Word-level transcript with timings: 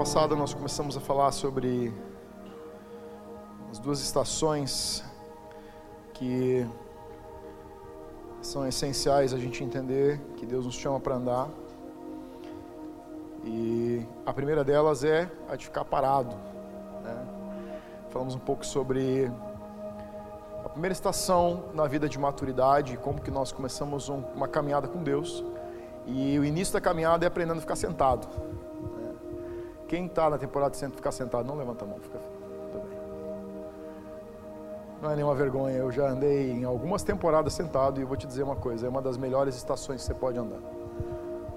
passada 0.00 0.34
nós 0.34 0.54
começamos 0.54 0.96
a 0.96 1.00
falar 1.00 1.30
sobre 1.30 1.92
as 3.70 3.78
duas 3.78 4.00
estações 4.00 5.04
que 6.14 6.66
são 8.40 8.66
essenciais 8.66 9.34
a 9.34 9.38
gente 9.38 9.62
entender 9.62 10.18
que 10.38 10.46
Deus 10.46 10.64
nos 10.64 10.74
chama 10.76 10.98
para 10.98 11.16
andar. 11.16 11.50
E 13.44 14.02
a 14.24 14.32
primeira 14.32 14.64
delas 14.64 15.04
é 15.04 15.30
a 15.50 15.54
de 15.54 15.66
ficar 15.66 15.84
parado. 15.84 16.34
Né? 17.04 17.26
Falamos 18.08 18.34
um 18.34 18.38
pouco 18.38 18.64
sobre 18.64 19.30
a 20.64 20.68
primeira 20.70 20.94
estação 20.94 21.64
na 21.74 21.86
vida 21.86 22.08
de 22.08 22.18
maturidade, 22.18 22.96
como 22.96 23.20
que 23.20 23.30
nós 23.30 23.52
começamos 23.52 24.08
um, 24.08 24.22
uma 24.34 24.48
caminhada 24.48 24.88
com 24.88 25.02
Deus. 25.02 25.44
E 26.06 26.38
o 26.38 26.44
início 26.44 26.72
da 26.72 26.80
caminhada 26.80 27.26
é 27.26 27.28
aprendendo 27.28 27.58
a 27.58 27.60
ficar 27.60 27.76
sentado. 27.76 28.26
Quem 29.90 30.06
está 30.06 30.30
na 30.30 30.38
temporada 30.38 30.70
de 30.70 30.86
ficar 30.94 31.10
sentado, 31.10 31.44
não 31.44 31.56
levanta 31.56 31.84
a 31.84 31.88
mão, 31.88 31.98
fica 31.98 32.16
tudo 32.70 32.84
bem. 32.88 32.96
Não 35.02 35.10
é 35.10 35.16
nenhuma 35.16 35.34
vergonha, 35.34 35.76
eu 35.78 35.90
já 35.90 36.08
andei 36.08 36.52
em 36.52 36.62
algumas 36.62 37.02
temporadas 37.02 37.54
sentado 37.54 38.00
e 38.00 38.04
vou 38.04 38.16
te 38.16 38.24
dizer 38.24 38.44
uma 38.44 38.54
coisa, 38.54 38.86
é 38.86 38.88
uma 38.88 39.02
das 39.02 39.16
melhores 39.16 39.56
estações 39.56 40.00
que 40.02 40.06
você 40.06 40.14
pode 40.14 40.38
andar. 40.38 40.60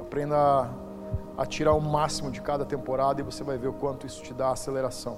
Aprenda 0.01 0.67
a 1.37 1.45
tirar 1.45 1.73
o 1.73 1.79
máximo 1.79 2.31
de 2.31 2.41
cada 2.41 2.65
temporada 2.65 3.21
e 3.21 3.23
você 3.23 3.43
vai 3.43 3.55
ver 3.55 3.67
o 3.67 3.73
quanto 3.73 4.07
isso 4.07 4.23
te 4.23 4.34
dá 4.34 4.49
aceleração. 4.49 5.15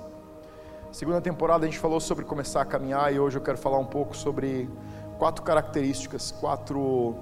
Segunda 0.92 1.22
temporada 1.22 1.66
a 1.66 1.70
gente 1.70 1.80
falou 1.80 2.02
sobre 2.02 2.26
começar 2.26 2.64
a 2.64 2.66
caminhar 2.66 3.14
e 3.14 3.18
hoje 3.18 3.38
eu 3.38 3.42
quero 3.42 3.58
falar 3.58 3.78
um 3.78 3.86
pouco 3.86 4.14
sobre 4.14 4.70
quatro 5.18 5.42
características, 5.42 6.34
quatro 6.34 7.16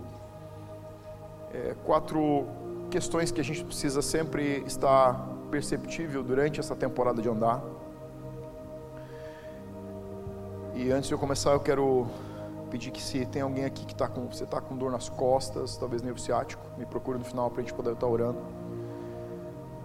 é, 1.54 1.76
quatro 1.86 2.48
questões 2.90 3.30
que 3.32 3.40
a 3.40 3.44
gente 3.44 3.64
precisa 3.64 4.02
sempre 4.02 4.64
estar 4.66 5.33
perceptível 5.54 6.24
durante 6.24 6.60
essa 6.60 6.76
temporada 6.76 7.22
de 7.22 7.30
andar. 7.30 7.62
E 10.74 10.92
antes 10.92 11.08
de 11.08 11.14
eu 11.14 11.20
começar, 11.20 11.52
eu 11.52 11.60
quero 11.60 12.08
pedir 12.72 12.90
que 12.90 13.00
se 13.00 13.24
tem 13.28 13.44
alguém 13.44 13.64
aqui 13.64 13.86
que 13.86 13.94
está 13.94 14.08
com 14.08 14.26
você 14.26 14.46
está 14.46 14.60
com 14.60 14.76
dor 14.76 14.92
nas 14.92 15.10
costas, 15.10 15.78
talvez 15.78 16.02
nervo 16.02 16.20
ciático, 16.20 16.64
me 16.76 16.88
procure 16.88 17.20
no 17.20 17.24
final 17.24 17.52
para 17.52 17.60
a 17.60 17.64
gente 17.64 17.76
poder 17.76 17.94
estar 17.94 18.08
orando. 18.08 18.40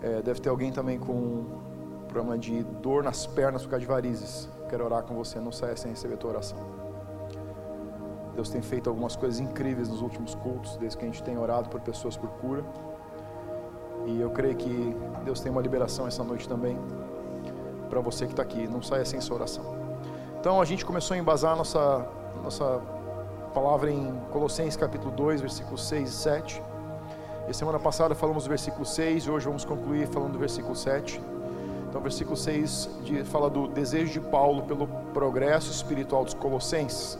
É, 0.01 0.23
deve 0.23 0.41
ter 0.41 0.49
alguém 0.49 0.73
também 0.73 0.99
com 0.99 1.45
problema 2.09 2.39
de 2.39 2.63
dor 2.63 3.05
nas 3.05 3.27
pernas 3.27 3.63
por 3.65 3.69
causa 3.73 3.83
de 3.83 3.87
varizes. 3.87 4.49
Quero 4.71 4.87
orar 4.87 5.03
com 5.03 5.15
você, 5.15 5.39
não 5.39 5.53
saia 5.53 5.77
sem 5.77 5.91
receber 5.91 6.15
a 6.15 6.17
tua 6.17 6.31
oração. 6.31 6.59
Deus 8.35 8.49
tem 8.49 8.63
feito 8.63 8.89
algumas 8.89 9.17
coisas 9.17 9.39
incríveis 9.39 9.91
nos 9.91 10.01
últimos 10.01 10.35
cultos, 10.35 10.79
desde 10.79 10.97
que 10.97 11.05
a 11.05 11.09
gente 11.09 11.23
tem 11.23 11.37
orado 11.37 11.69
por 11.69 11.83
pessoas 11.83 12.17
por 12.17 12.31
cura. 12.41 12.65
E 14.09 14.21
eu 14.23 14.31
creio 14.31 14.57
que 14.57 14.97
Deus 15.23 15.39
tem 15.39 15.53
uma 15.53 15.61
liberação 15.61 16.07
essa 16.07 16.25
noite 16.25 16.49
também 16.49 16.79
para 17.91 18.01
você 18.01 18.25
que 18.25 18.33
está 18.33 18.43
aqui. 18.43 18.67
Não 18.67 18.83
saia 18.83 19.05
sem 19.05 19.21
sua 19.21 19.37
oração. 19.37 19.65
Então 20.41 20.61
a 20.61 20.65
gente 20.65 20.85
começou 20.85 21.15
a 21.15 21.19
embasar 21.19 21.55
nossa, 21.55 22.07
nossa 22.43 22.81
palavra 23.53 23.91
em 23.91 24.19
Colossenses 24.33 24.77
capítulo 24.77 25.11
2, 25.11 25.43
versículos 25.43 25.87
6 25.87 26.09
e 26.09 26.13
7. 26.13 26.63
E 27.49 27.55
semana 27.55 27.79
passada 27.79 28.15
falamos 28.15 28.45
do 28.45 28.49
versículo 28.49 28.87
6 28.87 29.25
e 29.25 29.31
hoje 29.31 29.47
vamos 29.47 29.65
concluir 29.65 30.07
falando 30.09 30.33
do 30.33 30.39
versículo 30.39 30.75
7. 30.75 31.21
Então, 31.89 32.01
versículo 32.01 32.37
6 32.37 32.91
de, 33.03 33.25
fala 33.25 33.49
do 33.49 33.67
desejo 33.67 34.13
de 34.13 34.21
Paulo 34.21 34.63
pelo 34.63 34.87
progresso 35.13 35.71
espiritual 35.71 36.25
dos 36.25 36.35
Colossenses. 36.35 37.19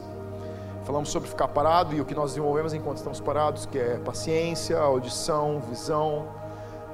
Falamos 0.85 1.09
sobre 1.09 1.29
ficar 1.29 1.47
parado 1.47 1.95
e 1.95 2.01
o 2.01 2.05
que 2.05 2.15
nós 2.15 2.31
desenvolvemos 2.31 2.73
enquanto 2.73 2.97
estamos 2.97 3.19
parados, 3.19 3.65
que 3.65 3.77
é 3.77 3.97
paciência, 3.97 4.79
audição, 4.79 5.59
visão, 5.59 6.27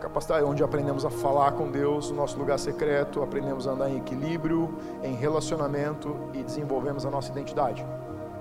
capacidade 0.06 0.46
onde 0.46 0.64
aprendemos 0.64 1.04
a 1.04 1.10
falar 1.10 1.54
com 1.54 1.72
Deus 1.72 2.12
no 2.12 2.18
nosso 2.18 2.38
lugar 2.38 2.60
secreto, 2.60 3.24
aprendemos 3.24 3.68
a 3.68 3.72
andar 3.72 3.90
em 3.90 3.98
equilíbrio, 3.98 4.78
em 5.02 5.16
relacionamento 5.16 6.16
e 6.32 6.44
desenvolvemos 6.44 7.08
a 7.08 7.10
nossa 7.10 7.32
identidade. 7.32 7.84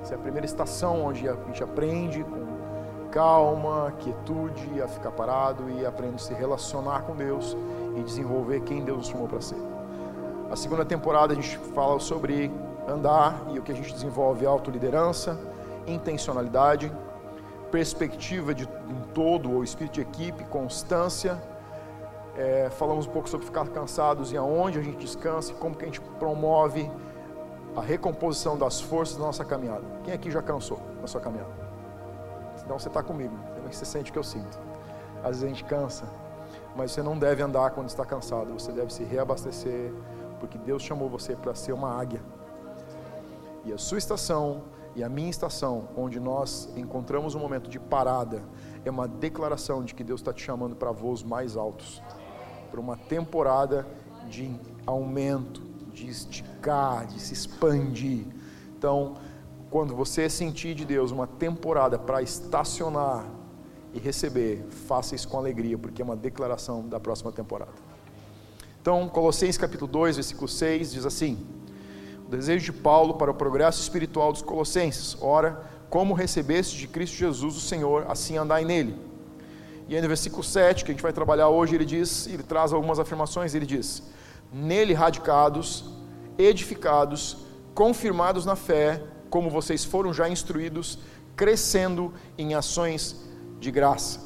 Essa 0.03 0.13
é 0.13 0.17
a 0.17 0.21
primeira 0.21 0.45
estação 0.45 1.07
onde 1.07 1.27
a 1.27 1.35
gente 1.47 1.65
aprende 1.65 2.23
com 2.23 2.45
calma, 3.11 3.95
quietude, 3.99 4.83
a 4.83 4.87
ficar 4.87 5.11
parado 5.13 5.71
e 5.71 5.87
aprende 5.87 6.17
a 6.17 6.19
se 6.19 6.35
relacionar 6.35 7.05
com 7.05 7.17
Deus 7.17 7.57
e 7.97 8.03
desenvolver 8.03 8.61
quem 8.61 8.85
Deus 8.85 8.99
nos 8.99 9.07
chamou 9.07 9.27
para 9.27 9.41
ser. 9.41 9.57
A 10.51 10.57
segunda 10.57 10.85
temporada 10.85 11.33
a 11.33 11.37
gente 11.37 11.57
fala 11.75 11.99
sobre 11.99 12.53
andar 12.87 13.41
e 13.55 13.59
o 13.59 13.63
que 13.63 13.73
a 13.73 13.75
gente 13.75 13.91
desenvolve 13.91 14.45
é 14.45 14.49
autoliderança, 14.49 15.39
intencionalidade, 15.87 16.93
perspectiva 17.71 18.55
de 18.55 18.69
um 18.87 19.01
todo 19.15 19.51
ou 19.51 19.65
espírito 19.65 19.95
de 19.95 20.03
equipe, 20.03 20.45
constância. 20.45 21.54
É, 22.37 22.69
falamos 22.71 23.06
um 23.06 23.11
pouco 23.11 23.28
sobre 23.28 23.47
ficar 23.47 23.69
cansados 23.69 24.33
e 24.33 24.37
aonde 24.37 24.78
a 24.78 24.83
gente 24.83 24.99
descansa 24.99 25.53
e 25.53 25.55
como 25.55 25.75
que 25.77 25.84
a 25.84 25.87
gente 25.87 26.00
promove 26.19 26.91
a 27.77 27.81
recomposição 27.81 28.56
das 28.56 28.81
forças 28.81 29.17
da 29.17 29.25
nossa 29.25 29.45
caminhada. 29.45 29.84
Quem 30.03 30.15
aqui 30.15 30.31
já 30.31 30.43
cansou 30.43 30.81
na 31.00 31.06
sua 31.06 31.21
caminhada? 31.21 31.53
Então 32.65 32.78
você 32.78 32.89
está 32.89 33.03
comigo, 33.03 33.37
você 33.71 33.84
sente 33.84 34.11
o 34.11 34.12
que 34.12 34.19
eu 34.19 34.25
sinto. 34.25 34.59
Às 35.23 35.41
vezes 35.41 35.44
a 35.44 35.49
gente 35.49 35.65
cansa, 35.65 36.05
mas 36.75 36.93
você 36.93 37.03
não 37.03 37.19
deve 37.19 37.43
andar 37.43 37.71
quando 37.71 37.89
está 37.89 38.05
cansado, 38.05 38.53
você 38.53 38.73
deve 38.73 38.93
se 38.93 39.05
reabastecer, 39.05 39.93
porque 40.41 40.59
Deus 40.59 40.83
chamou 40.83 41.09
você 41.09 41.37
para 41.37 41.55
ser 41.55 41.73
uma 41.73 41.91
águia. 41.91 42.23
E 43.65 43.73
a 43.73 43.78
sua 43.78 43.99
estação 43.99 44.62
e 44.94 45.03
a 45.03 45.09
minha 45.09 45.31
estação, 45.31 45.89
onde 45.97 46.21
nós 46.21 46.69
encontramos 46.77 47.34
um 47.34 47.41
momento 47.41 47.69
de 47.69 47.81
parada, 47.81 48.43
é 48.84 48.91
uma 48.91 49.09
declaração 49.09 49.83
de 49.83 49.94
que 49.94 50.05
Deus 50.05 50.21
está 50.21 50.33
te 50.33 50.43
chamando 50.43 50.77
para 50.77 50.93
voos 50.93 51.23
mais 51.23 51.56
altos, 51.56 52.03
para 52.75 52.81
uma 52.81 52.97
temporada 52.97 53.87
de 54.29 54.53
aumento, 54.85 55.62
de 55.93 56.09
esticar, 56.09 57.07
de 57.07 57.21
se 57.21 57.33
expandir. 57.33 58.27
Então, 58.77 59.15
quando 59.71 59.95
você 59.95 60.29
sentir 60.29 60.75
de 60.75 60.85
Deus 60.85 61.12
uma 61.12 61.25
temporada 61.25 61.97
para 61.97 62.21
estacionar 62.21 63.27
e 63.93 64.01
receber, 64.01 64.67
faça 64.89 65.15
isso 65.15 65.29
com 65.29 65.39
alegria, 65.39 65.79
porque 65.79 66.03
é 66.03 66.05
uma 66.05 66.17
declaração 66.17 66.89
da 66.89 66.99
próxima 66.99 67.31
temporada. 67.31 67.71
Então, 68.83 69.09
Colossenses 69.09 69.56
capítulo 69.56 69.89
2, 69.89 70.17
versículo 70.17 70.49
6 70.49 70.95
diz 70.95 71.06
assim: 71.06 71.47
o 72.27 72.29
desejo 72.29 72.73
de 72.73 72.73
Paulo 72.73 73.15
para 73.15 73.31
o 73.31 73.35
progresso 73.35 73.81
espiritual 73.81 74.33
dos 74.33 74.43
colossenses. 74.43 75.17
Ora, 75.21 75.65
como 75.89 76.12
recebeste 76.12 76.77
de 76.77 76.89
Cristo 76.89 77.17
Jesus 77.19 77.56
o 77.56 77.61
Senhor, 77.61 78.05
assim 78.09 78.37
andai 78.37 78.65
nele. 78.65 79.14
E 79.89 79.95
aí 79.95 80.00
no 80.00 80.09
versículo 80.09 80.43
7, 80.43 80.84
que 80.84 80.91
a 80.91 80.95
gente 80.95 81.03
vai 81.03 81.12
trabalhar 81.12 81.49
hoje, 81.49 81.75
ele 81.75 81.84
diz, 81.84 82.27
ele 82.27 82.43
traz 82.43 82.72
algumas 82.72 82.99
afirmações, 82.99 83.55
ele 83.55 83.67
diz: 83.67 84.03
Nele 84.53 84.95
radicados, 84.95 85.84
edificados, 86.39 87.37
confirmados 87.75 88.47
na 88.47 88.56
fé, 88.56 89.03
como 89.28 89.50
vocês 89.50 89.84
foram 89.84 90.12
já 90.12 90.28
instruídos, 90.28 90.99
crescendo 91.37 92.12
em 92.39 92.55
ações 92.55 93.17
de 93.61 93.71
graça. 93.71 94.21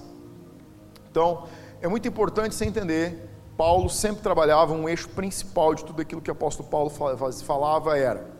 Então, 1.10 1.44
é 1.80 1.88
muito 1.88 2.06
importante 2.06 2.54
você 2.54 2.64
entender 2.64 3.28
Paulo 3.56 3.88
sempre 3.90 4.22
trabalhava 4.22 4.72
um 4.72 4.88
eixo 4.88 5.08
principal 5.08 5.74
de 5.74 5.84
tudo 5.84 6.02
aquilo 6.02 6.20
que 6.20 6.30
o 6.30 6.32
apóstolo 6.32 6.68
Paulo 6.68 6.90
falava 6.90 7.98
era 7.98 8.38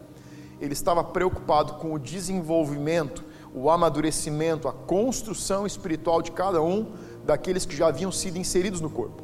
ele 0.61 0.73
estava 0.73 1.05
preocupado 1.05 1.75
com 1.75 1.93
o 1.93 1.99
desenvolvimento, 1.99 3.25
o 3.55 3.71
amadurecimento, 3.71 4.69
a 4.69 4.73
construção 4.73 5.67
espiritual 5.67 6.21
de 6.21 6.33
cada 6.33 6.61
um 6.61 6.93
daqueles 7.29 7.67
que 7.67 7.77
já 7.77 7.89
haviam 7.89 8.11
sido 8.11 8.39
inseridos 8.39 8.81
no 8.81 8.89
corpo. 8.89 9.23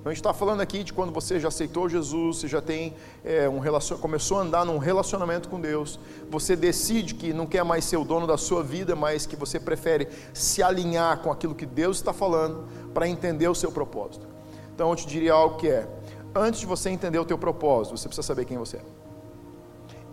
Então 0.00 0.10
a 0.10 0.12
gente 0.12 0.20
está 0.20 0.34
falando 0.34 0.60
aqui 0.60 0.82
de 0.82 0.92
quando 0.92 1.12
você 1.12 1.38
já 1.38 1.46
aceitou 1.46 1.88
Jesus, 1.88 2.38
você 2.38 2.48
já 2.48 2.60
tem 2.60 2.94
é, 3.24 3.48
um 3.48 3.60
relacion... 3.60 3.96
começou 3.96 4.40
a 4.40 4.42
andar 4.42 4.66
num 4.66 4.76
relacionamento 4.76 5.48
com 5.48 5.60
Deus, 5.60 6.00
você 6.28 6.56
decide 6.56 7.14
que 7.14 7.32
não 7.32 7.46
quer 7.46 7.64
mais 7.64 7.84
ser 7.84 7.96
o 7.96 8.04
dono 8.04 8.26
da 8.26 8.36
sua 8.36 8.60
vida, 8.60 8.96
mas 8.96 9.24
que 9.24 9.36
você 9.36 9.60
prefere 9.60 10.08
se 10.32 10.64
alinhar 10.64 11.20
com 11.20 11.30
aquilo 11.30 11.54
que 11.54 11.64
Deus 11.64 11.98
está 11.98 12.12
falando 12.12 12.64
para 12.92 13.08
entender 13.08 13.46
o 13.46 13.54
seu 13.54 13.70
propósito. 13.70 14.26
Então 14.74 14.90
eu 14.90 14.96
te 14.96 15.06
diria 15.06 15.32
algo 15.32 15.56
que 15.56 15.68
é: 15.68 15.88
antes 16.34 16.58
de 16.58 16.66
você 16.66 16.90
entender 16.90 17.20
o 17.20 17.24
teu 17.24 17.38
propósito, 17.38 17.96
você 17.96 18.08
precisa 18.08 18.26
saber 18.26 18.46
quem 18.46 18.58
você 18.58 18.78
é. 18.78 18.84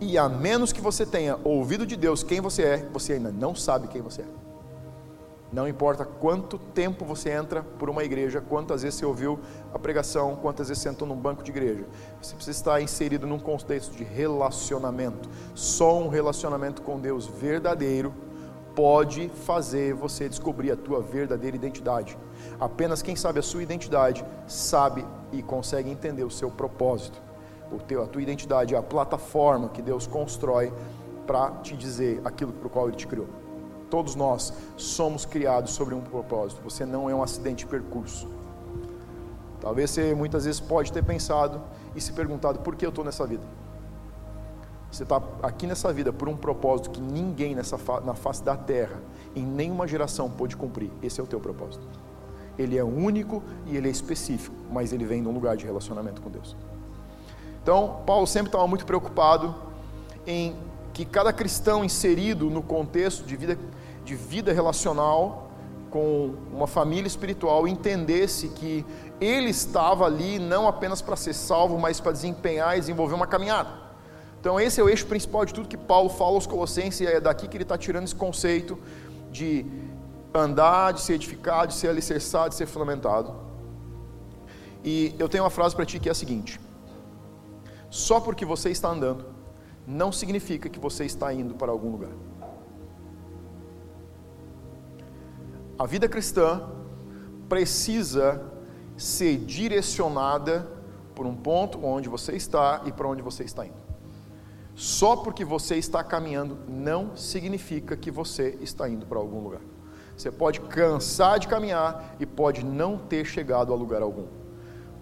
E 0.00 0.16
a 0.16 0.28
menos 0.28 0.72
que 0.72 0.80
você 0.80 1.04
tenha 1.04 1.38
ouvido 1.42 1.84
de 1.84 1.96
Deus 1.96 2.22
quem 2.22 2.40
você 2.40 2.62
é, 2.62 2.88
você 2.92 3.14
ainda 3.14 3.32
não 3.32 3.52
sabe 3.52 3.88
quem 3.88 4.00
você 4.00 4.22
é. 4.22 4.41
Não 5.52 5.68
importa 5.68 6.06
quanto 6.06 6.58
tempo 6.58 7.04
você 7.04 7.30
entra 7.30 7.62
por 7.62 7.90
uma 7.90 8.02
igreja, 8.02 8.40
quantas 8.40 8.82
vezes 8.82 8.98
você 8.98 9.04
ouviu 9.04 9.38
a 9.74 9.78
pregação, 9.78 10.34
quantas 10.34 10.68
vezes 10.68 10.82
sentou 10.82 11.06
num 11.06 11.14
banco 11.14 11.42
de 11.42 11.50
igreja. 11.50 11.84
Você 12.22 12.34
precisa 12.34 12.56
estar 12.56 12.80
inserido 12.80 13.26
num 13.26 13.38
contexto 13.38 13.94
de 13.94 14.02
relacionamento. 14.02 15.28
Só 15.54 15.98
um 15.98 16.08
relacionamento 16.08 16.80
com 16.80 16.98
Deus 16.98 17.26
verdadeiro 17.26 18.14
pode 18.74 19.28
fazer 19.28 19.92
você 19.92 20.26
descobrir 20.26 20.70
a 20.70 20.76
tua 20.76 21.02
verdadeira 21.02 21.54
identidade. 21.54 22.16
Apenas 22.58 23.02
quem 23.02 23.14
sabe 23.14 23.38
a 23.38 23.42
sua 23.42 23.62
identidade 23.62 24.24
sabe 24.46 25.04
e 25.30 25.42
consegue 25.42 25.90
entender 25.90 26.24
o 26.24 26.30
seu 26.30 26.50
propósito. 26.50 27.20
O 27.70 27.78
teu, 27.78 28.02
a 28.02 28.06
tua 28.06 28.22
identidade 28.22 28.74
é 28.74 28.78
a 28.78 28.82
plataforma 28.82 29.68
que 29.68 29.82
Deus 29.82 30.06
constrói 30.06 30.72
para 31.26 31.50
te 31.62 31.76
dizer 31.76 32.22
aquilo 32.24 32.54
para 32.54 32.66
o 32.66 32.70
qual 32.70 32.88
Ele 32.88 32.96
te 32.96 33.06
criou. 33.06 33.28
Todos 33.92 34.14
nós 34.14 34.54
somos 34.78 35.26
criados 35.26 35.72
sobre 35.72 35.94
um 35.94 36.00
propósito. 36.00 36.62
Você 36.64 36.86
não 36.86 37.10
é 37.10 37.14
um 37.14 37.22
acidente 37.22 37.66
de 37.66 37.70
percurso. 37.70 38.26
Talvez 39.60 39.90
você 39.90 40.14
muitas 40.14 40.46
vezes 40.46 40.58
pode 40.58 40.90
ter 40.90 41.04
pensado 41.04 41.60
e 41.94 42.00
se 42.00 42.10
perguntado 42.14 42.60
por 42.60 42.74
que 42.74 42.86
eu 42.86 42.88
estou 42.88 43.04
nessa 43.04 43.26
vida. 43.26 43.42
Você 44.90 45.02
está 45.02 45.22
aqui 45.42 45.66
nessa 45.66 45.92
vida 45.92 46.10
por 46.10 46.26
um 46.26 46.34
propósito 46.34 46.88
que 46.88 47.02
ninguém 47.02 47.54
nessa 47.54 47.76
na 48.02 48.14
face 48.14 48.42
da 48.42 48.56
terra, 48.56 48.98
em 49.36 49.44
nenhuma 49.44 49.86
geração, 49.86 50.30
pôde 50.30 50.56
cumprir. 50.56 50.90
Esse 51.02 51.20
é 51.20 51.22
o 51.22 51.26
teu 51.26 51.38
propósito. 51.38 51.86
Ele 52.58 52.78
é 52.78 52.82
único 52.82 53.42
e 53.66 53.76
ele 53.76 53.88
é 53.88 53.90
específico, 53.90 54.56
mas 54.72 54.94
ele 54.94 55.04
vem 55.04 55.20
de 55.20 55.28
um 55.28 55.32
lugar 55.32 55.54
de 55.54 55.66
relacionamento 55.66 56.22
com 56.22 56.30
Deus. 56.30 56.56
Então, 57.62 58.00
Paulo 58.06 58.26
sempre 58.26 58.48
estava 58.48 58.66
muito 58.66 58.86
preocupado 58.86 59.54
em 60.26 60.56
que 60.92 61.04
cada 61.04 61.32
cristão 61.32 61.84
inserido 61.84 62.50
no 62.50 62.62
contexto 62.62 63.24
de 63.24 63.36
vida, 63.36 63.58
de 64.04 64.14
vida 64.14 64.52
relacional 64.52 65.50
com 65.90 66.34
uma 66.50 66.66
família 66.66 67.06
espiritual 67.06 67.68
entendesse 67.68 68.48
que 68.48 68.84
ele 69.20 69.50
estava 69.50 70.06
ali 70.06 70.38
não 70.38 70.66
apenas 70.66 71.02
para 71.02 71.16
ser 71.16 71.34
salvo, 71.34 71.78
mas 71.78 72.00
para 72.00 72.12
desempenhar 72.12 72.76
e 72.76 72.80
desenvolver 72.80 73.14
uma 73.14 73.26
caminhada. 73.26 73.70
Então, 74.40 74.58
esse 74.58 74.80
é 74.80 74.82
o 74.82 74.88
eixo 74.88 75.06
principal 75.06 75.44
de 75.44 75.54
tudo 75.54 75.68
que 75.68 75.76
Paulo 75.76 76.08
fala 76.08 76.32
aos 76.32 76.46
Colossenses, 76.46 77.00
e 77.00 77.06
é 77.06 77.20
daqui 77.20 77.46
que 77.46 77.56
ele 77.56 77.62
está 77.62 77.78
tirando 77.78 78.04
esse 78.04 78.14
conceito 78.14 78.78
de 79.30 79.64
andar, 80.34 80.92
de 80.92 81.00
ser 81.00 81.12
edificado, 81.14 81.68
de 81.68 81.74
ser 81.74 81.88
alicerçado, 81.88 82.48
de 82.48 82.56
ser 82.56 82.66
fundamentado. 82.66 83.34
E 84.82 85.14
eu 85.18 85.28
tenho 85.28 85.44
uma 85.44 85.50
frase 85.50 85.76
para 85.76 85.86
ti 85.86 86.00
que 86.00 86.08
é 86.08 86.12
a 86.12 86.14
seguinte: 86.14 86.58
só 87.90 88.18
porque 88.18 88.44
você 88.44 88.70
está 88.70 88.88
andando, 88.88 89.26
não 89.86 90.10
significa 90.10 90.68
que 90.68 90.80
você 90.80 91.04
está 91.04 91.32
indo 91.32 91.54
para 91.54 91.70
algum 91.70 91.90
lugar. 91.90 92.10
A 95.82 95.84
vida 95.84 96.08
cristã 96.08 96.62
precisa 97.48 98.40
ser 98.96 99.38
direcionada 99.38 100.64
por 101.12 101.26
um 101.26 101.34
ponto 101.34 101.84
onde 101.84 102.08
você 102.08 102.36
está 102.36 102.82
e 102.86 102.92
para 102.92 103.08
onde 103.08 103.20
você 103.20 103.42
está 103.42 103.66
indo. 103.66 103.82
Só 104.76 105.16
porque 105.16 105.44
você 105.44 105.74
está 105.74 106.04
caminhando 106.04 106.56
não 106.68 107.16
significa 107.16 107.96
que 107.96 108.12
você 108.12 108.56
está 108.60 108.88
indo 108.88 109.04
para 109.06 109.18
algum 109.18 109.40
lugar. 109.40 109.60
Você 110.16 110.30
pode 110.30 110.60
cansar 110.60 111.40
de 111.40 111.48
caminhar 111.48 112.14
e 112.20 112.24
pode 112.24 112.64
não 112.64 112.96
ter 112.96 113.24
chegado 113.24 113.72
a 113.72 113.76
lugar 113.76 114.02
algum. 114.02 114.28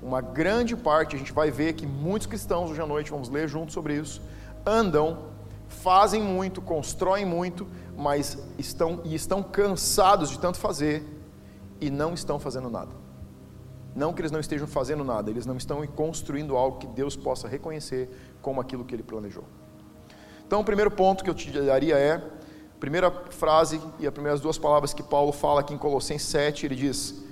Uma 0.03 0.23
grande 0.23 0.75
parte, 0.75 1.15
a 1.15 1.19
gente 1.19 1.35
vai 1.35 1.51
ver 1.51 1.75
que 1.75 1.87
muitos 1.87 2.27
cristãos 2.27 2.71
hoje 2.71 2.81
à 2.81 2.87
noite, 2.87 3.11
vamos 3.11 3.29
ler 3.29 3.47
junto 3.47 3.71
sobre 3.71 3.97
isso, 3.97 4.23
andam, 4.65 5.27
fazem 5.69 6.23
muito, 6.23 6.63
constroem 6.63 7.27
muito, 7.27 7.67
mas 8.01 8.39
estão 8.57 9.03
e 9.05 9.15
estão 9.15 9.43
cansados 9.43 10.31
de 10.31 10.39
tanto 10.39 10.59
fazer 10.59 11.05
e 11.79 11.91
não 11.91 12.15
estão 12.15 12.41
fazendo 12.41 12.71
nada. 12.71 12.91
Não 13.95 14.15
que 14.15 14.23
eles 14.23 14.31
não 14.31 14.41
estejam 14.41 14.67
fazendo 14.67 15.05
nada, 15.05 15.31
eles 15.31 15.45
não 15.45 15.57
estão 15.57 15.87
construindo 15.87 16.57
algo 16.57 16.79
que 16.79 16.87
Deus 16.87 17.15
possa 17.15 17.47
reconhecer 17.47 18.09
como 18.41 18.59
aquilo 18.59 18.87
que 18.87 18.95
ele 18.95 19.03
planejou. 19.03 19.45
Então, 20.47 20.61
o 20.61 20.65
primeiro 20.65 20.91
ponto 20.91 21.23
que 21.23 21.29
eu 21.29 21.35
te 21.35 21.51
daria 21.51 21.99
é 21.99 22.23
primeira 22.79 23.11
frase 23.29 23.81
e 23.99 24.07
as 24.07 24.13
primeiras 24.13 24.41
duas 24.41 24.57
palavras 24.57 24.95
que 24.95 25.03
Paulo 25.03 25.31
fala 25.31 25.61
aqui 25.61 25.75
em 25.75 25.79
Colossenses 25.79 26.27
7, 26.29 26.65
ele 26.65 26.77
diz: 26.77 27.23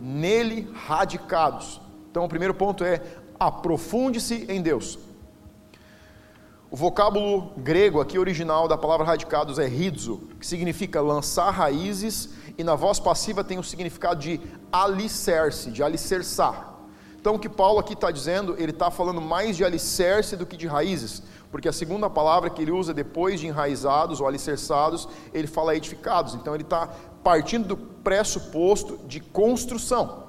nele 0.00 0.66
radicados. 0.72 1.80
Então, 2.10 2.24
o 2.24 2.28
primeiro 2.28 2.54
ponto 2.54 2.82
é 2.82 3.02
aprofunde-se 3.38 4.46
em 4.48 4.62
Deus. 4.62 4.98
O 6.76 6.78
vocábulo 6.78 7.52
grego 7.56 8.02
aqui 8.02 8.18
original 8.18 8.68
da 8.68 8.76
palavra 8.76 9.06
radicados 9.06 9.58
é 9.58 9.66
ridzo, 9.66 10.28
que 10.38 10.46
significa 10.46 11.00
lançar 11.00 11.48
raízes, 11.48 12.28
e 12.58 12.62
na 12.62 12.74
voz 12.74 13.00
passiva 13.00 13.42
tem 13.42 13.58
o 13.58 13.64
significado 13.64 14.20
de 14.20 14.38
alicerce, 14.70 15.70
de 15.70 15.82
alicerçar. 15.82 16.74
Então, 17.18 17.36
o 17.36 17.38
que 17.38 17.48
Paulo 17.48 17.78
aqui 17.78 17.94
está 17.94 18.10
dizendo, 18.10 18.54
ele 18.58 18.72
está 18.72 18.90
falando 18.90 19.22
mais 19.22 19.56
de 19.56 19.64
alicerce 19.64 20.36
do 20.36 20.44
que 20.44 20.54
de 20.54 20.66
raízes, 20.66 21.22
porque 21.50 21.66
a 21.66 21.72
segunda 21.72 22.10
palavra 22.10 22.50
que 22.50 22.60
ele 22.60 22.72
usa 22.72 22.92
depois 22.92 23.40
de 23.40 23.46
enraizados 23.46 24.20
ou 24.20 24.28
alicerçados, 24.28 25.08
ele 25.32 25.46
fala 25.46 25.74
edificados. 25.74 26.34
Então 26.34 26.54
ele 26.54 26.62
está 26.62 26.88
partindo 27.24 27.68
do 27.68 27.76
pressuposto 27.78 28.98
de 29.06 29.20
construção. 29.20 30.24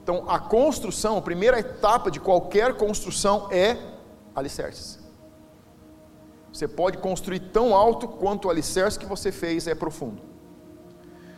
Então 0.00 0.26
a 0.28 0.38
construção, 0.38 1.18
a 1.18 1.22
primeira 1.22 1.58
etapa 1.58 2.08
de 2.08 2.20
qualquer 2.20 2.74
construção 2.74 3.48
é 3.50 3.76
alicerces. 4.32 4.99
Você 6.52 6.66
pode 6.66 6.98
construir 6.98 7.40
tão 7.40 7.74
alto 7.74 8.08
quanto 8.08 8.46
o 8.46 8.50
alicerce 8.50 8.98
que 8.98 9.06
você 9.06 9.30
fez 9.30 9.66
é 9.66 9.74
profundo. 9.74 10.22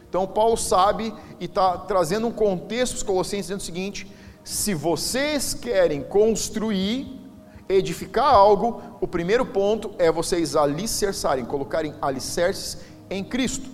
Então 0.08 0.26
Paulo 0.26 0.56
sabe 0.56 1.14
e 1.40 1.44
está 1.44 1.78
trazendo 1.78 2.26
um 2.26 2.32
contexto 2.32 2.96
os 2.96 3.02
Colossenses 3.02 3.46
dizendo 3.46 3.60
o 3.60 3.64
seguinte: 3.64 4.10
se 4.44 4.74
vocês 4.74 5.54
querem 5.54 6.02
construir, 6.02 7.20
edificar 7.68 8.34
algo, 8.34 8.82
o 9.00 9.06
primeiro 9.06 9.46
ponto 9.46 9.94
é 9.98 10.10
vocês 10.10 10.56
alicerçarem, 10.56 11.44
colocarem 11.44 11.94
alicerces 12.00 12.78
em 13.08 13.22
Cristo. 13.22 13.70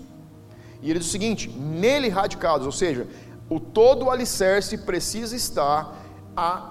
E 0.83 0.91
ele 0.91 0.99
diz 0.99 1.09
o 1.09 1.13
seguinte: 1.13 1.49
nele 1.49 2.09
radicados, 2.09 2.67
ou 2.67 2.73
seja, 2.73 3.07
o 3.49 3.59
todo 3.59 4.07
o 4.07 4.11
alicerce 4.11 4.79
precisa 4.79 5.35
estar 5.35 5.97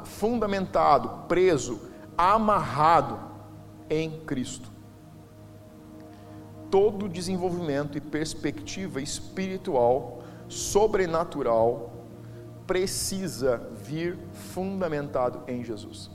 fundamentado, 0.05 1.25
preso, 1.27 1.81
amarrado 2.17 3.27
em 3.89 4.19
Cristo. 4.21 4.69
Todo 6.69 7.07
desenvolvimento 7.07 7.97
e 7.97 8.01
perspectiva 8.01 9.01
espiritual, 9.01 10.23
sobrenatural, 10.49 11.93
precisa 12.65 13.57
vir 13.73 14.17
fundamentado 14.53 15.41
em 15.47 15.63
Jesus. 15.63 16.11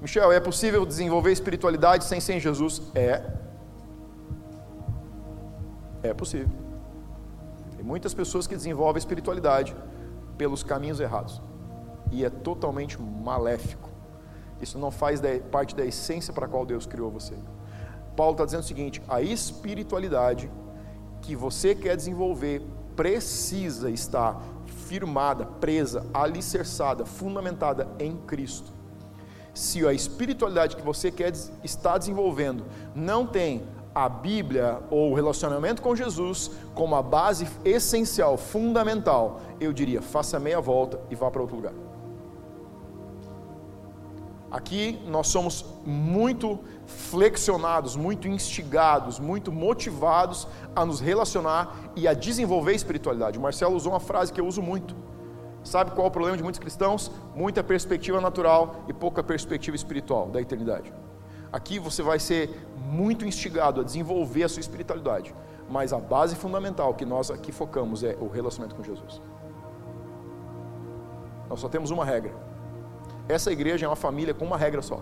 Michel, 0.00 0.32
é 0.32 0.40
possível 0.40 0.84
desenvolver 0.86 1.32
espiritualidade 1.32 2.04
sem 2.04 2.20
ser 2.20 2.34
em 2.34 2.40
Jesus? 2.40 2.82
É. 2.94 3.22
É 6.02 6.12
possível. 6.12 6.48
Tem 7.76 7.84
muitas 7.84 8.12
pessoas 8.12 8.46
que 8.46 8.56
desenvolvem 8.56 8.98
espiritualidade 8.98 9.76
pelos 10.36 10.64
caminhos 10.64 10.98
errados. 10.98 11.40
E 12.10 12.24
é 12.24 12.30
totalmente 12.30 13.00
maléfico. 13.00 13.91
Isso 14.62 14.78
não 14.78 14.90
faz 14.90 15.20
parte 15.50 15.76
da 15.76 15.84
essência 15.84 16.32
para 16.32 16.46
a 16.46 16.48
qual 16.48 16.64
Deus 16.64 16.86
criou 16.86 17.10
você. 17.10 17.34
Paulo 18.16 18.32
está 18.32 18.44
dizendo 18.44 18.60
o 18.60 18.66
seguinte: 18.66 19.02
a 19.08 19.20
espiritualidade 19.20 20.50
que 21.20 21.36
você 21.36 21.74
quer 21.74 21.96
desenvolver 21.96 22.62
precisa 22.96 23.90
estar 23.90 24.40
firmada, 24.86 25.44
presa, 25.44 26.06
alicerçada, 26.14 27.04
fundamentada 27.04 27.88
em 27.98 28.16
Cristo 28.16 28.72
se 29.54 29.86
a 29.86 29.92
espiritualidade 29.92 30.76
que 30.76 30.82
você 30.82 31.10
quer 31.10 31.32
estar 31.62 31.98
desenvolvendo 31.98 32.64
não 32.94 33.26
tem 33.26 33.62
a 33.94 34.08
Bíblia 34.08 34.78
ou 34.90 35.10
o 35.10 35.14
relacionamento 35.14 35.82
com 35.82 35.94
Jesus 35.94 36.50
como 36.74 36.94
a 36.94 37.02
base 37.02 37.46
essencial, 37.64 38.38
fundamental, 38.38 39.40
eu 39.60 39.72
diria, 39.72 40.00
faça 40.00 40.40
meia 40.40 40.60
volta 40.60 40.98
e 41.10 41.14
vá 41.14 41.30
para 41.30 41.42
outro 41.42 41.56
lugar. 41.56 41.74
Aqui 44.52 45.00
nós 45.06 45.28
somos 45.28 45.64
muito 45.84 46.60
flexionados, 46.86 47.96
muito 47.96 48.28
instigados, 48.28 49.18
muito 49.18 49.50
motivados 49.50 50.46
a 50.76 50.84
nos 50.84 51.00
relacionar 51.00 51.92
e 51.96 52.06
a 52.06 52.12
desenvolver 52.12 52.72
a 52.72 52.74
espiritualidade. 52.74 53.38
O 53.38 53.40
Marcelo 53.40 53.74
usou 53.74 53.92
uma 53.92 54.00
frase 54.00 54.32
que 54.32 54.40
eu 54.40 54.46
uso 54.46 54.60
muito 54.60 54.94
Sabe 55.64 55.92
qual 55.92 56.06
é 56.06 56.08
o 56.08 56.10
problema 56.10 56.36
de 56.36 56.42
muitos 56.42 56.58
cristãos? 56.58 57.10
Muita 57.36 57.62
perspectiva 57.62 58.20
natural 58.20 58.84
e 58.88 58.92
pouca 58.92 59.22
perspectiva 59.22 59.76
espiritual 59.76 60.28
da 60.28 60.40
eternidade. 60.40 60.92
Aqui 61.52 61.78
você 61.78 62.02
vai 62.02 62.18
ser 62.18 62.50
muito 62.76 63.24
instigado 63.24 63.80
a 63.80 63.84
desenvolver 63.84 64.42
a 64.42 64.48
sua 64.48 64.60
espiritualidade, 64.60 65.34
mas 65.68 65.92
a 65.92 65.98
base 65.98 66.34
fundamental 66.34 66.94
que 66.94 67.04
nós 67.04 67.30
aqui 67.30 67.52
focamos 67.52 68.02
é 68.02 68.16
o 68.20 68.26
relacionamento 68.26 68.74
com 68.74 68.82
Jesus. 68.82 69.22
Nós 71.48 71.60
só 71.60 71.68
temos 71.68 71.90
uma 71.90 72.04
regra. 72.04 72.34
Essa 73.28 73.52
igreja 73.52 73.86
é 73.86 73.88
uma 73.88 73.96
família 73.96 74.34
com 74.34 74.44
uma 74.44 74.56
regra 74.56 74.82
só. 74.82 75.00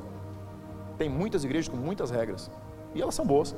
Tem 0.99 1.09
muitas 1.09 1.45
igrejas 1.45 1.69
com 1.69 1.77
muitas 1.77 2.11
regras, 2.11 2.50
e 2.95 3.00
elas 3.00 3.15
são 3.15 3.27
boas. 3.27 3.55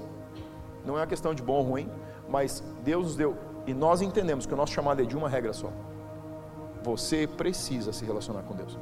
Não 0.84 0.96
é 0.96 1.00
uma 1.00 1.06
questão 1.06 1.34
de 1.34 1.42
bom 1.42 1.54
ou 1.54 1.62
ruim, 1.62 1.90
mas 2.28 2.62
Deus 2.84 3.04
nos 3.04 3.16
deu, 3.16 3.36
e 3.66 3.74
nós 3.74 4.00
entendemos 4.00 4.46
que 4.46 4.54
o 4.54 4.56
nosso 4.56 4.72
chamado 4.72 5.02
é 5.02 5.04
de 5.04 5.16
uma 5.16 5.28
regra 5.28 5.52
só. 5.52 5.70
Você 6.82 7.26
precisa 7.26 7.92
se 7.92 8.04
relacionar 8.04 8.42
com 8.42 8.54
Deus. 8.54 8.78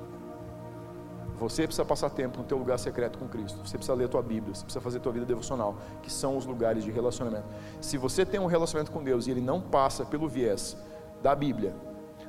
Você 1.39 1.63
precisa 1.63 1.87
passar 1.87 2.11
tempo 2.11 2.37
no 2.37 2.45
teu 2.45 2.59
lugar 2.59 2.79
secreto 2.79 3.19
com 3.19 3.27
Cristo. 3.27 3.67
Você 3.67 3.79
precisa 3.79 3.95
ler 3.95 4.05
a 4.05 4.09
tua 4.09 4.23
Bíblia, 4.23 4.55
você 4.55 4.63
precisa 4.63 4.81
fazer 4.81 4.99
a 4.99 5.01
tua 5.01 5.13
vida 5.13 5.25
devocional, 5.25 5.77
que 6.03 6.13
são 6.13 6.37
os 6.37 6.45
lugares 6.45 6.85
de 6.85 6.91
relacionamento. 6.91 7.47
Se 7.81 7.97
você 7.97 8.27
tem 8.27 8.39
um 8.39 8.45
relacionamento 8.45 8.93
com 8.93 9.03
Deus 9.03 9.27
e 9.27 9.31
ele 9.31 9.41
não 9.41 9.59
passa 9.59 10.05
pelo 10.05 10.29
viés 10.29 10.77
da 11.23 11.35
Bíblia, 11.35 11.75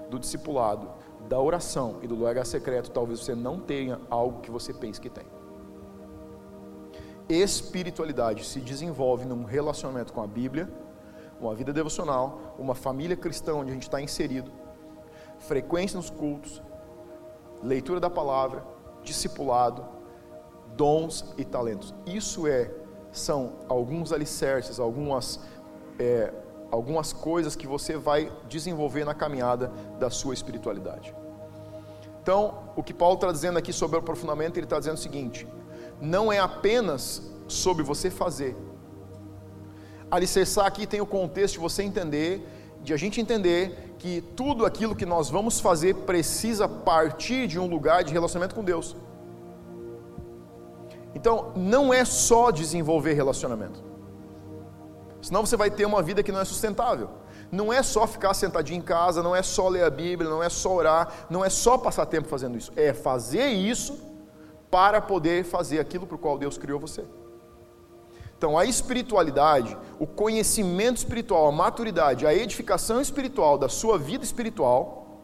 do 0.09 0.17
discipulado, 0.17 0.89
da 1.31 1.39
oração 1.39 1.95
e 2.01 2.07
do 2.07 2.15
lugar 2.15 2.45
secreto, 2.45 2.91
talvez 2.91 3.21
você 3.21 3.33
não 3.33 3.57
tenha 3.57 4.01
algo 4.09 4.41
que 4.41 4.51
você 4.51 4.73
pense 4.73 4.99
que 4.99 5.09
tem. 5.09 5.23
Espiritualidade 7.29 8.43
se 8.43 8.59
desenvolve 8.59 9.23
num 9.23 9.45
relacionamento 9.45 10.11
com 10.11 10.21
a 10.21 10.27
Bíblia, 10.27 10.69
uma 11.39 11.55
vida 11.55 11.71
devocional, 11.71 12.53
uma 12.59 12.75
família 12.75 13.15
cristã 13.15 13.55
onde 13.55 13.71
a 13.71 13.73
gente 13.73 13.83
está 13.83 14.01
inserido, 14.01 14.51
frequência 15.39 15.95
nos 15.95 16.09
cultos, 16.09 16.61
leitura 17.63 18.01
da 18.01 18.09
palavra, 18.09 18.65
discipulado, 19.01 19.85
dons 20.75 21.33
e 21.37 21.45
talentos. 21.45 21.95
Isso 22.05 22.45
é 22.45 22.69
são 23.09 23.53
alguns 23.69 24.11
alicerces, 24.11 24.81
algumas 24.81 25.39
é, 25.97 26.33
algumas 26.71 27.11
coisas 27.11 27.55
que 27.55 27.67
você 27.67 27.97
vai 27.97 28.31
desenvolver 28.47 29.05
na 29.05 29.13
caminhada 29.13 29.71
da 29.99 30.09
sua 30.09 30.33
espiritualidade. 30.33 31.13
Então, 32.23 32.59
o 32.75 32.81
que 32.81 32.93
Paulo 32.93 33.15
está 33.15 33.31
dizendo 33.31 33.57
aqui 33.59 33.73
sobre 33.73 33.97
o 33.97 33.99
aprofundamento, 33.99 34.57
ele 34.57 34.65
está 34.65 34.79
dizendo 34.79 34.95
o 34.95 34.99
seguinte: 34.99 35.47
não 35.99 36.31
é 36.31 36.39
apenas 36.39 37.21
sobre 37.47 37.83
você 37.83 38.09
fazer. 38.09 38.55
Alicerçar 40.09 40.65
aqui 40.65 40.87
tem 40.87 41.01
o 41.01 41.05
contexto 41.05 41.55
de 41.55 41.59
você 41.59 41.83
entender, 41.83 42.47
de 42.81 42.93
a 42.93 42.97
gente 42.97 43.19
entender 43.19 43.95
que 43.97 44.21
tudo 44.35 44.65
aquilo 44.65 44.95
que 44.95 45.05
nós 45.05 45.29
vamos 45.29 45.59
fazer 45.59 45.95
precisa 45.95 46.67
partir 46.67 47.47
de 47.47 47.59
um 47.59 47.67
lugar 47.67 48.03
de 48.03 48.13
relacionamento 48.13 48.55
com 48.55 48.63
Deus. 48.63 48.95
Então, 51.13 51.51
não 51.55 51.93
é 51.93 52.05
só 52.05 52.51
desenvolver 52.51 53.13
relacionamento. 53.13 53.90
Senão 55.21 55.45
você 55.45 55.55
vai 55.55 55.69
ter 55.69 55.85
uma 55.85 56.01
vida 56.01 56.23
que 56.23 56.31
não 56.31 56.39
é 56.39 56.45
sustentável. 56.45 57.09
Não 57.51 57.71
é 57.71 57.83
só 57.83 58.07
ficar 58.07 58.33
sentadinho 58.33 58.79
em 58.79 58.81
casa, 58.81 59.21
não 59.21 59.35
é 59.35 59.43
só 59.43 59.67
ler 59.67 59.83
a 59.83 59.89
Bíblia, 59.89 60.29
não 60.29 60.41
é 60.41 60.49
só 60.49 60.73
orar, 60.73 61.27
não 61.29 61.43
é 61.43 61.49
só 61.49 61.77
passar 61.77 62.05
tempo 62.05 62.27
fazendo 62.27 62.57
isso. 62.57 62.71
É 62.75 62.93
fazer 62.93 63.47
isso 63.47 63.99
para 64.69 65.01
poder 65.01 65.43
fazer 65.43 65.79
aquilo 65.79 66.07
para 66.07 66.15
o 66.15 66.19
qual 66.19 66.37
Deus 66.37 66.57
criou 66.57 66.79
você. 66.79 67.03
Então, 68.37 68.57
a 68.57 68.65
espiritualidade, 68.65 69.77
o 69.99 70.07
conhecimento 70.07 70.97
espiritual, 70.97 71.47
a 71.47 71.51
maturidade, 71.51 72.25
a 72.25 72.33
edificação 72.33 72.99
espiritual 72.99 73.55
da 73.55 73.69
sua 73.69 73.99
vida 73.99 74.23
espiritual, 74.23 75.19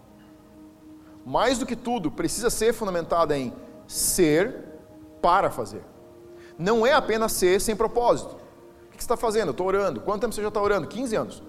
mais 1.25 1.57
do 1.57 1.65
que 1.65 1.75
tudo, 1.75 2.11
precisa 2.11 2.49
ser 2.49 2.73
fundamentada 2.73 3.35
em 3.35 3.51
ser 3.87 4.65
para 5.21 5.49
fazer. 5.49 5.83
Não 6.59 6.85
é 6.85 6.93
apenas 6.93 7.31
ser 7.31 7.59
sem 7.59 7.75
propósito. 7.75 8.37
Que 8.97 9.03
você 9.03 9.05
está 9.05 9.15
fazendo? 9.15 9.51
Estou 9.51 9.67
orando. 9.67 10.01
Quanto 10.01 10.21
tempo 10.21 10.33
você 10.33 10.41
já 10.41 10.47
está 10.47 10.59
orando? 10.59 10.87
15 10.87 11.15
anos. 11.15 11.43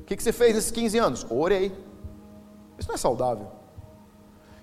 O 0.00 0.02
que 0.02 0.20
você 0.20 0.32
fez 0.32 0.56
nesses 0.56 0.72
15 0.72 0.98
anos? 0.98 1.26
Orei. 1.30 1.66
Isso 2.76 2.88
não 2.88 2.96
é 2.96 2.98
saudável. 2.98 3.46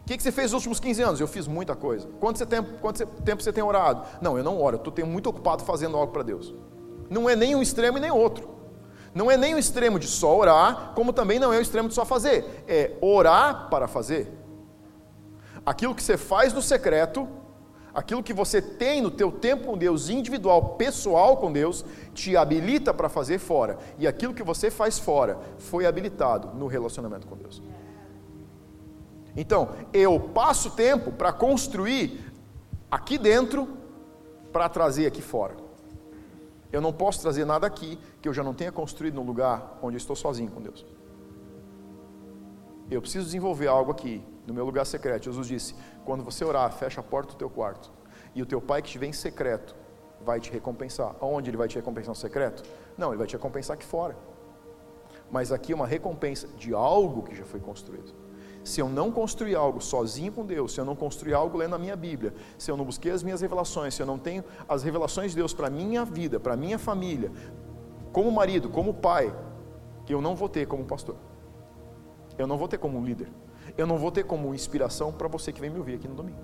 O 0.02 0.06
que 0.06 0.22
você 0.22 0.32
fez 0.32 0.52
nos 0.52 0.60
últimos 0.60 0.80
15 0.82 1.02
anos? 1.02 1.22
Eu 1.22 1.28
fiz 1.28 1.48
muita 1.48 1.74
coisa. 1.74 2.10
Quanto, 2.20 2.38
você 2.38 2.46
tem, 2.46 2.62
quanto 2.62 3.06
tempo 3.06 3.42
você 3.42 3.54
tem 3.54 3.64
orado? 3.64 4.06
Não, 4.22 4.38
eu 4.38 4.44
não 4.44 4.62
oro. 4.62 4.76
Eu 4.76 4.90
estou 4.90 5.06
muito 5.06 5.30
ocupado 5.30 5.64
fazendo 5.64 5.96
algo 5.96 6.12
para 6.12 6.22
Deus. 6.22 6.54
Não 7.10 7.30
é 7.30 7.36
nem 7.36 7.56
um 7.56 7.62
extremo 7.62 7.98
e 7.98 8.02
nem 8.02 8.12
outro. 8.12 8.50
Não 9.16 9.32
é 9.32 9.38
nem 9.38 9.56
o 9.56 9.58
extremo 9.58 9.98
de 9.98 10.08
só 10.08 10.38
orar, 10.38 10.92
como 10.94 11.14
também 11.14 11.40
não 11.40 11.54
é 11.54 11.58
o 11.58 11.62
extremo 11.62 11.88
de 11.88 11.96
só 11.96 12.04
fazer. 12.04 12.66
É 12.68 12.92
orar 13.00 13.70
para 13.70 13.88
fazer. 13.88 14.38
Aquilo 15.66 15.96
que 15.96 16.04
você 16.04 16.18
faz 16.18 16.52
no 16.52 16.62
secreto, 16.62 17.26
aquilo 17.94 18.24
que 18.24 18.34
você 18.34 18.62
tem 18.62 19.02
no 19.02 19.12
teu 19.12 19.32
tempo 19.32 19.66
com 19.66 19.78
Deus, 19.78 20.10
individual, 20.10 20.76
pessoal 20.76 21.38
com 21.38 21.52
Deus, 21.52 21.86
te 22.14 22.36
habilita 22.38 22.94
para 22.94 23.10
fazer 23.10 23.40
fora. 23.40 23.78
E 23.98 24.08
aquilo 24.08 24.34
que 24.34 24.44
você 24.44 24.72
faz 24.72 24.98
fora 24.98 25.40
foi 25.58 25.86
habilitado 25.86 26.56
no 26.58 26.68
relacionamento 26.68 27.28
com 27.28 27.36
Deus. 27.36 27.62
Então, 29.36 29.70
eu 29.94 30.20
passo 30.20 30.72
tempo 30.72 31.12
para 31.12 31.32
construir 31.32 32.20
aqui 32.90 33.18
dentro 33.18 33.68
para 34.52 34.68
trazer 34.68 35.06
aqui 35.06 35.22
fora. 35.22 35.56
Eu 36.72 36.82
não 36.82 36.94
posso 36.94 37.22
trazer 37.22 37.46
nada 37.46 37.68
aqui 37.68 38.00
que 38.22 38.28
eu 38.28 38.34
já 38.34 38.44
não 38.44 38.54
tenha 38.54 38.72
construído 38.72 39.16
no 39.16 39.24
lugar 39.24 39.78
onde 39.82 39.96
eu 39.96 40.00
estou 40.00 40.16
sozinho 40.16 40.52
com 40.52 40.62
Deus. 40.62 40.86
Eu 42.90 43.02
preciso 43.02 43.26
desenvolver 43.26 43.68
algo 43.68 43.92
aqui, 43.92 44.22
no 44.46 44.54
meu 44.54 44.66
lugar 44.66 44.86
secreto. 44.86 45.26
Jesus 45.26 45.48
disse: 45.48 45.76
quando 46.06 46.24
você 46.24 46.44
orar, 46.44 46.72
fecha 46.72 47.02
a 47.02 47.04
porta 47.04 47.34
do 47.34 47.38
teu 47.38 47.50
quarto. 47.50 47.92
E 48.34 48.42
o 48.42 48.46
teu 48.46 48.62
pai 48.62 48.82
que 48.82 48.90
te 48.90 48.98
vem 48.98 49.10
em 49.10 49.14
secreto 49.14 49.76
vai 50.24 50.40
te 50.40 50.52
recompensar. 50.52 51.16
Aonde 51.20 51.50
ele 51.50 51.58
vai 51.58 51.68
te 51.68 51.76
recompensar 51.76 52.10
no 52.10 52.16
secreto? 52.16 52.64
Não, 52.98 53.10
ele 53.10 53.18
vai 53.18 53.28
te 53.28 53.34
recompensar 53.34 53.76
aqui 53.76 53.86
fora. 53.86 54.16
Mas 55.30 55.52
aqui 55.52 55.72
é 55.72 55.76
uma 55.76 55.88
recompensa 55.88 56.48
de 56.58 56.74
algo 56.74 57.24
que 57.24 57.36
já 57.36 57.46
foi 57.46 57.60
construído. 57.60 58.14
Se 58.64 58.80
eu 58.80 58.88
não 58.88 59.12
construir 59.12 59.56
algo 59.56 59.82
sozinho 59.82 60.32
com 60.32 60.46
Deus, 60.46 60.74
se 60.74 60.80
eu 60.80 60.86
não 60.86 60.96
construir 60.96 61.34
algo 61.34 61.58
lendo 61.58 61.76
a 61.76 61.80
minha 61.80 61.96
Bíblia, 61.96 62.34
se 62.58 62.70
eu 62.70 62.78
não 62.78 62.86
busquei 62.86 63.12
as 63.12 63.24
minhas 63.24 63.42
revelações, 63.42 63.96
se 63.96 64.02
eu 64.02 64.06
não 64.06 64.20
tenho 64.20 64.44
as 64.70 64.84
revelações 64.84 65.32
de 65.32 65.38
Deus 65.38 65.54
para 65.54 65.68
a 65.68 65.70
minha 65.70 66.06
vida, 66.06 66.40
para 66.40 66.56
minha 66.56 66.78
família, 66.78 67.32
como 68.12 68.32
marido, 68.32 68.70
como 68.70 68.94
pai, 68.94 69.34
eu 70.14 70.22
não 70.22 70.36
vou 70.36 70.50
ter 70.50 70.68
como 70.68 70.84
pastor. 70.86 71.16
Eu 72.38 72.46
não 72.46 72.58
vou 72.58 72.68
ter 72.68 72.78
como 72.78 73.04
líder. 73.04 73.30
Eu 73.78 73.88
não 73.88 73.98
vou 73.98 74.12
ter 74.12 74.24
como 74.24 74.54
inspiração 74.54 75.12
para 75.12 75.28
você 75.28 75.52
que 75.52 75.62
vem 75.62 75.70
me 75.70 75.78
ouvir 75.78 75.96
aqui 75.96 76.08
no 76.08 76.16
domingo. 76.16 76.40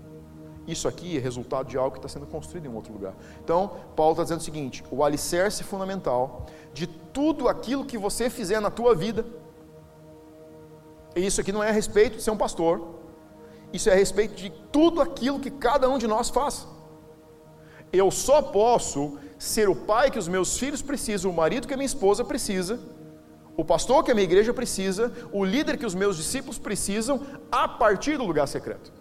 Isso 0.67 0.87
aqui 0.87 1.17
é 1.17 1.19
resultado 1.19 1.69
de 1.69 1.77
algo 1.77 1.91
que 1.91 1.99
está 1.99 2.09
sendo 2.09 2.25
construído 2.25 2.65
em 2.65 2.69
um 2.69 2.75
outro 2.75 2.91
lugar. 2.91 3.15
Então, 3.43 3.71
Paulo 3.95 4.11
está 4.11 4.23
dizendo 4.23 4.39
o 4.39 4.43
seguinte: 4.43 4.83
o 4.91 5.03
alicerce 5.03 5.63
fundamental 5.63 6.45
de 6.73 6.87
tudo 6.87 7.47
aquilo 7.47 7.85
que 7.85 7.97
você 7.97 8.29
fizer 8.29 8.59
na 8.59 8.69
tua 8.69 8.93
vida 8.93 9.25
e 11.17 11.25
isso 11.25 11.41
aqui 11.41 11.51
não 11.51 11.63
é 11.63 11.69
a 11.69 11.73
respeito 11.73 12.17
de 12.17 12.21
ser 12.21 12.29
um 12.29 12.37
pastor, 12.37 12.95
isso 13.73 13.89
é 13.89 13.93
a 13.93 13.95
respeito 13.95 14.35
de 14.35 14.51
tudo 14.71 15.01
aquilo 15.01 15.39
que 15.39 15.49
cada 15.49 15.89
um 15.89 15.97
de 15.97 16.05
nós 16.05 16.29
faz. 16.29 16.67
Eu 17.91 18.11
só 18.11 18.39
posso 18.39 19.17
ser 19.39 19.67
o 19.67 19.75
pai 19.75 20.11
que 20.11 20.19
os 20.19 20.27
meus 20.27 20.59
filhos 20.59 20.83
precisam, 20.83 21.31
o 21.31 21.33
marido 21.33 21.67
que 21.67 21.73
a 21.73 21.77
minha 21.77 21.87
esposa 21.87 22.23
precisa, 22.23 22.79
o 23.57 23.65
pastor 23.65 24.03
que 24.03 24.11
a 24.11 24.13
minha 24.13 24.23
igreja 24.23 24.53
precisa, 24.53 25.11
o 25.33 25.43
líder 25.43 25.77
que 25.77 25.85
os 25.85 25.95
meus 25.95 26.15
discípulos 26.15 26.59
precisam, 26.59 27.19
a 27.51 27.67
partir 27.67 28.15
do 28.15 28.23
lugar 28.23 28.47
secreto. 28.47 28.93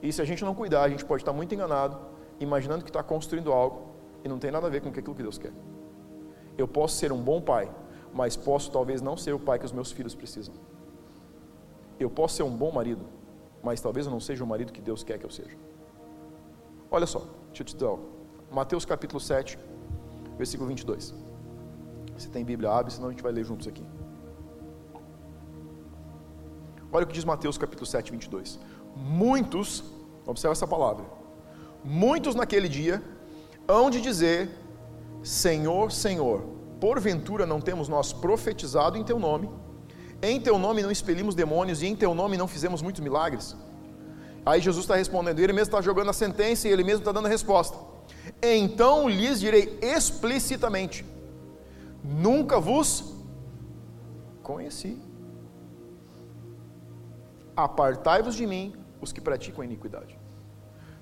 E 0.00 0.10
se 0.10 0.22
a 0.22 0.24
gente 0.24 0.42
não 0.42 0.54
cuidar, 0.54 0.82
a 0.82 0.88
gente 0.88 1.04
pode 1.04 1.20
estar 1.20 1.34
muito 1.34 1.54
enganado, 1.54 1.98
imaginando 2.40 2.82
que 2.82 2.88
está 2.88 3.02
construindo 3.02 3.52
algo 3.52 3.92
e 4.24 4.28
não 4.28 4.38
tem 4.38 4.50
nada 4.50 4.66
a 4.66 4.70
ver 4.70 4.80
com 4.80 4.88
aquilo 4.88 5.14
que 5.14 5.22
Deus 5.22 5.36
quer. 5.36 5.52
Eu 6.56 6.66
posso 6.66 6.96
ser 6.96 7.12
um 7.12 7.22
bom 7.22 7.42
pai, 7.42 7.70
mas 8.12 8.34
posso 8.34 8.70
talvez 8.70 9.02
não 9.02 9.16
ser 9.16 9.34
o 9.34 9.38
pai 9.38 9.58
que 9.58 9.66
os 9.66 9.72
meus 9.72 9.92
filhos 9.92 10.14
precisam. 10.14 10.54
Eu 12.00 12.08
posso 12.08 12.36
ser 12.36 12.42
um 12.42 12.50
bom 12.50 12.72
marido, 12.72 13.04
mas 13.62 13.82
talvez 13.82 14.06
eu 14.06 14.12
não 14.12 14.18
seja 14.18 14.42
o 14.42 14.46
marido 14.46 14.72
que 14.72 14.80
Deus 14.80 15.04
quer 15.04 15.18
que 15.18 15.26
eu 15.26 15.30
seja. 15.30 15.56
Olha 16.90 17.06
só, 17.06 17.20
deixa 17.48 17.62
eu 17.62 17.66
te 17.66 17.76
dar. 17.76 17.96
Mateus 18.50 18.84
capítulo 18.84 19.20
7, 19.20 19.58
versículo 20.36 20.68
22. 20.68 21.14
Se 22.16 22.28
tem 22.28 22.44
Bíblia, 22.44 22.70
abre, 22.70 22.92
senão 22.92 23.08
a 23.08 23.10
gente 23.10 23.22
vai 23.22 23.32
ler 23.32 23.44
juntos 23.44 23.66
aqui. 23.66 23.84
Olha 26.92 27.04
o 27.04 27.06
que 27.06 27.14
diz 27.14 27.24
Mateus 27.24 27.56
capítulo 27.56 27.86
7, 27.86 28.12
22. 28.12 28.58
Muitos, 28.94 29.82
observa 30.26 30.52
essa 30.52 30.66
palavra, 30.66 31.04
muitos 31.82 32.34
naquele 32.34 32.68
dia 32.68 33.02
hão 33.66 33.90
de 33.90 34.00
dizer: 34.00 34.50
Senhor, 35.22 35.90
Senhor, 35.90 36.42
porventura 36.80 37.46
não 37.46 37.60
temos 37.60 37.88
nós 37.88 38.12
profetizado 38.12 38.98
em 38.98 39.04
teu 39.04 39.18
nome? 39.18 39.50
Em 40.20 40.40
teu 40.40 40.58
nome 40.58 40.82
não 40.82 40.90
expelimos 40.90 41.34
demônios 41.34 41.82
e 41.82 41.86
em 41.86 41.96
teu 41.96 42.14
nome 42.14 42.36
não 42.36 42.46
fizemos 42.46 42.82
muitos 42.82 43.00
milagres? 43.00 43.56
Aí 44.44 44.60
Jesus 44.60 44.84
está 44.84 44.96
respondendo, 44.96 45.38
ele 45.38 45.52
mesmo 45.52 45.68
está 45.68 45.80
jogando 45.80 46.10
a 46.10 46.12
sentença 46.12 46.68
e 46.68 46.70
ele 46.70 46.84
mesmo 46.84 47.00
está 47.00 47.12
dando 47.12 47.26
a 47.26 47.28
resposta. 47.28 47.91
Então 48.40 49.08
lhes 49.08 49.40
direi 49.40 49.78
explicitamente: 49.80 51.04
Nunca 52.02 52.58
vos 52.58 53.14
conheci. 54.42 54.98
Apartai-vos 57.54 58.34
de 58.34 58.46
mim, 58.46 58.74
os 59.00 59.12
que 59.12 59.20
praticam 59.20 59.62
a 59.62 59.64
iniquidade. 59.64 60.18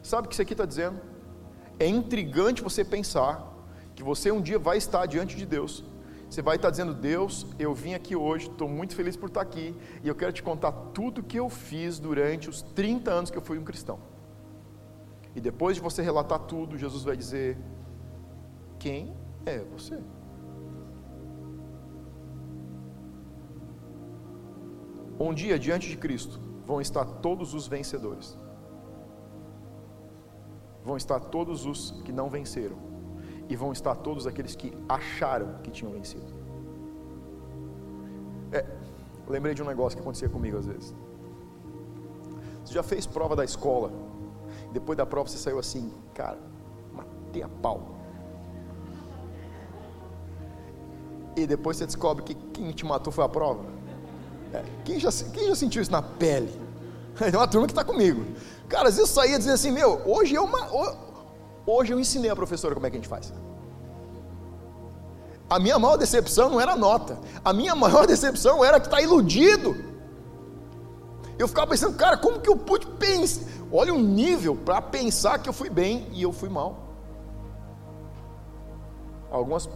Sabe 0.03 0.27
o 0.27 0.29
que 0.29 0.35
isso 0.35 0.43
aqui 0.43 0.53
está 0.53 0.65
dizendo? 0.65 1.01
É 1.79 1.87
intrigante 1.87 2.63
você 2.63 2.85
pensar 2.85 3.47
que 3.95 4.03
você 4.03 4.31
um 4.31 4.41
dia 4.41 4.59
vai 4.59 4.77
estar 4.77 5.07
diante 5.07 5.37
de 5.37 5.47
Deus. 5.47 5.85
Você 6.29 6.43
vai 6.43 6.57
estar 6.57 6.71
dizendo: 6.71 6.95
Deus, 6.95 7.47
eu 7.59 7.75
vim 7.75 7.95
aqui 7.95 8.15
hoje, 8.15 8.49
estou 8.49 8.69
muito 8.69 8.95
feliz 8.95 9.17
por 9.17 9.29
estar 9.29 9.41
aqui, 9.41 9.75
e 10.03 10.09
eu 10.09 10.15
quero 10.15 10.33
te 10.33 10.43
contar 10.43 10.73
tudo 10.73 11.23
que 11.23 11.39
eu 11.39 11.49
fiz 11.49 11.99
durante 11.99 12.49
os 12.49 12.63
30 12.63 13.11
anos 13.11 13.31
que 13.31 13.39
eu 13.39 13.43
fui 13.43 13.59
um 13.59 13.65
cristão. 13.65 14.10
E 15.35 15.41
depois 15.41 15.77
de 15.77 15.83
você 15.83 16.03
relatar 16.03 16.41
tudo, 16.41 16.77
Jesus 16.77 17.05
vai 17.05 17.17
dizer: 17.17 17.57
Quem 18.79 19.15
é 19.47 19.59
você? 19.61 19.99
Um 25.19 25.35
dia 25.35 25.59
diante 25.59 25.89
de 25.89 25.97
Cristo 25.97 26.41
vão 26.65 26.81
estar 26.81 27.05
todos 27.05 27.53
os 27.53 27.69
vencedores, 27.69 28.39
vão 30.83 30.97
estar 30.97 31.21
todos 31.21 31.67
os 31.67 31.91
que 32.05 32.13
não 32.13 32.29
venceram 32.31 32.79
e 33.49 33.55
vão 33.55 33.73
estar 33.73 33.95
todos 33.97 34.27
aqueles 34.27 34.55
que 34.55 34.73
acharam 34.89 35.59
que 35.63 35.71
tinham 35.71 35.93
vencido. 35.93 36.33
É, 38.53 38.65
lembrei 39.29 39.55
de 39.55 39.63
um 39.63 39.67
negócio 39.67 39.97
que 39.97 40.03
acontecia 40.03 40.29
comigo 40.29 40.57
às 40.57 40.67
vezes. 40.67 40.95
Você 42.65 42.75
já 42.75 42.83
fez 42.83 43.07
prova 43.07 43.37
da 43.37 43.45
escola? 43.45 43.93
Depois 44.73 44.97
da 44.97 45.05
prova 45.05 45.29
você 45.29 45.39
saiu 45.39 45.59
assim, 45.59 45.93
cara, 46.15 46.39
matei 46.93 47.43
a 47.43 47.49
pau. 47.49 48.01
e 51.37 51.47
depois 51.47 51.77
você 51.77 51.87
descobre 51.87 52.23
que 52.23 52.35
quem 52.35 52.71
te 52.73 52.85
matou 52.85 53.13
foi 53.13 53.25
a 53.25 53.29
prova. 53.29 53.65
É, 54.53 54.63
quem, 54.85 54.99
já, 54.99 55.11
quem 55.33 55.49
já 55.49 55.55
sentiu 55.55 55.81
isso 55.81 55.93
na 55.93 56.03
pele? 56.03 56.53
Tem 57.19 57.35
uma 57.35 57.47
turma 57.47 57.67
que 57.67 57.73
está 57.73 57.85
comigo. 57.85 58.25
Cara, 58.69 58.89
às 58.89 58.97
vezes 58.97 59.11
eu 59.11 59.15
saía 59.15 59.39
dizendo 59.39 59.55
assim, 59.55 59.71
meu, 59.71 60.01
hoje 60.05 60.35
eu, 60.35 60.49
hoje 61.67 61.93
eu 61.93 62.01
ensinei 62.01 62.31
a 62.31 62.37
professora 62.37 62.75
como 62.75 62.87
é 62.87 62.91
que 62.91 62.97
a 62.97 63.01
gente 63.01 63.09
faz. 63.09 63.33
A 65.49 65.59
minha 65.59 65.79
maior 65.79 65.97
decepção 65.97 66.49
não 66.49 66.61
era 66.61 66.73
a 66.73 66.77
nota. 66.77 67.19
A 67.45 67.53
minha 67.53 67.75
maior 67.77 68.07
decepção 68.07 68.65
era 68.65 68.81
que 68.81 68.87
está 68.87 69.01
iludido. 69.01 69.77
Eu 71.39 71.49
ficava 71.49 71.69
pensando, 71.69 71.97
cara, 71.97 72.17
como 72.17 72.41
que 72.41 72.51
eu 72.51 72.57
pude 72.57 72.87
pensar? 72.87 73.47
Olha 73.73 73.95
o 73.95 73.99
nível 73.99 74.57
para 74.57 74.83
pensar 74.83 75.39
que 75.39 75.49
eu 75.49 75.53
fui 75.53 75.71
bem 75.71 76.09
e 76.13 76.23
eu 76.23 76.33
fui 76.33 76.49
mal. 76.49 76.77
Algumas, 79.31 79.69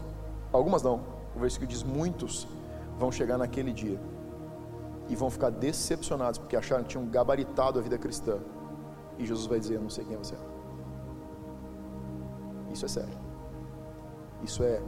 algumas 0.53 0.83
não. 0.83 1.01
O 1.37 1.39
versículo 1.39 1.69
diz: 1.69 1.83
muitos 1.83 2.47
vão 2.99 3.13
chegar 3.13 3.39
naquele 3.39 3.73
dia 3.73 4.01
e 5.09 5.15
vão 5.15 5.31
ficar 5.31 5.51
decepcionados 5.51 6.39
porque 6.39 6.57
acharam 6.57 6.83
que 6.83 6.91
tinham 6.91 7.07
gabaritado 7.07 7.79
a 7.79 7.83
vida 7.83 7.97
cristã. 7.99 8.39
E 9.19 9.25
Jesus 9.25 9.47
vai 9.47 9.61
dizer: 9.61 9.77
Eu 9.77 9.83
não 9.83 9.91
sei 9.91 10.05
quem 10.05 10.17
você 10.17 10.35
é. 10.35 10.39
Isso 12.73 12.85
é 12.85 12.89
sério. 12.89 13.19
Isso 14.43 14.63
é. 14.65 14.83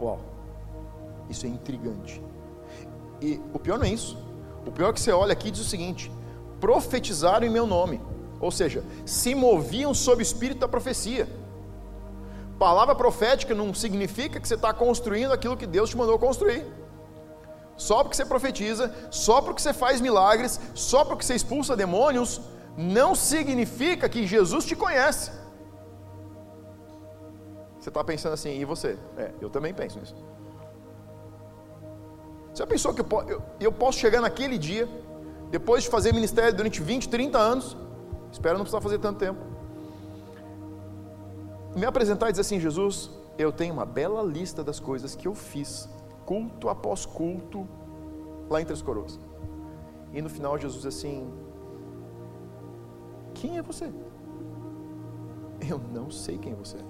Uau. 0.00 0.20
Isso 1.30 1.46
é 1.46 1.48
intrigante. 1.48 2.22
E 3.20 3.40
o 3.52 3.58
pior 3.58 3.78
não 3.78 3.86
é 3.86 3.90
isso. 3.90 4.16
O 4.66 4.70
pior 4.70 4.90
é 4.90 4.92
que 4.92 5.00
você 5.00 5.10
olha 5.10 5.32
aqui 5.32 5.48
e 5.48 5.50
diz 5.50 5.62
o 5.62 5.68
seguinte: 5.68 6.12
profetizaram 6.60 7.46
em 7.46 7.50
meu 7.50 7.66
nome. 7.66 8.00
Ou 8.40 8.50
seja, 8.50 8.84
se 9.04 9.34
moviam 9.34 9.92
sob 9.92 10.20
o 10.20 10.22
espírito 10.22 10.60
da 10.60 10.68
profecia. 10.68 11.28
Palavra 12.58 12.94
profética 12.94 13.54
não 13.54 13.72
significa 13.72 14.40
que 14.40 14.48
você 14.48 14.54
está 14.54 14.72
construindo 14.72 15.32
aquilo 15.32 15.56
que 15.56 15.66
Deus 15.66 15.90
te 15.90 15.96
mandou 15.96 16.18
construir. 16.18 16.66
Só 17.76 18.02
porque 18.02 18.16
você 18.16 18.26
profetiza, 18.26 18.92
só 19.10 19.40
porque 19.40 19.62
você 19.62 19.72
faz 19.72 20.00
milagres, 20.00 20.60
só 20.74 21.04
porque 21.04 21.24
você 21.24 21.34
expulsa 21.34 21.76
demônios, 21.76 22.40
não 22.76 23.14
significa 23.14 24.08
que 24.08 24.26
Jesus 24.26 24.64
te 24.64 24.74
conhece. 24.74 25.30
Você 27.78 27.88
está 27.88 28.02
pensando 28.02 28.32
assim, 28.32 28.58
e 28.58 28.64
você? 28.64 28.98
É, 29.16 29.30
eu 29.40 29.48
também 29.48 29.72
penso 29.72 29.98
nisso. 30.00 30.16
Você 32.52 32.62
já 32.62 32.66
pensou 32.66 32.92
que 32.92 33.02
eu, 33.60 33.70
posso 33.70 33.98
chegar 33.98 34.20
naquele 34.20 34.58
dia, 34.58 34.88
depois 35.50 35.84
de 35.84 35.88
fazer 35.88 36.12
ministério 36.12 36.54
durante 36.54 36.82
20, 36.82 37.08
30 37.08 37.38
anos, 37.38 37.76
espero 38.30 38.58
não 38.58 38.64
precisar 38.64 38.80
fazer 38.80 38.98
tanto 38.98 39.18
tempo, 39.18 39.40
me 41.74 41.86
apresentar 41.86 42.28
e 42.28 42.32
dizer 42.32 42.42
assim: 42.42 42.60
Jesus, 42.60 43.10
eu 43.38 43.52
tenho 43.52 43.72
uma 43.72 43.86
bela 43.86 44.22
lista 44.22 44.62
das 44.62 44.78
coisas 44.78 45.14
que 45.14 45.26
eu 45.26 45.34
fiz, 45.34 45.88
culto 46.26 46.68
após 46.68 47.06
culto, 47.06 47.66
lá 48.50 48.60
em 48.60 48.64
Três 48.64 48.82
Coroas. 48.82 49.18
E 50.12 50.20
no 50.20 50.28
final, 50.28 50.58
Jesus 50.58 50.84
assim: 50.84 51.32
Quem 53.34 53.58
é 53.58 53.62
você? 53.62 53.90
Eu 55.68 55.78
não 55.92 56.10
sei 56.10 56.38
quem 56.38 56.54
você 56.54 56.76
é. 56.76 56.84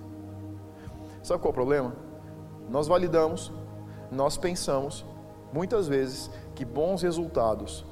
Sabe 1.22 1.40
qual 1.40 1.50
é 1.50 1.52
o 1.52 1.54
problema? 1.54 1.94
Nós 2.68 2.86
validamos, 2.86 3.52
nós 4.10 4.36
pensamos, 4.36 5.04
muitas 5.52 5.88
vezes, 5.88 6.30
que 6.54 6.64
bons 6.64 7.02
resultados 7.02 7.84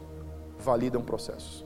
validam 0.66 1.02
processos. 1.02 1.64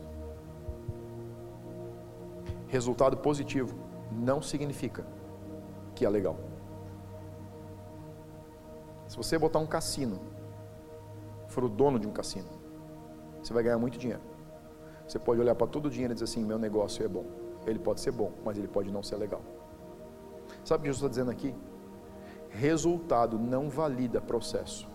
Resultado 2.69 3.16
positivo 3.16 3.75
não 4.12 4.40
significa 4.40 5.04
que 5.95 6.04
é 6.04 6.09
legal. 6.09 6.37
Se 9.09 9.16
você 9.16 9.37
botar 9.38 9.59
um 9.59 9.66
cassino, 9.66 10.21
for 11.49 11.65
o 11.65 11.69
dono 11.69 11.99
de 11.99 12.06
um 12.06 12.13
cassino, 12.13 12.49
você 13.43 13.52
vai 13.52 13.63
ganhar 13.63 13.78
muito 13.78 13.99
dinheiro. 13.99 14.23
Você 15.08 15.19
pode 15.19 15.41
olhar 15.41 15.54
para 15.56 15.67
todo 15.67 15.86
o 15.86 15.91
dinheiro 15.91 16.13
e 16.13 16.15
dizer 16.15 16.25
assim: 16.25 16.45
meu 16.45 16.58
negócio 16.58 17.04
é 17.04 17.08
bom. 17.08 17.25
Ele 17.67 17.78
pode 17.78 18.00
ser 18.00 18.13
bom, 18.13 18.30
mas 18.45 18.56
ele 18.56 18.69
pode 18.69 18.93
não 18.93 19.02
ser 19.02 19.17
legal. 19.17 19.43
Sabe 20.65 20.80
o 20.80 20.82
que 20.82 20.89
Jesus 20.93 20.99
está 20.99 21.08
dizendo 21.08 21.30
aqui? 21.30 21.54
Resultado 22.50 23.39
não 23.39 23.69
valida 23.69 24.21
processo, 24.21 24.89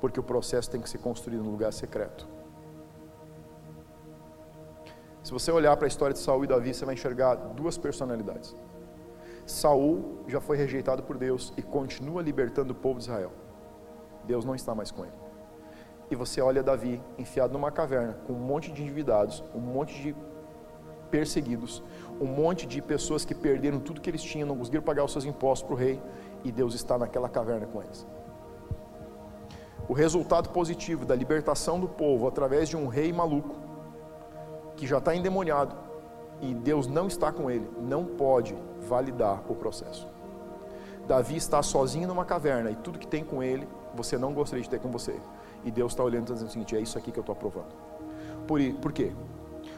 porque 0.00 0.20
o 0.20 0.22
processo 0.22 0.70
tem 0.70 0.80
que 0.80 0.88
ser 0.88 0.98
construído 0.98 1.42
no 1.42 1.50
lugar 1.50 1.72
secreto. 1.72 2.28
Se 5.22 5.30
você 5.30 5.52
olhar 5.52 5.76
para 5.76 5.86
a 5.86 5.88
história 5.88 6.12
de 6.12 6.18
Saul 6.18 6.44
e 6.44 6.46
Davi, 6.48 6.74
você 6.74 6.84
vai 6.84 6.94
enxergar 6.94 7.36
duas 7.36 7.78
personalidades. 7.78 8.56
Saul 9.46 10.24
já 10.26 10.40
foi 10.40 10.56
rejeitado 10.56 11.02
por 11.04 11.16
Deus 11.16 11.52
e 11.56 11.62
continua 11.62 12.20
libertando 12.20 12.72
o 12.72 12.76
povo 12.76 12.98
de 12.98 13.04
Israel. 13.04 13.30
Deus 14.24 14.44
não 14.44 14.54
está 14.54 14.74
mais 14.74 14.90
com 14.90 15.04
ele. 15.04 15.14
E 16.10 16.16
você 16.16 16.40
olha 16.40 16.62
Davi 16.62 17.00
enfiado 17.16 17.52
numa 17.52 17.70
caverna 17.70 18.14
com 18.26 18.32
um 18.32 18.38
monte 18.38 18.72
de 18.72 18.82
endividados, 18.82 19.44
um 19.54 19.60
monte 19.60 20.00
de 20.02 20.16
perseguidos, 21.10 21.82
um 22.20 22.26
monte 22.26 22.66
de 22.66 22.82
pessoas 22.82 23.24
que 23.24 23.34
perderam 23.34 23.78
tudo 23.78 24.00
que 24.00 24.10
eles 24.10 24.22
tinham, 24.22 24.48
não 24.48 24.56
conseguiram 24.56 24.82
pagar 24.82 25.04
os 25.04 25.12
seus 25.12 25.24
impostos 25.24 25.66
para 25.66 25.74
o 25.74 25.78
rei, 25.78 26.02
e 26.42 26.50
Deus 26.50 26.74
está 26.74 26.98
naquela 26.98 27.28
caverna 27.28 27.66
com 27.66 27.82
eles. 27.82 28.06
O 29.88 29.92
resultado 29.92 30.48
positivo 30.50 31.04
da 31.04 31.14
libertação 31.14 31.78
do 31.78 31.88
povo 31.88 32.26
através 32.26 32.68
de 32.68 32.76
um 32.76 32.88
rei 32.88 33.12
maluco 33.12 33.61
que 34.82 34.86
já 34.88 34.98
está 34.98 35.14
endemoniado 35.14 35.76
e 36.40 36.52
Deus 36.52 36.88
não 36.88 37.06
está 37.06 37.30
com 37.30 37.48
ele, 37.48 37.70
não 37.80 38.04
pode 38.04 38.52
validar 38.88 39.40
o 39.48 39.54
processo. 39.54 40.08
Davi 41.06 41.36
está 41.36 41.62
sozinho 41.62 42.08
numa 42.08 42.24
caverna 42.24 42.68
e 42.68 42.74
tudo 42.74 42.98
que 42.98 43.06
tem 43.06 43.22
com 43.22 43.44
ele, 43.44 43.68
você 43.94 44.18
não 44.18 44.34
gostaria 44.34 44.60
de 44.60 44.68
ter 44.68 44.80
com 44.80 44.90
você. 44.90 45.14
E 45.64 45.70
Deus 45.70 45.92
está 45.92 46.02
olhando 46.02 46.22
e 46.22 46.24
está 46.24 46.34
dizendo 46.34 46.48
o 46.48 46.52
seguinte: 46.52 46.74
é 46.74 46.80
isso 46.80 46.98
aqui 46.98 47.12
que 47.12 47.18
eu 47.20 47.22
estou 47.22 47.32
aprovando. 47.32 47.72
Por, 48.44 48.60
por 48.80 48.90
quê? 48.90 49.12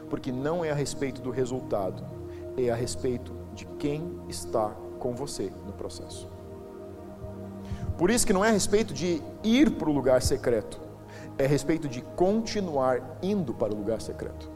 Porque 0.09 0.31
não 0.31 0.65
é 0.65 0.71
a 0.71 0.73
respeito 0.73 1.21
do 1.21 1.29
resultado, 1.29 2.03
é 2.57 2.71
a 2.71 2.75
respeito 2.75 3.31
de 3.53 3.67
quem 3.77 4.19
está 4.27 4.71
com 4.97 5.13
você 5.13 5.53
no 5.67 5.73
processo. 5.73 6.27
Por 7.95 8.09
isso 8.09 8.25
que 8.25 8.33
não 8.33 8.43
é 8.43 8.49
a 8.49 8.53
respeito 8.53 8.91
de 8.91 9.21
ir 9.43 9.69
para 9.69 9.87
o 9.87 9.93
lugar 9.93 10.23
secreto, 10.23 10.81
é 11.37 11.45
a 11.45 11.47
respeito 11.47 11.87
de 11.87 12.01
continuar 12.01 13.19
indo 13.21 13.53
para 13.53 13.71
o 13.71 13.77
lugar 13.77 14.01
secreto. 14.01 14.54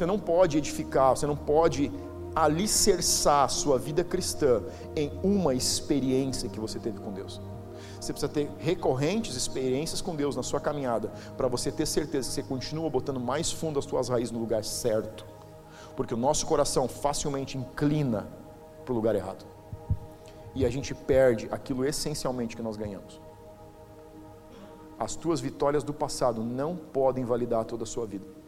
Você 0.00 0.06
não 0.06 0.18
pode 0.18 0.56
edificar, 0.56 1.14
você 1.14 1.26
não 1.26 1.36
pode 1.36 1.92
alicerçar 2.34 3.44
a 3.44 3.48
sua 3.48 3.78
vida 3.78 4.02
cristã 4.02 4.62
em 4.96 5.12
uma 5.22 5.52
experiência 5.52 6.48
que 6.48 6.58
você 6.58 6.78
teve 6.78 6.98
com 6.98 7.12
Deus. 7.12 7.38
Você 8.00 8.10
precisa 8.10 8.32
ter 8.32 8.50
recorrentes 8.56 9.36
experiências 9.36 10.00
com 10.00 10.16
Deus 10.16 10.34
na 10.34 10.42
sua 10.42 10.58
caminhada, 10.58 11.12
para 11.36 11.48
você 11.48 11.70
ter 11.70 11.84
certeza 11.84 12.28
que 12.28 12.34
você 12.34 12.42
continua 12.42 12.88
botando 12.88 13.20
mais 13.20 13.52
fundo 13.52 13.78
as 13.78 13.84
suas 13.84 14.08
raízes 14.08 14.30
no 14.30 14.38
lugar 14.38 14.64
certo. 14.64 15.26
Porque 15.94 16.14
o 16.14 16.16
nosso 16.16 16.46
coração 16.46 16.88
facilmente 16.88 17.58
inclina 17.58 18.26
para 18.86 18.94
o 18.94 18.96
lugar 18.96 19.14
errado. 19.14 19.44
E 20.54 20.64
a 20.64 20.70
gente 20.70 20.94
perde 20.94 21.46
aquilo 21.50 21.84
essencialmente 21.84 22.56
que 22.56 22.62
nós 22.62 22.78
ganhamos. 22.78 23.20
As 24.98 25.14
tuas 25.14 25.42
vitórias 25.42 25.84
do 25.84 25.92
passado 25.92 26.42
não 26.42 26.74
podem 26.74 27.22
validar 27.22 27.66
toda 27.66 27.82
a 27.82 27.86
sua 27.86 28.06
vida. 28.06 28.39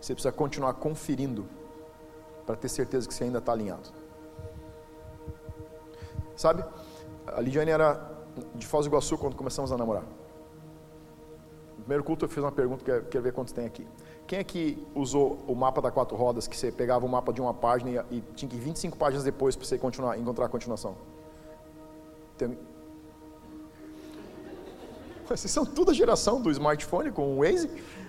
Você 0.00 0.14
precisa 0.14 0.32
continuar 0.32 0.74
conferindo 0.74 1.46
para 2.46 2.56
ter 2.56 2.68
certeza 2.68 3.06
que 3.06 3.14
você 3.14 3.24
ainda 3.24 3.38
está 3.38 3.52
alinhado. 3.52 3.88
Sabe? 6.36 6.64
A 7.26 7.40
Lidiane 7.40 7.70
era 7.70 8.18
de 8.54 8.66
Foz 8.66 8.86
do 8.86 8.90
Iguaçu 8.90 9.18
quando 9.18 9.36
começamos 9.36 9.72
a 9.72 9.76
namorar. 9.76 10.04
No 11.76 11.82
primeiro 11.82 12.04
culto 12.04 12.24
eu 12.24 12.28
fiz 12.28 12.38
uma 12.38 12.52
pergunta, 12.52 12.84
quero, 12.84 13.04
quero 13.06 13.24
ver 13.24 13.32
quantos 13.32 13.52
tem 13.52 13.66
aqui. 13.66 13.86
Quem 14.26 14.38
é 14.38 14.44
que 14.44 14.86
usou 14.94 15.38
o 15.46 15.54
mapa 15.54 15.80
da 15.80 15.90
quatro 15.90 16.16
rodas, 16.16 16.46
que 16.46 16.56
você 16.56 16.70
pegava 16.70 17.04
o 17.04 17.08
mapa 17.08 17.32
de 17.32 17.40
uma 17.40 17.54
página 17.54 18.04
e, 18.10 18.18
e 18.18 18.20
tinha 18.34 18.48
que 18.48 18.56
ir 18.56 18.60
25 18.60 18.96
páginas 18.96 19.24
depois 19.24 19.56
para 19.56 19.66
você 19.66 19.78
continuar, 19.78 20.18
encontrar 20.18 20.46
a 20.46 20.48
continuação? 20.48 20.96
Tem... 22.36 22.58
Vocês 25.28 25.50
são 25.50 25.66
toda 25.66 25.90
a 25.90 25.94
geração 25.94 26.40
do 26.40 26.50
smartphone 26.50 27.10
com 27.10 27.36
o 27.36 27.40
Waze? 27.40 27.68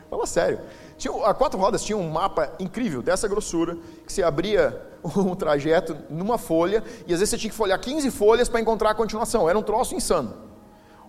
Fala 0.09 0.25
sério. 0.25 0.59
Tinha, 0.97 1.13
a 1.25 1.33
quatro 1.33 1.59
rodas 1.59 1.83
tinha 1.83 1.97
um 1.97 2.09
mapa 2.09 2.51
incrível, 2.59 3.01
dessa 3.01 3.27
grossura, 3.27 3.77
que 4.05 4.11
você 4.11 4.23
abria 4.23 4.81
um 5.03 5.35
trajeto 5.35 5.95
numa 6.09 6.37
folha 6.37 6.83
e 7.07 7.13
às 7.13 7.19
vezes 7.19 7.29
você 7.29 7.37
tinha 7.37 7.51
que 7.51 7.55
folhear 7.55 7.79
15 7.79 8.09
folhas 8.11 8.49
para 8.49 8.59
encontrar 8.59 8.91
a 8.91 8.95
continuação. 8.95 9.47
Era 9.47 9.57
um 9.57 9.63
troço 9.63 9.95
insano. 9.95 10.33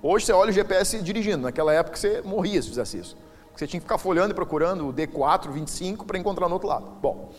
Hoje 0.03 0.27
você 0.27 0.33
olha 0.33 0.51
o 0.51 0.53
GPS 0.53 1.01
dirigindo, 1.03 1.43
naquela 1.43 1.73
época 1.73 1.97
você 1.97 2.23
morria 2.23 2.61
se 2.61 2.69
fizesse 2.69 2.99
isso. 2.99 3.17
Você 3.55 3.67
tinha 3.67 3.81
que 3.81 3.85
ficar 3.85 3.99
folhando 3.99 4.33
e 4.33 4.35
procurando 4.35 4.89
o 4.89 4.93
D4, 4.93 5.51
25 5.51 6.07
para 6.07 6.19
encontrar 6.19 6.49
no 6.49 6.55
outro 6.55 6.69
lado. 6.69 6.87
Bom, 7.03 7.33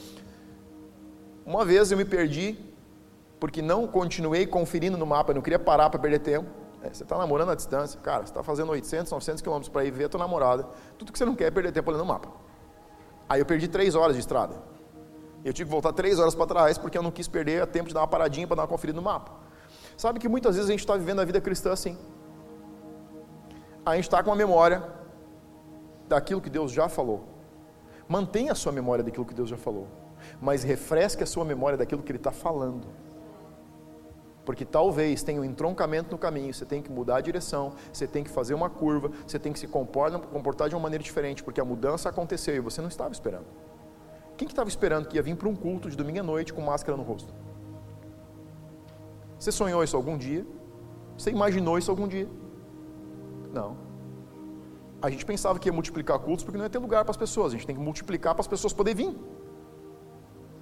uma 1.45 1.65
vez 1.65 1.91
eu 1.91 1.97
me 1.97 2.05
perdi 2.05 2.57
porque 3.39 3.61
não 3.61 3.87
continuei 3.87 4.45
conferindo 4.45 4.97
no 4.97 5.05
mapa, 5.05 5.33
não 5.33 5.41
queria 5.41 5.57
parar 5.57 5.89
para 5.89 5.99
perder 5.99 6.19
tempo. 6.19 6.60
É, 6.83 6.89
você 6.91 7.03
está 7.03 7.17
namorando 7.17 7.51
à 7.51 7.55
distância, 7.55 7.99
cara, 7.99 8.23
você 8.23 8.31
está 8.31 8.41
fazendo 8.41 8.71
800, 8.71 9.11
900 9.11 9.41
quilômetros 9.41 9.69
para 9.69 9.85
ir 9.85 9.91
ver 9.91 10.05
a 10.05 10.09
tua 10.09 10.19
namorada. 10.19 10.67
Tudo 10.97 11.11
que 11.11 11.17
você 11.17 11.25
não 11.25 11.35
quer 11.35 11.45
é 11.45 11.51
perder 11.51 11.71
tempo 11.71 11.89
olhando 11.89 12.03
o 12.03 12.07
mapa. 12.07 12.29
Aí 13.29 13.39
eu 13.39 13.45
perdi 13.45 13.67
três 13.67 13.95
horas 13.95 14.15
de 14.15 14.19
estrada. 14.19 14.55
Eu 15.43 15.53
tive 15.53 15.67
que 15.67 15.71
voltar 15.71 15.93
três 15.93 16.19
horas 16.19 16.35
para 16.35 16.45
trás 16.45 16.77
porque 16.77 16.97
eu 16.97 17.03
não 17.03 17.11
quis 17.11 17.27
perder 17.27 17.65
tempo 17.67 17.87
de 17.87 17.93
dar 17.93 18.01
uma 18.01 18.07
paradinha 18.07 18.47
para 18.47 18.57
dar 18.57 18.61
uma 18.63 18.67
conferida 18.67 18.95
no 18.95 19.01
mapa. 19.01 19.31
Sabe 19.95 20.19
que 20.19 20.27
muitas 20.27 20.55
vezes 20.55 20.69
a 20.69 20.73
gente 20.73 20.81
está 20.81 20.95
vivendo 20.95 21.21
a 21.21 21.25
vida 21.25 21.39
cristã 21.39 21.71
assim. 21.71 21.97
A 23.85 23.95
gente 23.95 24.05
está 24.05 24.23
com 24.23 24.31
a 24.31 24.35
memória 24.35 24.83
daquilo 26.07 26.41
que 26.41 26.49
Deus 26.49 26.71
já 26.71 26.89
falou. 26.89 27.23
Mantenha 28.07 28.51
a 28.51 28.55
sua 28.55 28.71
memória 28.71 29.03
daquilo 29.03 29.25
que 29.25 29.33
Deus 29.33 29.49
já 29.49 29.57
falou, 29.57 29.87
mas 30.39 30.63
refresque 30.63 31.23
a 31.23 31.25
sua 31.25 31.45
memória 31.45 31.77
daquilo 31.77 32.03
que 32.03 32.11
Ele 32.11 32.19
está 32.19 32.31
falando. 32.31 32.87
Porque 34.45 34.65
talvez 34.65 35.21
tenha 35.21 35.39
um 35.39 35.45
entroncamento 35.45 36.11
no 36.11 36.17
caminho, 36.17 36.53
você 36.53 36.65
tem 36.65 36.81
que 36.81 36.91
mudar 36.91 37.17
a 37.17 37.21
direção, 37.21 37.73
você 37.93 38.07
tem 38.07 38.23
que 38.23 38.29
fazer 38.29 38.53
uma 38.53 38.69
curva, 38.69 39.11
você 39.25 39.37
tem 39.37 39.53
que 39.53 39.59
se 39.59 39.67
comportar 39.67 40.67
de 40.67 40.75
uma 40.75 40.81
maneira 40.81 41.03
diferente, 41.03 41.43
porque 41.43 41.61
a 41.61 41.65
mudança 41.65 42.09
aconteceu 42.09 42.55
e 42.55 42.59
você 42.59 42.81
não 42.81 42.89
estava 42.89 43.13
esperando. 43.13 43.45
Quem 44.35 44.47
que 44.47 44.53
estava 44.53 44.67
esperando 44.67 45.07
que 45.07 45.17
ia 45.17 45.21
vir 45.21 45.35
para 45.35 45.47
um 45.47 45.55
culto 45.55 45.89
de 45.89 45.95
domingo 45.95 46.19
à 46.19 46.23
noite 46.23 46.51
com 46.51 46.61
máscara 46.61 46.97
no 46.97 47.03
rosto? 47.03 47.31
Você 49.37 49.51
sonhou 49.51 49.83
isso 49.83 49.95
algum 49.95 50.17
dia? 50.17 50.45
Você 51.15 51.29
imaginou 51.29 51.77
isso 51.77 51.91
algum 51.91 52.07
dia? 52.07 52.27
Não. 53.53 53.77
A 55.01 55.09
gente 55.09 55.25
pensava 55.25 55.59
que 55.59 55.69
ia 55.69 55.73
multiplicar 55.73 56.17
cultos 56.19 56.43
porque 56.43 56.57
não 56.57 56.65
ia 56.65 56.69
ter 56.69 56.79
lugar 56.79 57.03
para 57.03 57.11
as 57.11 57.17
pessoas, 57.17 57.53
a 57.53 57.55
gente 57.55 57.67
tem 57.67 57.75
que 57.75 57.81
multiplicar 57.81 58.33
para 58.33 58.41
as 58.41 58.47
pessoas 58.47 58.73
poderem 58.73 59.09
vir. 59.09 59.19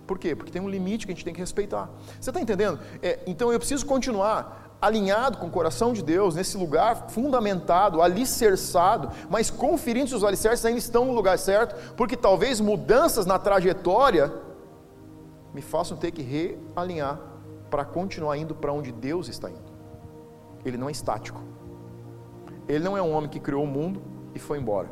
Por 0.10 0.18
quê? 0.18 0.36
Porque 0.36 0.52
tem 0.52 0.60
um 0.60 0.68
limite 0.68 1.06
que 1.06 1.12
a 1.12 1.16
gente 1.16 1.24
tem 1.24 1.36
que 1.36 1.40
respeitar. 1.40 1.88
Você 2.20 2.32
está 2.32 2.42
entendendo? 2.42 2.80
É, 3.00 3.20
então 3.28 3.54
eu 3.54 3.60
preciso 3.60 3.86
continuar 3.86 4.76
alinhado 4.82 5.38
com 5.38 5.46
o 5.46 5.52
coração 5.52 5.94
de 5.94 6.02
Deus, 6.02 6.34
nesse 6.34 6.58
lugar 6.58 7.12
fundamentado, 7.12 8.02
alicerçado, 8.02 9.12
mas 9.30 9.52
conferindo 9.52 10.10
se 10.10 10.16
os 10.16 10.24
alicerces 10.24 10.66
ainda 10.66 10.80
estão 10.80 11.06
no 11.06 11.14
lugar 11.14 11.38
certo, 11.38 11.94
porque 11.94 12.18
talvez 12.18 12.60
mudanças 12.60 13.28
na 13.28 13.38
trajetória 13.38 14.34
me 15.54 15.62
façam 15.62 15.96
ter 15.96 16.10
que 16.10 16.24
realinhar 16.24 17.20
para 17.70 17.86
continuar 17.86 18.36
indo 18.36 18.56
para 18.56 18.74
onde 18.74 18.92
Deus 18.92 19.28
está 19.28 19.48
indo. 19.48 19.70
Ele 20.66 20.76
não 20.76 20.90
é 20.90 20.92
estático. 20.92 21.40
Ele 22.68 22.84
não 22.84 22.98
é 22.98 23.02
um 23.04 23.14
homem 23.14 23.30
que 23.30 23.40
criou 23.40 23.64
o 23.64 23.68
mundo 23.68 24.02
e 24.34 24.40
foi 24.40 24.58
embora. 24.58 24.90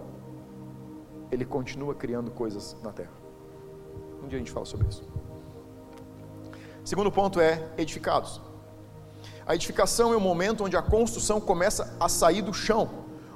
Ele 1.32 1.44
continua 1.44 1.96
criando 1.96 2.30
coisas 2.30 2.78
na 2.84 2.92
terra. 2.92 3.17
Um 4.28 4.30
dia 4.30 4.40
a 4.40 4.40
gente 4.40 4.52
fala 4.52 4.66
sobre 4.66 4.90
isso. 4.90 5.02
Segundo 6.84 7.10
ponto 7.10 7.40
é 7.40 7.64
edificados. 7.78 8.42
A 9.46 9.56
edificação 9.56 10.12
é 10.12 10.18
o 10.18 10.20
momento 10.20 10.66
onde 10.66 10.76
a 10.76 10.82
construção 10.82 11.40
começa 11.40 11.96
a 11.98 12.10
sair 12.10 12.42
do 12.42 12.54
chão, 12.54 12.90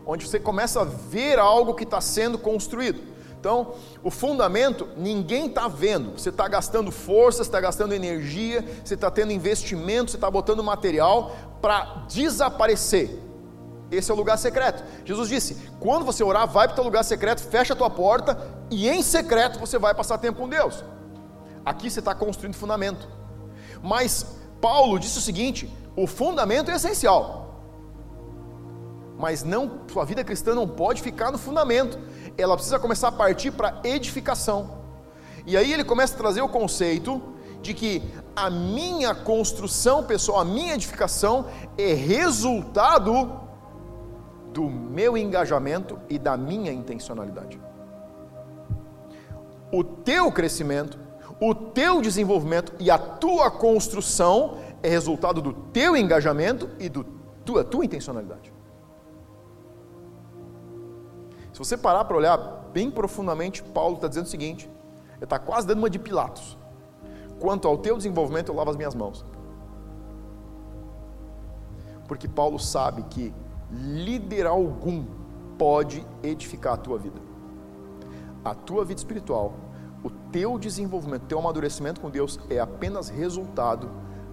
onde 0.06 0.28
você 0.28 0.38
começa 0.38 0.82
a 0.82 0.84
ver 0.84 1.40
algo 1.40 1.76
que 1.76 1.86
está 1.86 2.02
sendo 2.02 2.38
construído. 2.38 3.02
Então, 3.40 3.76
o 4.04 4.12
fundamento 4.12 4.90
ninguém 4.98 5.46
está 5.46 5.70
vendo. 5.70 6.20
Você 6.20 6.28
está 6.28 6.46
gastando 6.50 6.92
força, 6.92 7.42
está 7.42 7.62
gastando 7.62 7.94
energia, 7.94 8.62
você 8.84 8.96
está 8.96 9.10
tendo 9.10 9.32
investimento, 9.32 10.12
você 10.12 10.18
está 10.18 10.30
botando 10.30 10.62
material 10.62 11.34
para 11.62 12.04
desaparecer. 12.10 13.18
Esse 13.92 14.10
é 14.10 14.14
o 14.14 14.18
lugar 14.18 14.38
secreto. 14.38 14.84
Jesus 15.04 15.28
disse: 15.28 15.58
quando 15.80 16.06
você 16.06 16.24
orar, 16.24 16.48
vai 16.48 16.68
para 16.68 16.74
o 16.74 16.76
teu 16.76 16.84
lugar 16.86 17.04
secreto, 17.04 17.44
fecha 17.44 17.74
a 17.74 17.76
tua 17.76 17.90
porta 17.90 18.38
e 18.70 18.88
em 18.88 19.02
secreto 19.02 19.60
você 19.60 19.78
vai 19.78 19.94
passar 19.94 20.18
tempo 20.18 20.40
com 20.40 20.48
Deus. 20.48 20.84
Aqui 21.66 21.90
você 21.90 22.00
está 22.00 22.16
construindo 22.16 22.56
fundamento. 22.56 23.08
Mas 23.84 24.26
Paulo 24.62 24.98
disse 24.98 25.18
o 25.18 25.22
seguinte: 25.22 25.72
o 25.96 26.08
fundamento 26.08 26.72
é 26.72 26.76
essencial. 26.76 27.42
Mas 29.20 29.44
não, 29.44 29.82
sua 29.92 30.06
vida 30.06 30.24
cristã 30.24 30.56
não 30.56 30.68
pode 30.68 31.02
ficar 31.02 31.32
no 31.32 31.38
fundamento. 31.38 32.00
Ela 32.38 32.56
precisa 32.56 32.80
começar 32.80 33.10
a 33.10 33.12
partir 33.12 33.52
para 33.52 33.80
edificação. 33.84 34.80
E 35.46 35.58
aí 35.58 35.74
ele 35.74 35.84
começa 35.84 36.14
a 36.16 36.18
trazer 36.18 36.42
o 36.42 36.50
conceito 36.50 37.22
de 37.62 37.74
que 37.74 38.02
a 38.36 38.50
minha 38.50 39.14
construção 39.14 40.04
pessoal, 40.04 40.40
a 40.40 40.46
minha 40.46 40.74
edificação 40.74 41.46
é 41.78 41.94
resultado 41.94 43.40
do 44.54 44.70
meu 44.70 45.18
engajamento 45.18 46.00
e 46.10 46.20
da 46.20 46.36
minha 46.36 46.72
intencionalidade. 46.72 47.60
O 49.72 49.84
teu 49.84 50.32
crescimento, 50.32 51.00
o 51.40 51.56
teu 51.56 52.02
desenvolvimento 52.02 52.74
e 52.80 52.92
a 52.92 52.98
tua 52.98 53.50
construção 53.50 54.58
é 54.84 54.90
resultado 54.90 55.42
do 55.42 55.54
teu 55.54 55.96
engajamento 55.96 56.70
e 56.80 56.90
da 56.90 57.04
tua, 57.46 57.64
tua 57.64 57.86
intencionalidade. 57.86 58.52
Se 61.54 61.60
você 61.60 61.78
parar 61.78 62.06
para 62.06 62.18
olhar 62.18 62.38
bem 62.74 62.90
profundamente, 62.90 63.64
Paulo 63.64 63.96
está 63.96 64.08
dizendo 64.08 64.26
o 64.26 64.30
seguinte: 64.30 64.70
ele 65.16 65.24
está 65.24 65.40
quase 65.40 65.68
dando 65.68 65.80
uma 65.80 65.90
de 65.90 66.00
Pilatos. 66.00 66.58
Quanto 67.40 67.68
ao 67.68 67.78
teu 67.78 67.98
desenvolvimento, 67.98 68.50
eu 68.50 68.56
lavo 68.56 68.70
as 68.70 68.78
minhas 68.78 68.94
mãos. 68.94 69.26
Porque 72.08 72.28
Paulo 72.28 72.60
sabe 72.60 73.04
que 73.04 73.34
líder 73.72 74.46
algum 74.46 75.06
pode 75.58 76.06
edificar 76.22 76.74
a 76.74 76.78
tua 76.78 76.98
vida. 76.98 77.22
A 78.44 78.54
tua 78.54 78.84
vida 78.84 79.00
espiritual, 79.00 79.54
o 80.04 80.10
teu 80.10 80.58
desenvolvimento, 80.58 81.28
teu 81.28 81.40
amadurecimento 81.40 82.02
com 82.02 82.10
Deus 82.10 82.40
é 82.50 82.60
apenas 82.60 83.10
resultado 83.10 83.90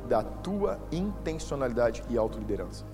da 0.09 0.23
tua 0.23 0.79
intencionalidade 0.91 2.03
e 2.09 2.17
autoliderança. 2.17 2.85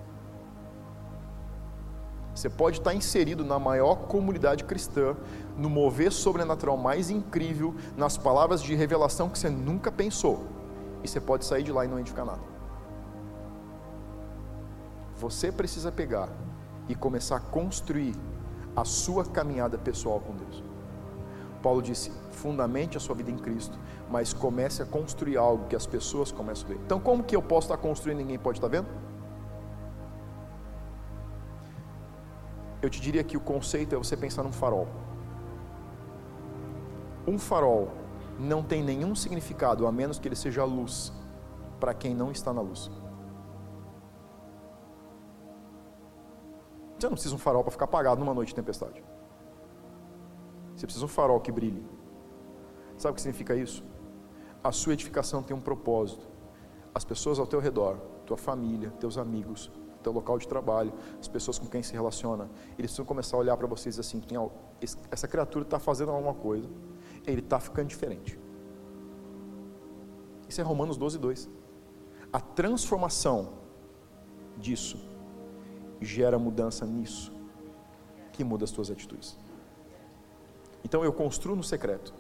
Você 2.35 2.51
pode 2.51 2.79
estar 2.79 2.93
inserido 2.93 3.45
na 3.45 3.61
maior 3.61 3.95
comunidade 3.95 4.65
cristã, 4.65 5.17
no 5.57 5.71
mover 5.71 6.11
sobrenatural 6.11 6.77
mais 6.77 7.09
incrível, 7.09 7.73
nas 7.97 8.19
palavras 8.19 8.61
de 8.61 8.75
revelação 8.75 9.29
que 9.29 9.39
você 9.39 9.49
nunca 9.49 9.93
pensou, 9.93 10.45
e 11.05 11.09
você 11.09 11.21
pode 11.21 11.45
sair 11.45 11.63
de 11.63 11.71
lá 11.71 11.85
e 11.85 11.89
não 11.89 12.01
edificar 12.01 12.27
nada. 12.27 12.54
Você 15.19 15.53
precisa 15.53 15.93
pegar 15.93 16.29
e 16.89 16.95
começar 16.95 17.37
a 17.37 17.41
construir 17.41 18.15
a 18.77 18.85
sua 18.85 19.25
caminhada 19.25 19.79
pessoal 19.79 20.21
com 20.21 20.35
Deus. 20.35 20.63
Paulo 21.63 21.81
disse: 21.81 22.11
fundamente 22.31 22.97
a 22.97 23.01
sua 23.01 23.15
vida 23.15 23.31
em 23.31 23.39
Cristo, 23.39 23.79
mas 24.11 24.33
comece 24.35 24.83
a 24.83 24.87
construir 24.87 25.37
algo 25.37 25.67
que 25.67 25.77
as 25.77 25.87
pessoas 25.87 26.31
começam 26.31 26.67
a 26.67 26.69
ver. 26.69 26.81
Então, 26.85 27.01
como 27.01 27.23
que 27.23 27.35
eu 27.35 27.43
posso 27.43 27.67
estar 27.67 27.79
construindo 27.79 28.19
ninguém 28.19 28.39
pode 28.39 28.59
estar 28.59 28.69
vendo? 28.69 28.89
Eu 32.83 32.91
te 32.91 33.01
diria 33.01 33.25
que 33.25 33.37
o 33.37 33.41
conceito 33.41 33.95
é 33.95 33.99
você 33.99 34.15
pensar 34.15 34.43
num 34.43 34.53
farol. 34.53 34.87
Um 37.27 37.39
farol 37.39 37.89
não 38.39 38.63
tem 38.63 38.83
nenhum 38.83 39.15
significado 39.15 39.87
a 39.87 39.93
menos 39.93 40.19
que 40.19 40.29
ele 40.29 40.37
seja 40.37 40.65
luz 40.65 41.11
para 41.81 41.95
quem 41.95 42.15
não 42.15 42.31
está 42.31 42.53
na 42.53 42.61
luz. 42.61 42.91
Você 47.05 47.09
não 47.09 47.17
precisa 47.17 47.35
um 47.35 47.39
farol 47.39 47.63
para 47.63 47.71
ficar 47.71 47.85
apagado 47.85 48.19
numa 48.19 48.33
noite 48.33 48.49
de 48.49 48.55
tempestade. 48.55 49.05
Você 50.75 50.87
precisa 50.87 51.05
um 51.05 51.09
farol 51.09 51.39
que 51.39 51.53
brilhe. 51.53 51.85
Sabe 52.97 53.13
o 53.13 53.15
que 53.15 53.21
significa 53.21 53.55
isso? 53.55 53.85
A 54.63 54.73
sua 54.73 54.95
edificação 54.95 55.43
tem 55.43 55.55
um 55.55 55.61
propósito. 55.61 56.27
As 56.95 57.05
pessoas 57.05 57.39
ao 57.39 57.47
teu 57.47 57.61
redor, 57.61 57.99
tua 58.25 58.39
família, 58.39 58.91
teus 58.93 59.19
amigos, 59.19 59.71
teu 60.03 60.13
local 60.13 60.39
de 60.39 60.49
trabalho, 60.49 60.95
as 61.21 61.29
pessoas 61.29 61.59
com 61.59 61.67
quem 61.67 61.83
se 61.83 61.93
relaciona, 61.93 62.45
eles 62.79 62.91
precisam 62.91 63.05
começar 63.05 63.37
a 63.37 63.41
olhar 63.41 63.57
para 63.59 63.67
vocês 63.67 63.99
assim: 63.99 64.23
essa 65.11 65.29
criatura 65.29 65.67
está 65.67 65.79
fazendo 65.79 66.11
alguma 66.11 66.33
coisa, 66.33 66.71
ele 67.27 67.41
está 67.41 67.61
ficando 67.61 67.89
diferente. 67.89 68.41
Isso 70.49 70.59
é 70.59 70.65
Romanos 70.65 70.97
12, 70.97 71.19
2. 71.19 71.51
A 72.33 72.41
transformação 72.41 73.53
disso 74.57 75.13
gera 76.01 76.39
mudança 76.39 76.85
nisso, 76.85 77.33
que 78.33 78.45
muda 78.45 78.65
as 78.65 78.71
tuas 78.71 78.91
atitudes. 78.91 79.39
Então 80.85 81.05
eu 81.05 81.13
construo 81.13 81.57
no 81.57 81.65
secreto, 81.65 82.13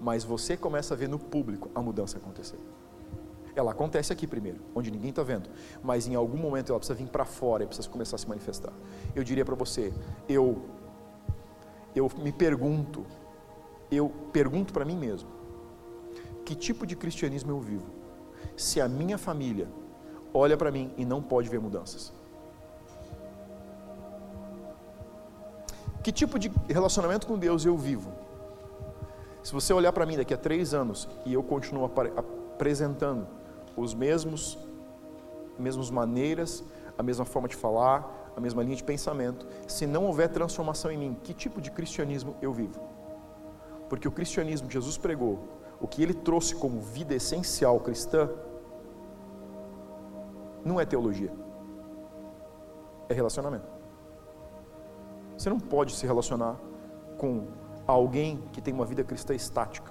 mas 0.00 0.24
você 0.24 0.56
começa 0.56 0.94
a 0.94 0.96
ver 0.96 1.08
no 1.08 1.18
público 1.18 1.70
a 1.74 1.80
mudança 1.80 2.18
acontecer. 2.18 2.58
Ela 3.54 3.72
acontece 3.72 4.12
aqui 4.12 4.26
primeiro, 4.26 4.60
onde 4.74 4.90
ninguém 4.90 5.10
está 5.10 5.22
vendo, 5.22 5.50
mas 5.82 6.06
em 6.06 6.14
algum 6.14 6.38
momento 6.38 6.70
ela 6.70 6.78
precisa 6.78 6.96
vir 6.96 7.08
para 7.08 7.24
fora 7.24 7.64
e 7.64 7.66
precisa 7.66 7.88
começar 7.88 8.16
a 8.16 8.18
se 8.18 8.28
manifestar. 8.28 8.72
Eu 9.14 9.22
diria 9.24 9.44
para 9.44 9.54
você, 9.54 9.92
eu, 10.28 10.62
eu 11.94 12.10
me 12.18 12.32
pergunto, 12.32 13.04
eu 13.90 14.08
pergunto 14.32 14.72
para 14.72 14.84
mim 14.84 14.96
mesmo, 14.96 15.28
que 16.44 16.54
tipo 16.54 16.86
de 16.86 16.96
cristianismo 16.96 17.50
eu 17.50 17.60
vivo? 17.60 17.86
Se 18.56 18.80
a 18.80 18.88
minha 18.88 19.18
família 19.18 19.68
olha 20.32 20.56
para 20.56 20.70
mim 20.70 20.92
e 20.96 21.04
não 21.04 21.22
pode 21.22 21.48
ver 21.48 21.60
mudanças. 21.60 22.12
Que 26.02 26.10
tipo 26.10 26.38
de 26.38 26.50
relacionamento 26.68 27.26
com 27.26 27.38
Deus 27.38 27.64
eu 27.64 27.76
vivo? 27.76 28.10
Se 29.42 29.52
você 29.52 29.72
olhar 29.72 29.92
para 29.92 30.06
mim 30.06 30.16
daqui 30.16 30.32
a 30.32 30.36
três 30.36 30.72
anos 30.72 31.08
e 31.24 31.32
eu 31.32 31.42
continuo 31.42 31.90
apresentando 32.16 33.26
os 33.76 33.94
mesmos, 33.94 34.58
mesmas 35.58 35.90
maneiras, 35.90 36.62
a 36.96 37.02
mesma 37.02 37.24
forma 37.24 37.48
de 37.48 37.56
falar, 37.56 38.32
a 38.36 38.40
mesma 38.40 38.62
linha 38.62 38.76
de 38.76 38.84
pensamento, 38.84 39.46
se 39.66 39.86
não 39.86 40.06
houver 40.06 40.28
transformação 40.28 40.90
em 40.90 40.98
mim, 40.98 41.16
que 41.22 41.34
tipo 41.34 41.60
de 41.60 41.70
cristianismo 41.70 42.36
eu 42.40 42.52
vivo? 42.52 42.80
Porque 43.88 44.06
o 44.06 44.12
cristianismo 44.12 44.68
que 44.68 44.74
Jesus 44.74 44.96
pregou, 44.96 45.38
o 45.80 45.88
que 45.88 46.02
ele 46.02 46.14
trouxe 46.14 46.54
como 46.54 46.80
vida 46.80 47.14
essencial 47.14 47.80
cristã 47.80 48.30
não 50.64 50.78
é 50.78 50.84
teologia, 50.84 51.32
é 53.08 53.14
relacionamento. 53.14 53.79
Você 55.40 55.48
não 55.48 55.58
pode 55.58 55.94
se 55.94 56.06
relacionar 56.06 56.60
com 57.16 57.46
alguém 57.86 58.42
que 58.52 58.60
tem 58.60 58.74
uma 58.74 58.84
vida 58.84 59.02
cristã 59.02 59.34
estática. 59.34 59.90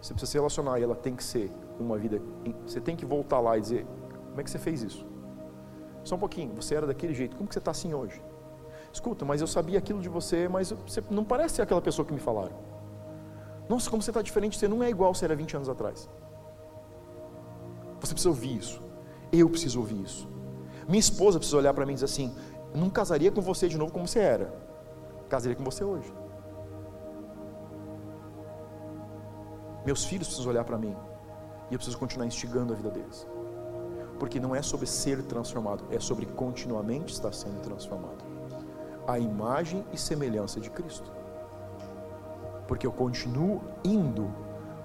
Você 0.00 0.14
precisa 0.14 0.32
se 0.32 0.38
relacionar 0.38 0.80
e 0.80 0.82
ela 0.82 0.94
tem 0.94 1.14
que 1.14 1.22
ser 1.22 1.52
uma 1.78 1.98
vida. 1.98 2.18
Você 2.66 2.80
tem 2.80 2.96
que 2.96 3.04
voltar 3.04 3.40
lá 3.40 3.58
e 3.58 3.60
dizer: 3.60 3.86
como 4.30 4.40
é 4.40 4.42
que 4.42 4.50
você 4.50 4.58
fez 4.58 4.82
isso? 4.82 5.06
Só 6.02 6.16
um 6.16 6.18
pouquinho, 6.18 6.54
você 6.54 6.76
era 6.76 6.86
daquele 6.86 7.12
jeito, 7.12 7.36
como 7.36 7.46
que 7.46 7.52
você 7.52 7.58
está 7.58 7.72
assim 7.72 7.92
hoje? 7.92 8.22
Escuta, 8.90 9.26
mas 9.26 9.42
eu 9.42 9.46
sabia 9.46 9.78
aquilo 9.78 10.00
de 10.00 10.08
você, 10.08 10.48
mas 10.48 10.70
você 10.70 11.04
não 11.10 11.22
parece 11.22 11.56
ser 11.56 11.62
aquela 11.62 11.82
pessoa 11.82 12.06
que 12.06 12.14
me 12.14 12.20
falaram. 12.20 12.56
Nossa, 13.68 13.90
como 13.90 14.02
você 14.02 14.10
está 14.10 14.22
diferente, 14.22 14.56
você 14.56 14.66
não 14.66 14.82
é 14.82 14.88
igual 14.88 15.12
você 15.14 15.26
era 15.26 15.36
20 15.36 15.56
anos 15.56 15.68
atrás. 15.68 16.08
Você 18.00 18.14
precisa 18.14 18.30
ouvir 18.30 18.56
isso. 18.56 18.82
Eu 19.30 19.50
preciso 19.50 19.78
ouvir 19.78 20.00
isso. 20.00 20.26
Minha 20.88 21.00
esposa 21.00 21.38
precisa 21.38 21.58
olhar 21.58 21.72
para 21.72 21.86
mim 21.86 21.92
e 21.92 21.94
dizer 21.94 22.06
assim: 22.06 22.34
não 22.74 22.90
casaria 22.90 23.30
com 23.30 23.40
você 23.40 23.68
de 23.68 23.76
novo 23.76 23.92
como 23.92 24.06
você 24.06 24.20
era, 24.20 24.54
casaria 25.28 25.56
com 25.56 25.64
você 25.64 25.82
hoje. 25.84 26.12
Meus 29.84 30.04
filhos 30.04 30.28
precisam 30.28 30.52
olhar 30.52 30.64
para 30.64 30.78
mim 30.78 30.94
e 31.70 31.74
eu 31.74 31.78
preciso 31.78 31.98
continuar 31.98 32.26
instigando 32.26 32.72
a 32.72 32.76
vida 32.76 32.90
deles. 32.90 33.26
Porque 34.18 34.38
não 34.38 34.54
é 34.54 34.60
sobre 34.60 34.86
ser 34.86 35.22
transformado, 35.22 35.84
é 35.90 35.98
sobre 35.98 36.26
continuamente 36.26 37.12
estar 37.12 37.32
sendo 37.32 37.60
transformado. 37.62 38.22
A 39.06 39.18
imagem 39.18 39.84
e 39.92 39.96
semelhança 39.96 40.60
de 40.60 40.70
Cristo. 40.70 41.10
Porque 42.68 42.86
eu 42.86 42.92
continuo 42.92 43.62
indo 43.82 44.30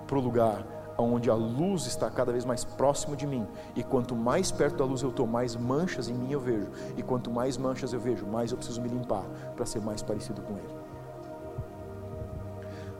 para 0.08 0.18
o 0.18 0.22
lugar 0.22 0.66
onde 0.98 1.30
a 1.30 1.36
luz 1.36 1.86
está 1.86 2.10
cada 2.10 2.32
vez 2.32 2.46
mais 2.46 2.64
próximo 2.64 3.16
de 3.16 3.28
mim. 3.28 3.46
E 3.76 3.84
quanto 3.84 4.16
mais 4.16 4.52
perto 4.52 4.78
da 4.78 4.86
luz 4.86 5.02
eu 5.02 5.10
estou, 5.10 5.28
mais 5.28 5.56
manchas 5.56 6.10
em 6.10 6.14
mim 6.14 6.32
eu 6.32 6.40
vejo. 6.40 6.70
E 6.98 7.04
quanto 7.04 7.30
mais 7.30 7.58
manchas 7.58 7.94
eu 7.94 8.00
vejo, 8.00 8.26
mais 8.26 8.52
eu 8.52 8.58
preciso 8.58 8.82
me 8.82 8.90
limpar 8.90 9.24
para 9.56 9.66
ser 9.66 9.82
mais 9.82 10.02
parecido 10.02 10.42
com 10.42 10.54
Ele. 10.58 10.76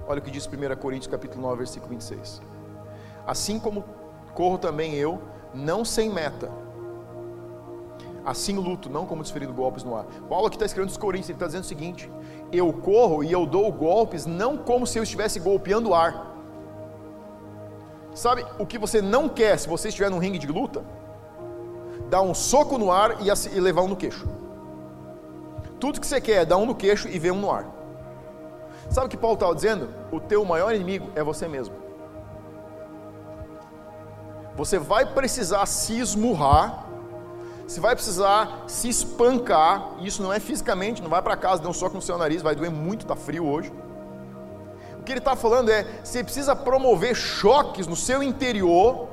Olha 0.08 0.20
o 0.20 0.22
que 0.22 0.30
diz 0.30 0.48
1 0.48 0.76
Coríntios 0.80 1.08
capítulo 1.08 1.42
9, 1.42 1.58
versículo 1.58 1.90
26. 1.90 2.42
Assim 3.26 3.60
como 3.60 3.84
corro 4.34 4.58
também 4.58 4.94
eu, 4.94 5.20
não 5.54 5.84
sem 5.84 6.10
meta. 6.10 6.52
Assim 8.24 8.56
luto, 8.56 8.90
não 8.90 9.06
como 9.06 9.22
desferindo 9.22 9.54
golpes 9.54 9.84
no 9.84 9.96
ar. 9.96 10.06
Paulo 10.28 10.48
aqui 10.48 10.56
está 10.56 10.66
escrevendo 10.66 10.90
os 10.90 10.98
Coríntios, 10.98 11.30
ele 11.30 11.36
está 11.36 11.46
dizendo 11.46 11.64
o 11.64 11.68
seguinte: 11.68 12.12
eu 12.52 12.72
corro 12.74 13.24
e 13.24 13.32
eu 13.32 13.46
dou 13.46 13.72
golpes, 13.72 14.26
não 14.26 14.58
como 14.58 14.86
se 14.86 14.98
eu 14.98 15.04
estivesse 15.04 15.40
golpeando 15.40 15.90
o 15.90 15.96
ar. 15.96 16.25
Sabe 18.16 18.46
o 18.58 18.66
que 18.66 18.78
você 18.78 19.02
não 19.02 19.28
quer 19.28 19.60
se 19.60 19.68
você 19.68 19.90
estiver 19.90 20.10
num 20.10 20.20
ringue 20.20 20.40
de 20.40 20.48
luta? 20.48 20.86
Dar 22.10 22.22
um 22.22 22.34
soco 22.34 22.78
no 22.78 22.90
ar 22.90 23.18
e 23.22 23.60
levar 23.60 23.82
um 23.82 23.90
no 23.90 23.96
queixo. 23.98 24.26
Tudo 25.82 26.00
que 26.00 26.08
você 26.08 26.22
quer 26.22 26.44
é 26.44 26.46
dar 26.46 26.56
um 26.56 26.66
no 26.66 26.74
queixo 26.74 27.10
e 27.10 27.20
ver 27.20 27.32
um 27.32 27.42
no 27.42 27.52
ar. 27.52 27.66
Sabe 28.90 29.08
o 29.08 29.10
que 29.10 29.18
Paulo 29.18 29.34
estava 29.34 29.54
dizendo? 29.54 29.94
O 30.14 30.22
teu 30.22 30.46
maior 30.46 30.74
inimigo 30.74 31.10
é 31.14 31.22
você 31.22 31.46
mesmo. 31.46 31.76
Você 34.56 34.80
vai 34.80 35.06
precisar 35.06 35.66
se 35.66 36.00
esmurrar, 36.00 36.86
você 37.68 37.82
vai 37.82 37.94
precisar 37.96 38.64
se 38.66 38.88
espancar. 38.88 39.96
Isso 40.00 40.24
não 40.24 40.32
é 40.32 40.40
fisicamente, 40.40 41.02
não 41.02 41.10
vai 41.10 41.22
para 41.22 41.36
casa, 41.36 41.62
dê 41.62 41.68
um 41.68 41.74
soco 41.74 41.96
no 41.96 42.02
seu 42.02 42.18
nariz, 42.18 42.42
vai 42.42 42.56
doer 42.56 42.72
muito, 42.72 43.02
está 43.02 43.16
frio 43.16 43.46
hoje. 43.46 43.74
Que 45.06 45.12
ele 45.12 45.20
está 45.20 45.36
falando 45.36 45.70
é: 45.70 46.02
você 46.04 46.24
precisa 46.24 46.56
promover 46.56 47.16
choques 47.16 47.88
no 47.88 47.96
seu 47.96 48.24
interior 48.24 49.08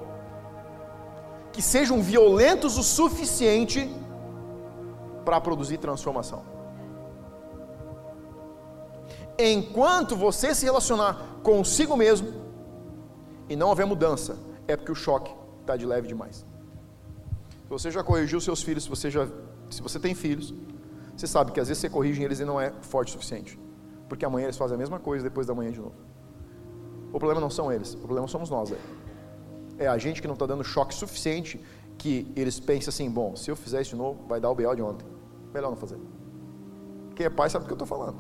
que 1.53 1.61
sejam 1.61 2.01
violentos 2.03 2.79
o 2.79 2.83
suficiente 2.83 3.95
para 5.25 5.41
produzir 5.41 5.77
transformação 5.79 6.53
enquanto 9.39 10.17
você 10.17 10.55
se 10.55 10.65
relacionar 10.65 11.41
consigo 11.43 11.97
mesmo 11.97 12.33
e 13.49 13.57
não 13.57 13.69
houver 13.69 13.87
mudança, 13.87 14.39
é 14.69 14.77
porque 14.77 14.93
o 14.93 14.95
choque 14.95 15.35
está 15.61 15.77
de 15.77 15.85
leve 15.85 16.09
demais. 16.09 16.37
Se 16.37 17.69
você 17.69 17.91
já 17.91 18.03
corrigiu 18.03 18.41
seus 18.41 18.63
filhos, 18.63 18.85
se 18.85 18.91
você, 18.91 19.11
já, 19.11 19.27
se 19.71 19.83
você 19.83 19.99
tem 19.99 20.15
filhos, 20.15 20.55
você 21.17 21.27
sabe 21.27 21.53
que 21.53 21.61
às 21.61 21.69
vezes 21.69 21.81
você 21.81 21.89
corrige 21.89 22.23
eles 22.23 22.41
e 22.41 22.45
não 22.45 22.61
é 22.61 22.73
forte 22.83 23.09
o 23.09 23.13
suficiente. 23.13 23.59
Porque 24.09 24.25
amanhã 24.25 24.45
eles 24.45 24.57
fazem 24.57 24.75
a 24.75 24.79
mesma 24.79 24.99
coisa 24.99 25.25
depois 25.25 25.47
da 25.47 25.55
manhã 25.55 25.71
de 25.71 25.81
novo. 25.81 25.95
O 27.13 27.19
problema 27.19 27.41
não 27.41 27.51
são 27.51 27.71
eles, 27.73 27.95
o 27.95 27.99
problema 27.99 28.27
somos 28.27 28.49
nós. 28.49 28.73
É, 29.79 29.87
a 29.87 29.99
gente 29.99 30.21
que 30.21 30.29
não 30.29 30.35
está 30.35 30.47
dando 30.47 30.65
choque 30.65 30.95
suficiente 30.95 31.63
que 31.99 32.31
eles 32.35 32.59
pensam 32.59 32.91
assim: 32.91 33.11
bom, 33.11 33.37
se 33.37 33.51
eu 33.51 33.57
fizer 33.57 33.83
isso 33.83 33.91
de 33.91 33.97
novo, 33.97 34.27
vai 34.27 34.41
dar 34.41 34.51
o 34.51 34.55
BO 34.55 34.75
de 34.75 34.83
ontem. 34.83 35.07
Melhor 35.53 35.71
não 35.71 35.77
fazer. 35.77 35.99
Quem 37.15 37.27
é 37.27 37.31
pai 37.31 37.51
sabe 37.51 37.65
do 37.65 37.67
que 37.69 37.73
eu 37.73 37.77
estou 37.77 37.87
falando. 37.87 38.17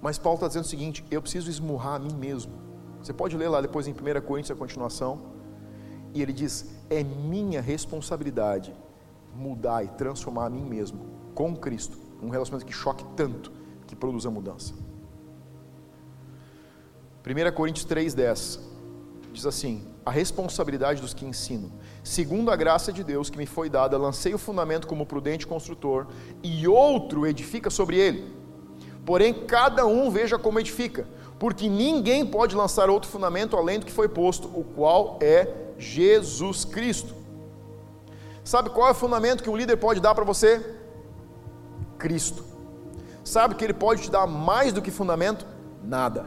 Mas 0.00 0.18
Paulo 0.18 0.36
está 0.36 0.48
dizendo 0.48 0.64
o 0.64 0.68
seguinte: 0.68 1.04
eu 1.10 1.20
preciso 1.20 1.50
esmurrar 1.50 1.94
a 1.94 1.98
mim 1.98 2.14
mesmo. 2.14 2.52
Você 3.02 3.12
pode 3.12 3.36
ler 3.36 3.48
lá 3.48 3.60
depois 3.60 3.88
em 3.88 3.92
1 3.92 3.94
Coríntios 4.26 4.50
a 4.50 4.58
continuação. 4.58 5.20
E 6.12 6.20
ele 6.22 6.32
diz: 6.32 6.74
é 6.88 7.02
minha 7.02 7.60
responsabilidade 7.60 8.74
mudar 9.34 9.84
e 9.84 9.88
transformar 9.88 10.46
a 10.46 10.50
mim 10.50 10.64
mesmo 10.64 11.06
com 11.34 11.56
Cristo. 11.56 11.96
Um 12.22 12.28
relacionamento 12.28 12.66
que 12.66 12.76
choque 12.76 13.04
tanto 13.16 13.52
que 13.90 13.96
produza 13.96 14.30
mudança. 14.30 14.72
1 17.26 17.52
Coríntios 17.52 17.84
3,10 17.84 18.60
diz 19.32 19.44
assim: 19.44 19.84
A 20.06 20.12
responsabilidade 20.12 21.02
dos 21.02 21.12
que 21.12 21.26
ensino. 21.26 21.72
Segundo 22.04 22.52
a 22.52 22.56
graça 22.56 22.92
de 22.92 23.02
Deus 23.02 23.28
que 23.28 23.36
me 23.36 23.46
foi 23.46 23.68
dada, 23.68 23.98
lancei 23.98 24.32
o 24.32 24.38
fundamento 24.38 24.86
como 24.86 25.04
prudente 25.04 25.44
construtor, 25.44 26.06
e 26.40 26.68
outro 26.68 27.26
edifica 27.26 27.68
sobre 27.68 27.98
ele. 27.98 28.32
Porém, 29.04 29.34
cada 29.34 29.84
um 29.86 30.08
veja 30.08 30.38
como 30.38 30.60
edifica, 30.60 31.08
porque 31.36 31.68
ninguém 31.68 32.24
pode 32.24 32.54
lançar 32.54 32.88
outro 32.88 33.10
fundamento 33.10 33.56
além 33.56 33.80
do 33.80 33.86
que 33.86 33.92
foi 33.92 34.08
posto, 34.08 34.46
o 34.48 34.62
qual 34.62 35.18
é 35.20 35.48
Jesus 35.76 36.64
Cristo. 36.64 37.14
Sabe 38.44 38.70
qual 38.70 38.88
é 38.88 38.92
o 38.92 38.94
fundamento 38.94 39.42
que 39.42 39.50
um 39.50 39.56
líder 39.56 39.76
pode 39.78 40.00
dar 40.00 40.14
para 40.14 40.24
você? 40.24 40.64
Cristo. 41.98 42.49
Sabe 43.30 43.54
que 43.54 43.64
ele 43.64 43.72
pode 43.72 44.02
te 44.02 44.10
dar 44.10 44.26
mais 44.26 44.72
do 44.72 44.82
que 44.82 44.90
fundamento? 44.90 45.46
Nada. 45.84 46.26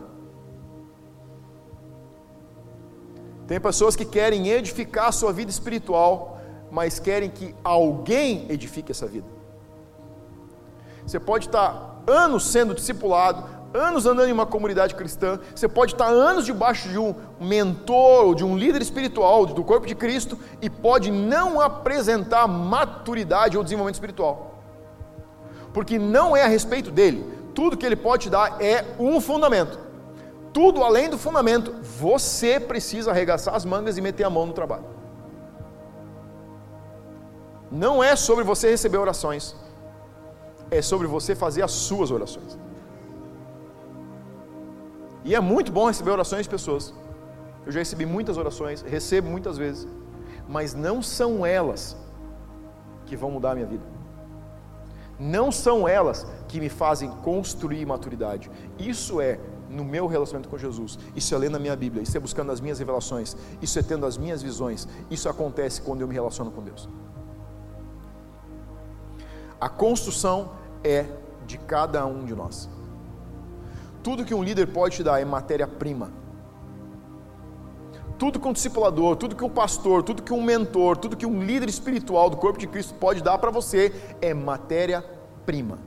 Tem 3.45 3.59
pessoas 3.59 3.93
que 3.93 4.05
querem 4.05 4.47
edificar 4.47 5.07
a 5.07 5.11
sua 5.11 5.33
vida 5.33 5.51
espiritual, 5.51 6.39
mas 6.71 6.99
querem 6.99 7.29
que 7.29 7.53
alguém 7.61 8.49
edifique 8.49 8.89
essa 8.93 9.05
vida. 9.05 9.27
Você 11.05 11.19
pode 11.19 11.47
estar 11.47 12.01
anos 12.07 12.47
sendo 12.47 12.73
discipulado, 12.73 13.43
anos 13.73 14.05
andando 14.05 14.29
em 14.29 14.31
uma 14.31 14.45
comunidade 14.45 14.95
cristã, 14.95 15.41
você 15.53 15.67
pode 15.67 15.91
estar 15.91 16.07
anos 16.07 16.45
debaixo 16.45 16.87
de 16.87 16.97
um 16.97 17.13
mentor, 17.37 18.33
de 18.33 18.45
um 18.45 18.57
líder 18.57 18.81
espiritual 18.81 19.45
do 19.45 19.65
corpo 19.65 19.85
de 19.85 19.93
Cristo 19.93 20.39
e 20.61 20.69
pode 20.69 21.11
não 21.11 21.59
apresentar 21.59 22.47
maturidade 22.47 23.57
ou 23.57 23.63
desenvolvimento 23.63 23.95
espiritual. 23.95 24.52
Porque 25.73 25.97
não 25.97 26.35
é 26.35 26.43
a 26.43 26.47
respeito 26.47 26.91
dele. 26.91 27.25
Tudo 27.55 27.77
que 27.77 27.85
ele 27.85 27.95
pode 27.95 28.23
te 28.23 28.29
dar 28.29 28.61
é 28.61 28.85
um 28.99 29.19
fundamento. 29.19 29.79
Tudo 30.51 30.83
além 30.83 31.09
do 31.09 31.17
fundamento, 31.17 31.73
você 31.81 32.59
precisa 32.59 33.11
arregaçar 33.11 33.55
as 33.55 33.65
mangas 33.65 33.97
e 33.97 34.01
meter 34.01 34.23
a 34.23 34.29
mão 34.29 34.45
no 34.45 34.53
trabalho. 34.53 34.85
Não 37.71 38.03
é 38.03 38.15
sobre 38.15 38.43
você 38.43 38.69
receber 38.69 38.97
orações 38.97 39.55
é 40.77 40.81
sobre 40.81 41.07
você 41.07 41.35
fazer 41.35 41.61
as 41.61 41.71
suas 41.71 42.11
orações. 42.11 42.57
E 45.23 45.35
é 45.35 45.39
muito 45.39 45.71
bom 45.71 45.87
receber 45.87 46.11
orações 46.11 46.43
de 46.43 46.49
pessoas. 46.49 46.93
Eu 47.65 47.71
já 47.71 47.79
recebi 47.79 48.05
muitas 48.05 48.37
orações, 48.37 48.81
recebo 48.81 49.29
muitas 49.29 49.57
vezes, 49.57 49.87
mas 50.47 50.73
não 50.73 51.01
são 51.01 51.45
elas 51.45 51.95
que 53.05 53.15
vão 53.15 53.31
mudar 53.31 53.51
a 53.51 53.55
minha 53.55 53.67
vida. 53.67 53.92
Não 55.23 55.53
são 55.53 55.87
elas 55.87 56.27
que 56.49 56.59
me 56.59 56.67
fazem 56.67 57.09
construir 57.23 57.85
maturidade. 57.85 58.51
Isso 58.77 59.21
é 59.21 59.39
no 59.69 59.85
meu 59.85 60.05
relacionamento 60.05 60.49
com 60.49 60.57
Jesus. 60.57 60.99
Isso 61.15 61.33
é 61.33 61.37
lendo 61.37 61.55
a 61.55 61.59
minha 61.59 61.75
Bíblia, 61.77 62.03
isso 62.03 62.17
é 62.17 62.19
buscando 62.19 62.51
as 62.51 62.59
minhas 62.59 62.77
revelações, 62.77 63.37
isso 63.61 63.79
é 63.79 63.81
tendo 63.81 64.05
as 64.05 64.17
minhas 64.17 64.43
visões. 64.43 64.85
Isso 65.09 65.29
acontece 65.29 65.81
quando 65.81 66.01
eu 66.01 66.07
me 66.09 66.13
relaciono 66.13 66.51
com 66.51 66.61
Deus. 66.61 66.89
A 69.61 69.69
construção 69.69 70.51
é 70.83 71.05
de 71.47 71.57
cada 71.57 72.05
um 72.05 72.25
de 72.25 72.35
nós. 72.35 72.69
Tudo 74.03 74.25
que 74.25 74.35
um 74.35 74.43
líder 74.43 74.67
pode 74.67 74.97
te 74.97 75.03
dar 75.03 75.21
é 75.21 75.25
matéria-prima. 75.25 76.11
Tudo 78.23 78.39
que 78.39 78.47
um 78.47 78.53
discipulador, 78.53 79.17
tudo 79.17 79.35
que 79.35 79.43
um 79.43 79.49
pastor, 79.49 80.01
tudo 80.01 80.23
que 80.23 80.31
um 80.31 80.41
mentor, 80.41 80.95
tudo 80.95 81.17
que 81.17 81.25
um 81.25 81.43
líder 81.43 81.67
espiritual 81.67 82.29
do 82.29 82.37
corpo 82.37 82.57
de 82.57 82.65
Cristo 82.65 82.93
pode 82.93 83.21
dar 83.21 83.37
para 83.37 83.51
você 83.51 83.93
é 84.21 84.33
matéria-prima. 84.33 85.77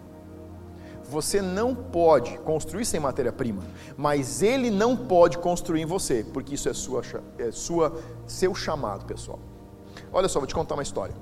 Você 1.05 1.41
não 1.41 1.75
pode 1.75 2.37
construir 2.41 2.85
sem 2.85 3.01
matéria-prima, 3.01 3.63
mas 3.97 4.43
ele 4.43 4.71
não 4.71 4.95
pode 4.95 5.39
construir 5.39 5.81
em 5.81 5.87
você, 5.87 6.27
porque 6.31 6.57
isso 6.57 6.69
é, 6.69 6.75
sua, 6.75 7.01
é 7.39 7.51
sua, 7.51 7.99
seu 8.27 8.55
chamado, 8.55 9.07
pessoal. 9.07 9.39
Olha 10.13 10.29
só, 10.29 10.39
vou 10.39 10.47
te 10.47 10.55
contar 10.55 10.75
uma 10.75 10.83
história. 10.83 11.15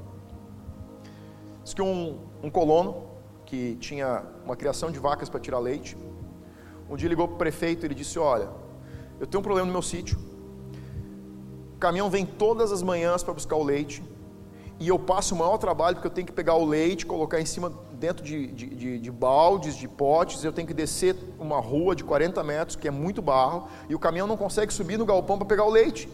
Diz 1.62 1.74
que 1.74 1.80
um, 1.80 2.18
um 2.42 2.50
colono 2.50 3.04
que 3.46 3.76
tinha 3.76 4.24
uma 4.44 4.56
criação 4.56 4.90
de 4.90 4.98
vacas 4.98 5.28
para 5.28 5.38
tirar 5.38 5.60
leite, 5.60 5.96
um 6.90 6.96
dia 6.96 7.08
ligou 7.08 7.28
para 7.28 7.36
o 7.36 7.38
prefeito 7.38 7.84
e 7.84 7.86
ele 7.86 7.94
disse: 7.94 8.18
Olha, 8.18 8.50
eu 9.20 9.28
tenho 9.28 9.38
um 9.38 9.44
problema 9.44 9.68
no 9.68 9.72
meu 9.72 9.80
sítio. 9.80 10.33
Caminhão 11.84 12.08
vem 12.08 12.24
todas 12.24 12.72
as 12.72 12.82
manhãs 12.82 13.22
para 13.22 13.34
buscar 13.34 13.56
o 13.56 13.62
leite 13.62 14.02
e 14.80 14.88
eu 14.88 14.98
passo 14.98 15.34
o 15.34 15.38
maior 15.38 15.58
trabalho 15.58 15.96
porque 15.96 16.06
eu 16.06 16.10
tenho 16.10 16.26
que 16.26 16.32
pegar 16.32 16.54
o 16.54 16.64
leite, 16.64 17.04
colocar 17.04 17.38
em 17.38 17.44
cima, 17.44 17.70
dentro 17.92 18.24
de, 18.24 18.46
de, 18.46 18.66
de, 18.68 18.98
de, 18.98 19.10
baldes, 19.10 19.76
de 19.76 19.86
potes, 19.86 20.42
eu 20.42 20.50
tenho 20.50 20.66
que 20.66 20.72
descer 20.72 21.14
uma 21.38 21.60
rua 21.60 21.94
de 21.94 22.02
40 22.02 22.42
metros, 22.42 22.74
que 22.74 22.88
é 22.88 22.90
muito 22.90 23.20
barro, 23.20 23.68
e 23.86 23.94
o 23.94 23.98
caminhão 23.98 24.26
não 24.26 24.34
consegue 24.34 24.72
subir 24.72 24.96
no 24.96 25.04
galpão 25.04 25.36
para 25.36 25.46
pegar 25.46 25.64
o 25.64 25.70
leite. 25.70 26.08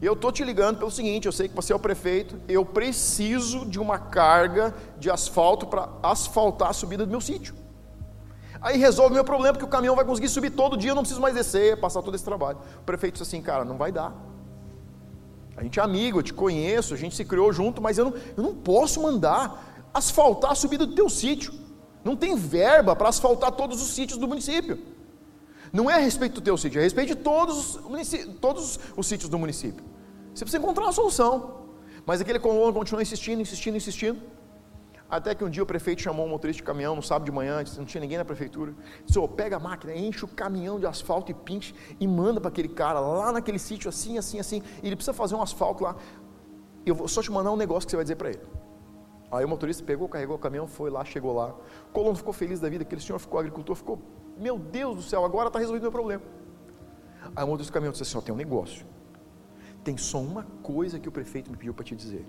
E 0.00 0.06
eu 0.06 0.12
estou 0.12 0.30
te 0.30 0.44
ligando 0.44 0.78
pelo 0.78 0.90
seguinte: 0.92 1.26
eu 1.26 1.32
sei 1.32 1.48
que 1.48 1.56
você 1.56 1.72
é 1.72 1.76
o 1.76 1.80
prefeito, 1.80 2.38
eu 2.46 2.64
preciso 2.64 3.66
de 3.66 3.80
uma 3.80 3.98
carga 3.98 4.72
de 5.00 5.10
asfalto 5.10 5.66
para 5.66 5.88
asfaltar 6.00 6.68
a 6.68 6.72
subida 6.72 7.04
do 7.04 7.10
meu 7.10 7.20
sítio. 7.20 7.56
Aí 8.62 8.78
resolve 8.78 9.14
meu 9.14 9.24
problema, 9.24 9.54
porque 9.54 9.64
o 9.64 9.68
caminhão 9.68 9.96
vai 9.96 10.04
conseguir 10.04 10.28
subir 10.28 10.50
todo 10.50 10.76
dia, 10.76 10.92
eu 10.92 10.94
não 10.94 11.02
preciso 11.02 11.20
mais 11.20 11.34
descer, 11.34 11.80
passar 11.80 12.02
todo 12.02 12.14
esse 12.14 12.24
trabalho. 12.24 12.58
O 12.82 12.84
prefeito 12.84 13.14
disse 13.14 13.24
assim, 13.24 13.42
cara, 13.42 13.64
não 13.64 13.76
vai 13.76 13.90
dar. 13.90 14.29
A 15.60 15.62
gente 15.62 15.78
é 15.78 15.82
amigo, 15.82 16.18
eu 16.18 16.22
te 16.22 16.32
conheço, 16.32 16.94
a 16.94 16.96
gente 16.96 17.14
se 17.14 17.22
criou 17.22 17.52
junto, 17.52 17.82
mas 17.82 17.98
eu 17.98 18.06
não, 18.06 18.14
eu 18.34 18.42
não 18.42 18.54
posso 18.54 19.02
mandar 19.02 19.86
asfaltar 19.92 20.52
a 20.52 20.54
subida 20.54 20.86
do 20.86 20.94
teu 20.94 21.10
sítio. 21.10 21.52
Não 22.02 22.16
tem 22.16 22.34
verba 22.34 22.96
para 22.96 23.10
asfaltar 23.10 23.52
todos 23.52 23.82
os 23.82 23.88
sítios 23.88 24.18
do 24.18 24.26
município. 24.26 24.78
Não 25.70 25.90
é 25.90 25.96
a 25.96 25.98
respeito 25.98 26.36
do 26.36 26.40
teu 26.40 26.56
sítio, 26.56 26.78
é 26.78 26.80
a 26.80 26.84
respeito 26.84 27.08
de 27.08 27.16
todos 27.16 27.76
os, 27.76 28.26
todos 28.40 28.80
os 28.96 29.06
sítios 29.06 29.28
do 29.28 29.38
município. 29.38 29.84
Você 30.34 30.46
precisa 30.46 30.62
encontrar 30.62 30.84
uma 30.84 30.92
solução. 30.92 31.60
Mas 32.06 32.22
aquele 32.22 32.38
colono 32.38 32.72
continuou 32.72 33.02
insistindo, 33.02 33.42
insistindo, 33.42 33.76
insistindo. 33.76 34.18
Até 35.10 35.34
que 35.34 35.42
um 35.42 35.50
dia 35.50 35.62
o 35.62 35.66
prefeito 35.66 36.00
chamou 36.00 36.24
um 36.24 36.28
motorista 36.28 36.62
de 36.62 36.62
caminhão 36.62 36.94
no 36.94 37.02
sábado 37.02 37.24
de 37.24 37.32
manhã, 37.32 37.64
não 37.76 37.84
tinha 37.84 38.00
ninguém 38.00 38.16
na 38.16 38.24
prefeitura. 38.24 38.72
Disse: 39.04 39.18
oh, 39.18 39.26
pega 39.26 39.56
a 39.56 39.58
máquina, 39.58 39.92
enche 39.92 40.24
o 40.24 40.28
caminhão 40.28 40.78
de 40.78 40.86
asfalto 40.86 41.32
e 41.32 41.34
pinche 41.34 41.74
e 41.98 42.06
manda 42.06 42.40
para 42.40 42.48
aquele 42.48 42.68
cara 42.68 43.00
lá 43.00 43.32
naquele 43.32 43.58
sítio, 43.58 43.88
assim, 43.88 44.16
assim, 44.16 44.38
assim. 44.38 44.62
E 44.80 44.86
ele 44.86 44.94
precisa 44.94 45.12
fazer 45.12 45.34
um 45.34 45.42
asfalto 45.42 45.82
lá. 45.82 45.96
Eu 46.86 46.94
vou 46.94 47.08
só 47.08 47.20
te 47.20 47.30
mandar 47.30 47.50
um 47.50 47.56
negócio 47.56 47.86
que 47.86 47.90
você 47.90 47.96
vai 47.96 48.04
dizer 48.04 48.14
para 48.14 48.30
ele. 48.30 48.40
Aí 49.32 49.44
o 49.44 49.48
motorista 49.48 49.82
pegou, 49.82 50.08
carregou 50.08 50.36
o 50.36 50.38
caminhão, 50.38 50.68
foi 50.68 50.90
lá, 50.90 51.04
chegou 51.04 51.34
lá. 51.34 51.56
O 51.88 51.92
colono 51.92 52.16
ficou 52.16 52.32
feliz 52.32 52.60
da 52.60 52.68
vida, 52.68 52.82
aquele 52.82 53.00
senhor 53.00 53.18
ficou 53.18 53.40
agricultor, 53.40 53.74
ficou, 53.74 53.98
meu 54.38 54.58
Deus 54.58 54.96
do 54.96 55.02
céu, 55.02 55.24
agora 55.24 55.48
está 55.48 55.58
resolvido 55.58 55.82
o 55.82 55.86
meu 55.86 55.92
problema. 55.92 56.22
Aí 57.34 57.44
o 57.44 57.46
motorista 57.48 57.72
do 57.72 57.74
caminhão 57.74 57.90
disse 57.90 58.04
assim: 58.04 58.16
ó, 58.16 58.20
tem 58.20 58.32
um 58.32 58.38
negócio. 58.38 58.86
Tem 59.82 59.96
só 59.96 60.20
uma 60.20 60.44
coisa 60.62 61.00
que 61.00 61.08
o 61.08 61.12
prefeito 61.12 61.50
me 61.50 61.56
pediu 61.56 61.74
para 61.74 61.84
te 61.84 61.96
dizer 61.96 62.24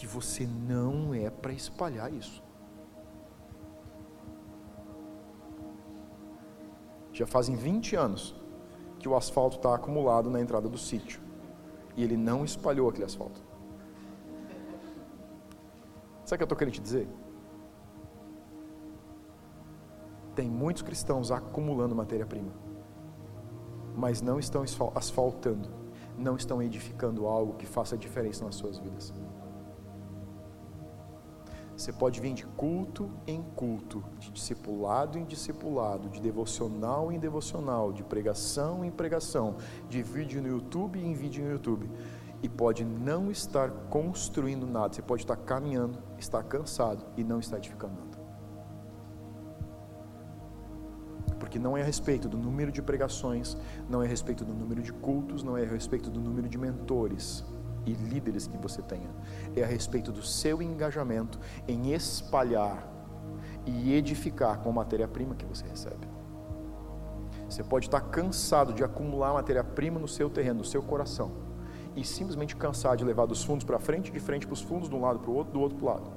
que 0.00 0.06
você 0.06 0.46
não 0.46 1.12
é 1.12 1.28
para 1.28 1.52
espalhar 1.52 2.10
isso. 2.10 2.42
Já 7.12 7.26
fazem 7.26 7.54
20 7.54 7.96
anos 7.96 8.34
que 8.98 9.06
o 9.06 9.14
asfalto 9.14 9.56
está 9.56 9.74
acumulado 9.74 10.30
na 10.30 10.40
entrada 10.40 10.70
do 10.70 10.78
sítio 10.78 11.20
e 11.94 12.02
ele 12.02 12.16
não 12.16 12.46
espalhou 12.46 12.88
aquele 12.88 13.04
asfalto. 13.04 13.42
Sabe 16.24 16.36
o 16.36 16.38
que 16.38 16.42
eu 16.44 16.44
estou 16.46 16.56
querendo 16.56 16.74
te 16.74 16.80
dizer? 16.80 17.06
Tem 20.34 20.48
muitos 20.48 20.82
cristãos 20.82 21.30
acumulando 21.30 21.94
matéria-prima, 21.94 22.52
mas 23.94 24.22
não 24.22 24.38
estão 24.38 24.64
asfaltando, 24.94 25.68
não 26.16 26.36
estão 26.36 26.62
edificando 26.62 27.26
algo 27.26 27.52
que 27.58 27.66
faça 27.66 27.98
diferença 27.98 28.46
nas 28.46 28.54
suas 28.54 28.78
vidas. 28.78 29.12
Você 31.80 31.94
pode 31.94 32.20
vir 32.20 32.34
de 32.34 32.44
culto 32.44 33.10
em 33.26 33.42
culto, 33.56 34.04
de 34.18 34.30
discipulado 34.30 35.18
em 35.18 35.24
discipulado, 35.24 36.10
de 36.10 36.20
devocional 36.20 37.10
em 37.10 37.18
devocional, 37.18 37.90
de 37.90 38.04
pregação 38.04 38.84
em 38.84 38.90
pregação, 38.90 39.56
de 39.88 40.02
vídeo 40.02 40.42
no 40.42 40.48
YouTube 40.48 41.00
em 41.00 41.14
vídeo 41.14 41.42
no 41.42 41.52
YouTube, 41.52 41.90
e 42.42 42.50
pode 42.50 42.84
não 42.84 43.30
estar 43.30 43.70
construindo 43.88 44.66
nada. 44.66 44.92
Você 44.92 45.00
pode 45.00 45.22
estar 45.22 45.36
caminhando, 45.36 45.98
estar 46.18 46.42
cansado 46.42 47.02
e 47.16 47.24
não 47.24 47.40
estar 47.40 47.56
edificando 47.56 47.94
nada. 47.94 48.18
Porque 51.38 51.58
não 51.58 51.78
é 51.78 51.80
a 51.80 51.86
respeito 51.86 52.28
do 52.28 52.36
número 52.36 52.70
de 52.70 52.82
pregações, 52.82 53.56
não 53.88 54.02
é 54.02 54.04
a 54.04 54.08
respeito 54.08 54.44
do 54.44 54.52
número 54.52 54.82
de 54.82 54.92
cultos, 54.92 55.42
não 55.42 55.56
é 55.56 55.62
a 55.62 55.66
respeito 55.66 56.10
do 56.10 56.20
número 56.20 56.46
de 56.46 56.58
mentores 56.58 57.42
e 57.86 57.92
líderes 57.92 58.46
que 58.46 58.56
você 58.56 58.82
tenha, 58.82 59.10
é 59.56 59.62
a 59.62 59.66
respeito 59.66 60.12
do 60.12 60.22
seu 60.22 60.62
engajamento 60.62 61.38
em 61.66 61.92
espalhar 61.92 62.86
e 63.66 63.92
edificar 63.94 64.58
com 64.60 64.70
a 64.70 64.72
matéria-prima 64.72 65.34
que 65.34 65.44
você 65.44 65.66
recebe. 65.66 66.08
Você 67.48 67.64
pode 67.64 67.86
estar 67.86 68.00
cansado 68.00 68.72
de 68.72 68.84
acumular 68.84 69.32
matéria-prima 69.32 69.98
no 69.98 70.06
seu 70.06 70.30
terreno, 70.30 70.58
no 70.58 70.64
seu 70.64 70.82
coração, 70.82 71.32
e 71.96 72.04
simplesmente 72.04 72.54
cansar 72.54 72.96
de 72.96 73.04
levar 73.04 73.26
dos 73.26 73.42
fundos 73.42 73.64
para 73.64 73.78
frente, 73.78 74.12
de 74.12 74.20
frente 74.20 74.46
para 74.46 74.54
os 74.54 74.62
fundos, 74.62 74.88
de 74.88 74.94
um 74.94 75.00
lado 75.00 75.18
para 75.18 75.30
o 75.30 75.34
outro, 75.34 75.52
do 75.52 75.60
outro 75.60 75.76
para 75.76 75.84
o 75.84 75.88
lado, 75.88 76.10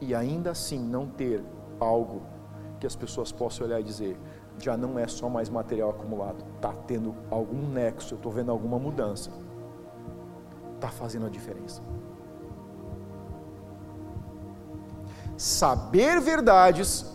e 0.00 0.14
ainda 0.14 0.50
assim 0.50 0.78
não 0.78 1.06
ter 1.06 1.42
algo 1.80 2.22
que 2.78 2.86
as 2.86 2.94
pessoas 2.94 3.32
possam 3.32 3.66
olhar 3.66 3.80
e 3.80 3.84
dizer: 3.84 4.18
já 4.58 4.76
não 4.76 4.98
é 4.98 5.06
só 5.06 5.28
mais 5.28 5.48
material 5.48 5.90
acumulado, 5.90 6.44
está 6.56 6.72
tendo 6.86 7.14
algum 7.30 7.66
nexo, 7.68 8.14
eu 8.14 8.16
estou 8.16 8.30
vendo 8.30 8.50
alguma 8.50 8.78
mudança 8.78 9.30
está 10.82 10.88
fazendo 10.88 11.26
a 11.26 11.28
diferença. 11.28 11.80
Saber 15.36 16.20
verdades 16.20 17.06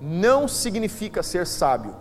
não 0.00 0.48
significa 0.48 1.22
ser 1.22 1.46
sábio. 1.46 1.94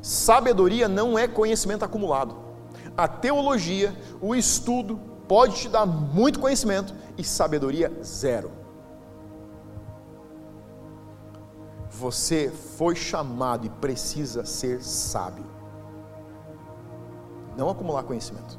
Sabedoria 0.00 0.88
não 0.88 1.16
é 1.16 1.28
conhecimento 1.28 1.84
acumulado. 1.84 2.36
A 2.96 3.06
teologia, 3.06 3.96
o 4.20 4.34
estudo, 4.34 5.00
pode 5.28 5.54
te 5.56 5.68
dar 5.68 5.86
muito 5.86 6.40
conhecimento 6.40 6.92
e 7.16 7.22
sabedoria 7.22 7.92
zero. 8.02 8.50
Você 11.88 12.50
foi 12.50 12.96
chamado 12.96 13.66
e 13.66 13.70
precisa 13.70 14.44
ser 14.44 14.82
sábio 14.82 15.51
não 17.56 17.68
acumular 17.68 18.02
conhecimento. 18.02 18.58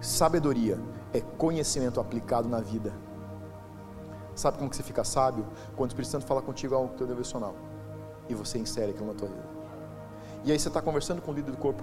Sabedoria 0.00 0.78
é 1.12 1.20
conhecimento 1.20 2.00
aplicado 2.00 2.48
na 2.48 2.60
vida. 2.60 2.92
Sabe 4.34 4.58
como 4.58 4.70
que 4.70 4.76
você 4.76 4.82
fica 4.82 5.02
sábio? 5.02 5.44
Quando 5.76 5.90
o 5.90 5.92
Espírito 5.92 6.10
Santo 6.10 6.26
fala 6.26 6.40
contigo 6.40 6.74
algo 6.74 6.94
teu 6.94 7.06
devocional 7.06 7.54
e 8.28 8.34
você 8.34 8.58
insere 8.58 8.92
aquilo 8.92 9.08
na 9.08 9.14
tua 9.14 9.28
vida. 9.28 9.48
E 10.44 10.52
aí 10.52 10.58
você 10.58 10.68
está 10.68 10.80
conversando 10.80 11.20
com 11.20 11.32
o 11.32 11.34
líder 11.34 11.50
do 11.50 11.56
corpo 11.56 11.82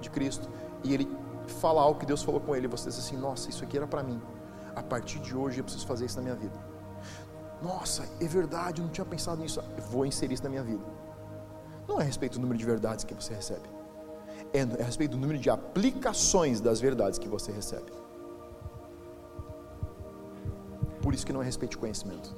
de 0.00 0.08
Cristo 0.08 0.48
e 0.84 0.94
ele 0.94 1.08
fala 1.60 1.82
algo 1.82 1.98
que 1.98 2.06
Deus 2.06 2.22
falou 2.22 2.40
com 2.40 2.54
ele 2.54 2.66
e 2.66 2.68
você 2.68 2.88
diz 2.88 2.98
assim: 2.98 3.16
Nossa, 3.16 3.50
isso 3.50 3.64
aqui 3.64 3.76
era 3.76 3.86
para 3.86 4.02
mim. 4.02 4.20
A 4.76 4.82
partir 4.82 5.18
de 5.18 5.36
hoje 5.36 5.58
eu 5.58 5.64
preciso 5.64 5.86
fazer 5.86 6.04
isso 6.04 6.16
na 6.16 6.22
minha 6.22 6.36
vida. 6.36 6.56
Nossa, 7.60 8.04
é 8.20 8.26
verdade, 8.26 8.80
eu 8.80 8.84
não 8.84 8.92
tinha 8.92 9.04
pensado 9.04 9.40
nisso. 9.40 9.60
Eu 9.76 9.82
vou 9.84 10.06
inserir 10.06 10.34
isso 10.34 10.44
na 10.44 10.50
minha 10.50 10.62
vida. 10.62 10.84
Não 11.88 11.98
é 11.98 12.02
a 12.02 12.06
respeito 12.06 12.34
do 12.34 12.42
número 12.42 12.56
de 12.56 12.64
verdades 12.64 13.04
que 13.04 13.12
você 13.12 13.34
recebe 13.34 13.77
é 14.52 14.62
a 14.62 14.84
respeito 14.84 15.12
do 15.12 15.18
número 15.18 15.38
de 15.38 15.50
aplicações 15.50 16.60
das 16.60 16.80
verdades 16.80 17.18
que 17.18 17.28
você 17.28 17.52
recebe. 17.52 17.92
Por 21.02 21.14
isso 21.14 21.24
que 21.24 21.32
não 21.32 21.42
é 21.42 21.44
respeito 21.44 21.72
de 21.72 21.78
conhecimento. 21.78 22.34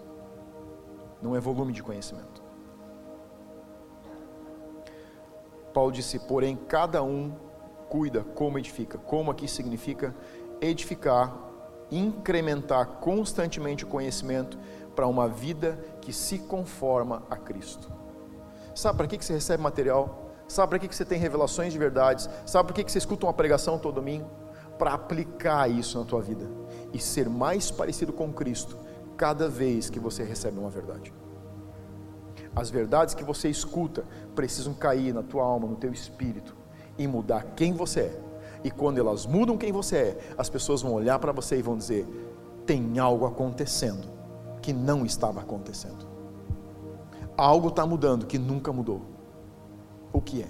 Não 1.22 1.35
é 1.37 1.41
volume 1.41 1.72
de 1.72 1.82
conhecimento. 1.82 2.43
Paulo 5.72 5.93
disse, 5.93 6.18
porém, 6.18 6.57
cada 6.57 7.03
um 7.03 7.32
cuida 7.89 8.22
como 8.35 8.59
edifica. 8.59 8.99
Como 8.99 9.30
aqui 9.30 9.47
significa 9.49 10.14
edificar, 10.61 11.37
incrementar 11.91 12.87
constantemente 13.01 13.85
o 13.85 13.87
conhecimento 13.87 14.59
para 14.95 15.07
uma 15.07 15.28
vida 15.28 15.78
que 16.01 16.12
se 16.12 16.39
conforma 16.39 17.22
a 17.30 17.37
Cristo. 17.37 17.91
Sabe 18.74 18.99
para 18.99 19.07
que 19.07 19.24
você 19.24 19.32
recebe 19.32 19.62
material? 19.62 20.20
Sabe 20.51 20.70
para 20.70 20.78
que 20.80 20.92
você 20.92 21.05
tem 21.05 21.16
revelações 21.16 21.72
de 21.72 21.78
verdades? 21.78 22.28
Sabe 22.44 22.72
para 22.72 22.82
que 22.82 22.90
você 22.90 22.98
escuta 22.98 23.24
uma 23.24 23.32
pregação 23.32 23.78
todo 23.78 23.94
domingo? 23.94 24.28
Para 24.76 24.94
aplicar 24.94 25.70
isso 25.70 25.96
na 25.96 26.05
tua 26.05 26.20
vida 26.20 26.51
e 26.92 26.98
ser 26.98 27.28
mais 27.28 27.70
parecido 27.70 28.12
com 28.12 28.32
Cristo 28.32 28.76
cada 29.16 29.48
vez 29.48 29.88
que 29.88 30.01
você 30.01 30.24
recebe 30.24 30.59
uma 30.59 30.68
verdade. 30.68 31.14
As 32.55 32.68
verdades 32.68 33.14
que 33.14 33.22
você 33.22 33.48
escuta 33.48 34.03
precisam 34.34 34.74
cair 34.74 35.14
na 35.14 35.22
tua 35.22 35.44
alma, 35.44 35.68
no 35.68 35.76
teu 35.76 35.92
espírito 35.92 36.57
e 36.98 37.07
mudar 37.07 37.55
quem 37.55 37.72
você 37.72 38.01
é. 38.01 38.20
E 38.64 38.72
quando 38.72 38.98
elas 38.98 39.26
mudam 39.26 39.57
quem 39.57 39.70
você 39.70 39.96
é, 39.96 40.18
as 40.36 40.51
pessoas 40.51 40.82
vão 40.82 40.92
olhar 40.92 41.20
para 41.20 41.30
você 41.30 41.59
e 41.61 41.62
vão 41.62 41.76
dizer: 41.76 42.05
tem 42.66 42.98
algo 42.98 43.24
acontecendo. 43.24 44.09
que 44.61 44.72
não 44.72 45.07
estava 45.07 45.40
acontecendo. 45.40 46.09
Algo 47.36 47.68
está 47.68 47.86
mudando 47.86 48.26
que 48.26 48.36
nunca 48.36 48.72
mudou. 48.72 49.20
O 50.13 50.21
que 50.21 50.43
é? 50.43 50.49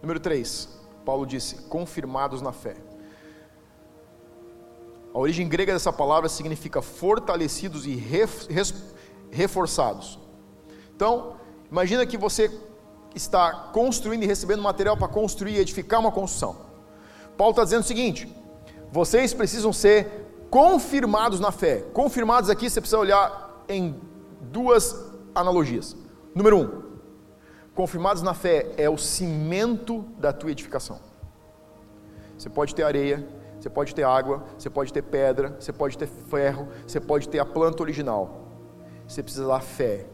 Número 0.00 0.18
3, 0.18 0.68
Paulo 1.04 1.24
disse: 1.26 1.56
confirmados 1.62 2.42
na 2.42 2.52
fé. 2.52 2.76
A 5.14 5.18
origem 5.18 5.48
grega 5.48 5.72
dessa 5.72 5.92
palavra 5.92 6.28
significa 6.28 6.80
fortalecidos 6.80 7.86
e 7.86 7.94
reforçados. 9.30 10.18
Então, 10.94 11.36
imagina 11.70 12.06
que 12.06 12.16
você 12.16 12.50
está 13.14 13.70
construindo 13.72 14.22
e 14.22 14.26
recebendo 14.26 14.62
material 14.62 14.96
para 14.96 15.08
construir 15.08 15.56
e 15.56 15.58
edificar 15.58 16.00
uma 16.00 16.10
construção. 16.10 16.56
Paulo 17.36 17.52
está 17.52 17.64
dizendo 17.64 17.82
o 17.82 17.86
seguinte: 17.86 18.34
vocês 18.90 19.34
precisam 19.34 19.72
ser 19.72 20.46
confirmados 20.50 21.40
na 21.40 21.52
fé. 21.52 21.82
Confirmados 21.92 22.50
aqui 22.50 22.68
você 22.68 22.80
precisa 22.80 22.98
olhar 22.98 23.64
em 23.68 24.00
duas 24.40 24.96
analogias. 25.34 25.96
Número 26.34 26.58
um, 26.58 26.82
confirmados 27.74 28.22
na 28.22 28.32
fé 28.32 28.72
é 28.76 28.88
o 28.88 28.96
cimento 28.96 30.00
da 30.18 30.32
tua 30.32 30.50
edificação. 30.50 30.98
Você 32.38 32.48
pode 32.48 32.74
ter 32.74 32.82
areia, 32.82 33.28
você 33.60 33.68
pode 33.68 33.94
ter 33.94 34.02
água, 34.02 34.42
você 34.58 34.70
pode 34.70 34.92
ter 34.92 35.02
pedra, 35.02 35.56
você 35.60 35.72
pode 35.72 35.96
ter 35.96 36.06
ferro, 36.06 36.68
você 36.86 36.98
pode 36.98 37.28
ter 37.28 37.38
a 37.38 37.44
planta 37.44 37.82
original. 37.82 38.48
Você 39.06 39.22
precisa 39.22 39.46
da 39.46 39.60
fé. 39.60 40.06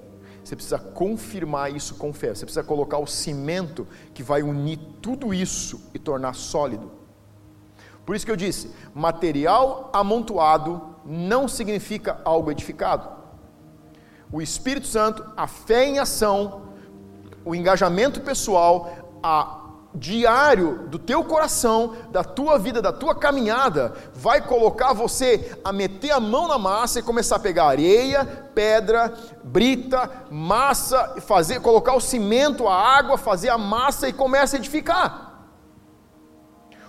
Você 0.42 0.56
precisa 0.56 0.78
confirmar 0.78 1.74
isso 1.74 1.94
com 1.94 2.12
fé. 2.12 2.34
Você 2.34 2.44
precisa 2.44 2.64
colocar 2.64 2.98
o 2.98 3.06
cimento 3.06 3.86
que 4.12 4.22
vai 4.22 4.42
unir 4.42 4.78
tudo 5.00 5.32
isso 5.32 5.80
e 5.94 5.98
tornar 5.98 6.34
sólido. 6.34 6.90
Por 8.04 8.16
isso 8.16 8.26
que 8.26 8.32
eu 8.32 8.36
disse: 8.36 8.72
material 8.94 9.88
amontoado 9.92 10.96
não 11.04 11.46
significa 11.46 12.20
algo 12.24 12.50
edificado. 12.50 13.17
O 14.30 14.42
Espírito 14.42 14.86
Santo, 14.86 15.24
a 15.36 15.46
fé 15.46 15.86
em 15.86 15.98
ação, 15.98 16.62
o 17.44 17.54
engajamento 17.54 18.20
pessoal, 18.20 18.90
a 19.22 19.58
diário 19.94 20.86
do 20.88 20.98
teu 20.98 21.24
coração, 21.24 21.96
da 22.10 22.22
tua 22.22 22.58
vida, 22.58 22.82
da 22.82 22.92
tua 22.92 23.14
caminhada, 23.14 23.94
vai 24.14 24.40
colocar 24.40 24.92
você 24.92 25.58
a 25.64 25.72
meter 25.72 26.10
a 26.10 26.20
mão 26.20 26.46
na 26.46 26.58
massa 26.58 27.00
e 27.00 27.02
começar 27.02 27.36
a 27.36 27.40
pegar 27.40 27.66
areia, 27.66 28.24
pedra, 28.54 29.12
brita, 29.42 30.10
massa, 30.30 31.16
fazer, 31.20 31.60
colocar 31.60 31.94
o 31.94 32.00
cimento, 32.00 32.68
a 32.68 32.74
água, 32.74 33.16
fazer 33.16 33.48
a 33.48 33.58
massa 33.58 34.08
e 34.08 34.12
começa 34.12 34.56
a 34.56 34.58
edificar. 34.58 35.28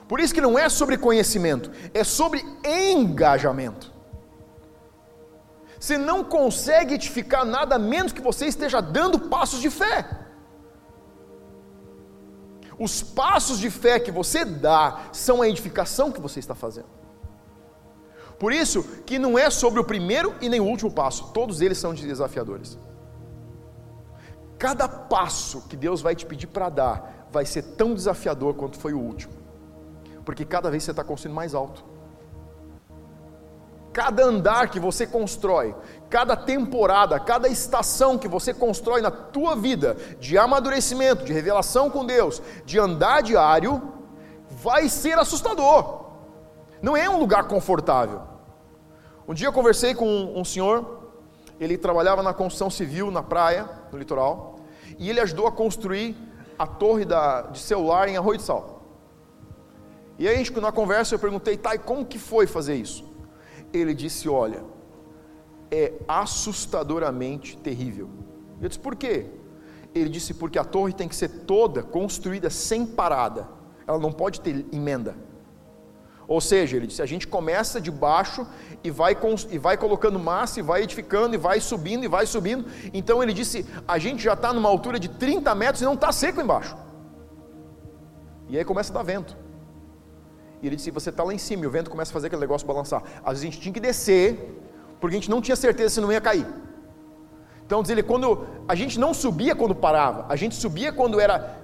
Por 0.07 0.19
isso 0.19 0.33
que 0.33 0.41
não 0.41 0.57
é 0.57 0.67
sobre 0.67 0.97
conhecimento, 0.97 1.71
é 1.93 2.03
sobre 2.03 2.43
engajamento. 2.65 3.98
Você 5.80 5.97
não 5.97 6.23
consegue 6.23 6.95
edificar 6.95 7.45
nada 7.45 7.80
menos 7.80 8.11
que 8.11 8.21
você 8.21 8.45
esteja 8.45 8.82
dando 8.82 9.17
passos 9.17 9.61
de 9.61 9.69
fé. 9.69 10.27
Os 12.77 13.01
passos 13.01 13.59
de 13.59 13.69
fé 13.69 13.99
que 13.99 14.11
você 14.11 14.43
dá 14.43 15.09
são 15.13 15.41
a 15.41 15.47
edificação 15.47 16.11
que 16.11 16.19
você 16.19 16.39
está 16.39 16.53
fazendo. 16.53 16.88
Por 18.38 18.53
isso 18.53 18.84
que 19.05 19.19
não 19.19 19.38
é 19.38 19.49
sobre 19.49 19.80
o 19.80 19.84
primeiro 19.84 20.34
e 20.41 20.47
nem 20.47 20.61
o 20.61 20.65
último 20.65 20.91
passo, 20.91 21.32
todos 21.34 21.59
eles 21.59 21.77
são 21.77 21.93
desafiadores. 21.93 22.77
Cada 24.57 24.88
passo 24.88 25.61
que 25.67 25.75
Deus 25.75 26.01
vai 26.01 26.15
te 26.15 26.25
pedir 26.25 26.47
para 26.47 26.69
dar 26.69 27.27
vai 27.32 27.45
ser 27.45 27.63
tão 27.63 27.93
desafiador 27.93 28.53
quanto 28.53 28.77
foi 28.77 28.93
o 28.93 28.99
último, 28.99 29.34
porque 30.25 30.45
cada 30.45 30.69
vez 30.71 30.84
você 30.84 30.91
está 30.91 31.03
construindo 31.03 31.36
mais 31.36 31.53
alto. 31.53 31.88
Cada 33.91 34.23
andar 34.23 34.69
que 34.69 34.79
você 34.79 35.07
constrói, 35.07 35.75
cada 36.09 36.35
temporada, 36.35 37.19
cada 37.19 37.47
estação 37.47 38.17
que 38.17 38.27
você 38.27 38.53
constrói 38.53 39.01
na 39.01 39.09
tua 39.09 39.55
vida, 39.55 39.97
de 40.19 40.37
amadurecimento, 40.37 41.25
de 41.25 41.33
revelação 41.33 41.89
com 41.89 42.05
Deus, 42.05 42.41
de 42.65 42.77
andar 42.77 43.23
diário, 43.23 43.81
vai 44.49 44.87
ser 44.89 45.17
assustador. 45.17 46.05
Não 46.81 46.95
é 46.95 47.09
um 47.09 47.17
lugar 47.17 47.47
confortável. 47.47 48.21
Um 49.27 49.33
dia 49.33 49.47
eu 49.47 49.53
conversei 49.53 49.93
com 49.93 50.07
um 50.35 50.45
senhor, 50.45 50.99
ele 51.59 51.77
trabalhava 51.77 52.23
na 52.23 52.33
construção 52.33 52.69
civil 52.69 53.11
na 53.11 53.23
praia, 53.23 53.69
no 53.91 53.97
litoral, 53.97 54.59
e 54.97 55.09
ele 55.09 55.19
ajudou 55.19 55.47
a 55.47 55.51
construir 55.51 56.15
a 56.57 56.67
torre 56.67 57.05
da, 57.05 57.43
de 57.43 57.59
celular 57.59 58.07
em 58.07 58.17
Arroio 58.17 58.37
de 58.37 58.43
Sal. 58.43 58.81
E 60.17 60.27
aí, 60.27 60.43
na 60.59 60.71
conversa, 60.71 61.15
eu 61.15 61.19
perguntei, 61.19 61.57
tá, 61.57 61.73
e 61.73 61.79
como 61.79 62.05
que 62.05 62.19
foi 62.19 62.45
fazer 62.45 62.75
isso? 62.75 63.09
Ele 63.74 63.93
disse: 63.93 64.28
Olha, 64.28 64.63
é 65.72 65.93
assustadoramente 66.07 67.57
terrível. 67.57 68.09
Eu 68.61 68.67
disse: 68.67 68.80
Por 68.80 68.95
quê? 68.95 69.26
Ele 69.93 70.09
disse: 70.09 70.34
Porque 70.34 70.59
a 70.59 70.63
torre 70.63 70.93
tem 70.93 71.07
que 71.07 71.15
ser 71.15 71.30
toda 71.30 71.84
construída 71.84 72.49
sem 72.49 72.86
parada, 72.86 73.47
ela 73.88 73.99
não 73.99 74.11
pode 74.11 74.41
ter 74.41 74.65
emenda. 74.72 75.15
Ou 76.30 76.39
seja, 76.39 76.78
ele 76.78 76.86
disse: 76.86 77.01
a 77.01 77.07
gente 77.07 77.28
começa 77.28 77.82
de 77.82 77.89
baixo 77.89 78.45
e 78.84 78.91
vai, 78.91 79.17
e 79.49 79.57
vai 79.57 79.76
colocando 79.76 80.20
massa, 80.20 80.59
e 80.59 80.63
vai 80.63 80.84
edificando, 80.84 81.34
e 81.34 81.39
vai 81.39 81.59
subindo, 81.59 82.03
e 82.03 82.07
vai 82.07 82.28
subindo. 82.28 82.65
Então 82.93 83.24
ele 83.24 83.34
disse: 83.34 83.65
a 83.88 83.97
gente 83.97 84.22
já 84.22 84.34
está 84.34 84.53
numa 84.53 84.70
altura 84.70 84.99
de 84.99 85.09
30 85.09 85.55
metros 85.55 85.82
e 85.82 85.86
não 85.86 85.95
está 85.95 86.11
seco 86.11 86.39
embaixo. 86.39 86.78
E 88.47 88.59
aí 88.59 88.63
começa 88.63 88.93
a 88.93 88.97
dar 88.97 89.03
vento. 89.03 89.36
E 90.62 90.68
ele 90.68 90.76
disse: 90.76 90.91
você 90.91 91.10
está 91.10 91.24
lá 91.24 91.34
em 91.34 91.38
cima 91.38 91.64
e 91.64 91.68
o 91.68 91.72
vento 91.72 91.89
começa 91.89 92.12
a 92.12 92.14
fazer 92.14 92.28
aquele 92.28 92.41
negócio 92.41 92.68
balançar. 92.68 93.03
Às 93.24 93.32
vezes 93.34 93.41
a 93.41 93.45
gente 93.45 93.62
tinha 93.62 93.74
que 93.74 93.80
descer, 93.80 94.62
porque 94.99 95.16
a 95.16 95.20
gente 95.20 95.30
não 95.30 95.41
tinha 95.41 95.55
certeza 95.55 95.95
se 95.95 96.01
não 96.01 96.12
ia 96.12 96.22
cair. 96.22 96.45
Então, 97.66 97.82
diz 97.82 97.91
ele, 97.91 98.03
quando 98.03 98.47
a 98.68 98.76
gente 98.76 98.99
não 98.99 99.14
subia 99.14 99.55
quando 99.55 99.76
parava, 99.76 100.26
a 100.28 100.36
gente 100.36 100.55
subia 100.55 100.91
quando 100.91 101.20
era 101.20 101.57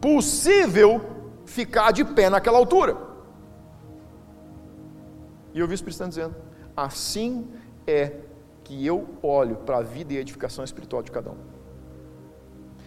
possível 0.00 1.00
ficar 1.44 1.92
de 1.92 2.04
pé 2.04 2.30
naquela 2.30 2.58
altura. 2.58 2.96
E 5.52 5.60
eu 5.60 5.66
vi 5.66 5.74
o 5.74 5.76
Espírito 5.76 5.98
Santo 5.98 6.10
dizendo: 6.10 6.34
assim 6.76 7.48
é 7.86 8.12
que 8.64 8.84
eu 8.86 9.06
olho 9.22 9.56
para 9.56 9.78
a 9.78 9.82
vida 9.82 10.14
e 10.14 10.18
a 10.18 10.20
edificação 10.20 10.64
espiritual 10.64 11.02
de 11.02 11.12
cada 11.12 11.30
um. 11.30 11.52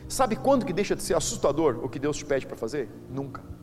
Sabe 0.08 0.36
quando 0.36 0.66
que 0.66 0.74
deixa 0.74 0.96
de 0.96 1.02
ser 1.02 1.16
assustador 1.16 1.80
o 1.84 1.90
que 1.90 1.98
Deus 1.98 2.18
te 2.18 2.26
pede 2.26 2.46
para 2.46 2.56
fazer? 2.56 2.90
Nunca 3.10 3.55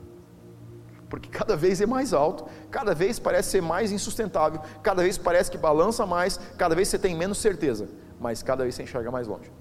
porque 1.13 1.29
cada 1.29 1.55
vez 1.55 1.79
é 1.79 1.85
mais 1.85 2.15
alto, 2.15 2.47
cada 2.71 2.95
vez 2.95 3.19
parece 3.19 3.51
ser 3.51 3.61
mais 3.61 3.93
insustentável, 3.93 4.63
cada 4.83 5.03
vez 5.03 5.19
parece 5.19 5.51
que 5.51 5.59
balança 5.59 6.07
mais, 6.07 6.41
cada 6.57 6.75
vez 6.75 6.89
você 6.89 6.99
tem 6.99 7.15
menos 7.15 7.37
certeza, 7.37 7.87
mas 8.19 8.43
cada 8.43 8.63
vez 8.63 8.75
você 8.75 8.85
enxerga 8.85 9.11
mais 9.11 9.29
longe. 9.29 9.53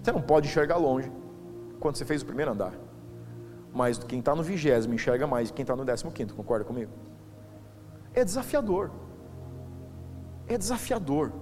Você 0.00 0.12
não 0.12 0.22
pode 0.22 0.46
enxergar 0.46 0.76
longe 0.76 1.10
quando 1.80 1.96
você 1.96 2.04
fez 2.04 2.22
o 2.22 2.26
primeiro 2.26 2.52
andar, 2.52 2.74
mas 3.74 3.98
quem 3.98 4.20
está 4.20 4.36
no 4.36 4.44
vigésimo 4.44 4.94
enxerga 4.94 5.26
mais 5.26 5.50
que 5.50 5.56
quem 5.56 5.64
está 5.64 5.74
no 5.74 5.84
décimo 5.84 6.12
quinto, 6.12 6.32
concorda 6.36 6.64
comigo? 6.64 6.92
É 8.14 8.24
desafiador, 8.24 8.92
é 10.46 10.56
desafiador. 10.56 11.32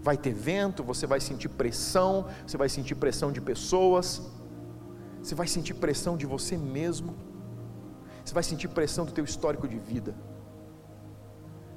Vai 0.00 0.16
ter 0.16 0.32
vento, 0.32 0.82
você 0.82 1.06
vai 1.06 1.20
sentir 1.20 1.50
pressão, 1.50 2.28
você 2.46 2.56
vai 2.56 2.70
sentir 2.70 2.94
pressão 2.94 3.30
de 3.30 3.42
pessoas, 3.42 4.22
você 5.22 5.34
vai 5.34 5.46
sentir 5.46 5.74
pressão 5.74 6.16
de 6.16 6.26
você 6.26 6.56
mesmo. 6.56 7.14
Você 8.24 8.32
vai 8.32 8.42
sentir 8.42 8.68
pressão 8.68 9.04
do 9.04 9.12
teu 9.12 9.24
histórico 9.24 9.68
de 9.68 9.78
vida. 9.78 10.14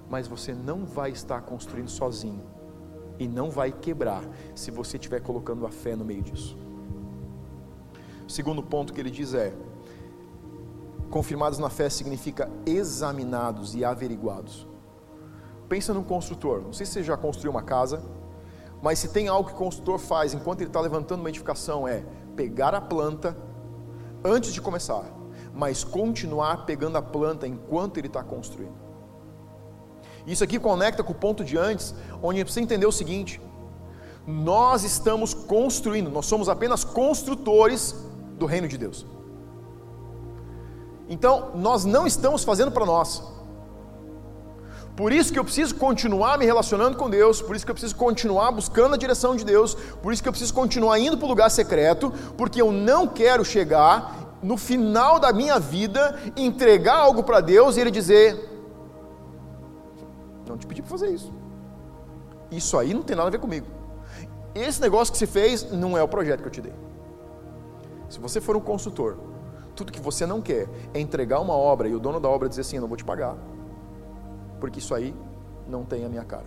Mas 0.10 0.28
você 0.28 0.54
não 0.54 0.86
vai 0.86 1.12
estar 1.12 1.42
construindo 1.42 1.90
sozinho 1.90 2.44
e 3.20 3.28
não 3.28 3.50
vai 3.50 3.72
quebrar 3.72 4.24
se 4.56 4.72
você 4.72 4.98
estiver 4.98 5.22
colocando 5.22 5.66
a 5.66 5.70
fé 5.70 5.96
no 5.96 6.06
meio 6.06 6.22
disso. 6.22 6.58
O 8.28 8.30
segundo 8.30 8.64
ponto 8.64 8.94
que 8.94 9.00
ele 9.00 9.12
diz 9.12 9.34
é: 9.34 9.54
confirmados 11.10 11.60
na 11.60 11.70
fé 11.70 11.90
significa 11.90 12.50
examinados 12.66 13.76
e 13.76 13.84
averiguados. 13.84 14.68
Pensa 15.68 15.94
num 15.94 16.04
construtor. 16.04 16.62
Não 16.62 16.74
sei 16.74 16.86
se 16.86 16.94
você 16.94 17.04
já 17.04 17.18
construiu 17.18 17.52
uma 17.52 17.64
casa, 17.64 18.04
mas 18.82 19.00
se 19.00 19.10
tem 19.10 19.28
algo 19.28 19.50
que 19.50 19.56
o 19.56 19.58
construtor 19.58 19.98
faz 19.98 20.34
enquanto 20.34 20.62
ele 20.62 20.70
está 20.70 20.82
levantando 20.82 21.22
uma 21.22 21.30
edificação 21.30 21.88
é 21.88 22.04
pegar 22.36 22.74
a 22.76 22.82
planta 22.82 23.36
antes 24.24 24.54
de 24.54 24.62
começar, 24.62 25.06
mas 25.54 25.84
continuar 25.84 26.66
pegando 26.66 26.98
a 26.98 27.02
planta 27.02 27.48
enquanto 27.48 27.98
ele 27.98 28.08
está 28.08 28.24
construindo. 28.24 28.84
Isso 30.26 30.44
aqui 30.44 30.58
conecta 30.60 31.04
com 31.04 31.12
o 31.12 31.16
ponto 31.16 31.44
de 31.44 31.58
antes, 31.58 31.94
onde 32.22 32.44
você 32.44 32.62
entendeu 32.62 32.90
o 32.90 32.94
seguinte: 32.94 33.42
nós 34.26 34.84
estamos 34.84 35.34
construindo, 35.34 36.10
nós 36.10 36.26
somos 36.26 36.48
apenas 36.48 36.84
construtores 36.84 37.96
do 38.38 38.46
reino 38.46 38.68
de 38.68 38.78
Deus. 38.78 39.06
Então, 41.10 41.52
nós 41.56 41.84
não 41.84 42.08
estamos 42.08 42.44
fazendo 42.44 42.72
para 42.72 42.86
nós, 42.86 43.22
por 44.96 45.12
isso 45.12 45.34
que 45.34 45.40
eu 45.40 45.44
preciso 45.44 45.76
continuar 45.76 46.38
me 46.38 46.46
relacionando 46.46 46.98
com 46.98 47.10
Deus, 47.10 47.42
por 47.42 47.56
isso 47.56 47.66
que 47.66 47.72
eu 47.72 47.76
preciso 47.76 47.96
continuar 47.96 48.52
buscando 48.52 48.94
a 48.94 48.98
direção 48.98 49.36
de 49.36 49.44
Deus, 49.44 49.74
por 49.74 50.14
isso 50.14 50.22
que 50.22 50.30
eu 50.30 50.34
preciso 50.34 50.54
continuar 50.54 51.00
indo 51.00 51.18
para 51.18 51.26
o 51.26 51.30
lugar 51.30 51.50
secreto, 51.50 52.14
porque 52.38 52.62
eu 52.62 52.72
não 52.72 53.08
quero 53.08 53.44
chegar 53.44 54.38
no 54.44 54.58
final 54.58 55.20
da 55.20 55.32
minha 55.32 55.60
vida, 55.60 56.20
entregar 56.38 56.98
algo 56.98 57.24
para 57.24 57.42
Deus 57.42 57.76
e 57.76 57.80
Ele 57.80 57.90
dizer: 57.90 58.50
te 60.64 60.68
pedi 60.68 60.82
para 60.82 60.92
fazer 60.92 61.10
isso. 61.10 61.32
Isso 62.52 62.78
aí 62.78 62.94
não 62.94 63.02
tem 63.02 63.16
nada 63.16 63.28
a 63.28 63.32
ver 63.32 63.40
comigo. 63.40 63.68
Esse 64.54 64.80
negócio 64.82 65.12
que 65.12 65.18
você 65.18 65.26
fez 65.26 65.72
não 65.72 65.98
é 65.98 66.04
o 66.04 66.08
projeto 66.08 66.42
que 66.42 66.48
eu 66.48 66.52
te 66.52 66.62
dei. 66.62 66.74
Se 68.10 68.20
você 68.20 68.40
for 68.40 68.56
um 68.56 68.62
consultor, 68.62 69.18
tudo 69.76 69.92
que 69.92 70.00
você 70.00 70.26
não 70.26 70.42
quer 70.42 70.70
é 70.94 71.00
entregar 71.00 71.40
uma 71.40 71.56
obra 71.56 71.88
e 71.88 71.96
o 71.96 72.00
dono 72.00 72.20
da 72.20 72.30
obra 72.30 72.48
dizer 72.48 72.62
assim: 72.62 72.76
eu 72.76 72.82
não 72.82 72.88
vou 72.88 72.98
te 72.98 73.04
pagar, 73.04 73.36
porque 74.64 74.80
isso 74.80 74.96
aí 74.96 75.14
não 75.68 75.84
tem 75.84 76.06
a 76.06 76.08
minha 76.08 76.24
cara. 76.24 76.46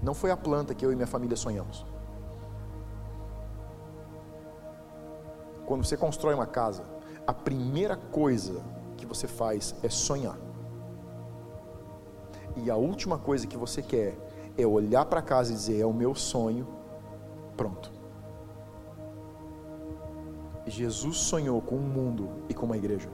Não 0.00 0.14
foi 0.14 0.30
a 0.30 0.36
planta 0.36 0.72
que 0.72 0.86
eu 0.86 0.92
e 0.92 0.94
minha 0.94 1.04
família 1.04 1.36
sonhamos. 1.36 1.84
Quando 5.66 5.84
você 5.84 5.96
constrói 5.96 6.32
uma 6.32 6.46
casa, 6.46 6.84
a 7.26 7.34
primeira 7.34 7.96
coisa 7.96 8.62
que 8.96 9.04
você 9.04 9.26
faz 9.26 9.74
é 9.82 9.88
sonhar. 9.88 10.38
E 12.54 12.70
a 12.70 12.76
última 12.76 13.18
coisa 13.18 13.48
que 13.48 13.56
você 13.56 13.82
quer 13.82 14.16
é 14.56 14.64
olhar 14.64 15.04
para 15.04 15.20
casa 15.20 15.50
e 15.50 15.56
dizer: 15.56 15.80
é 15.80 15.84
o 15.84 15.92
meu 15.92 16.14
sonho, 16.14 16.68
pronto. 17.56 17.92
Jesus 20.68 21.16
sonhou 21.16 21.60
com 21.60 21.74
um 21.74 21.80
mundo 21.80 22.28
e 22.48 22.54
com 22.54 22.64
uma 22.64 22.76
igreja. 22.76 23.10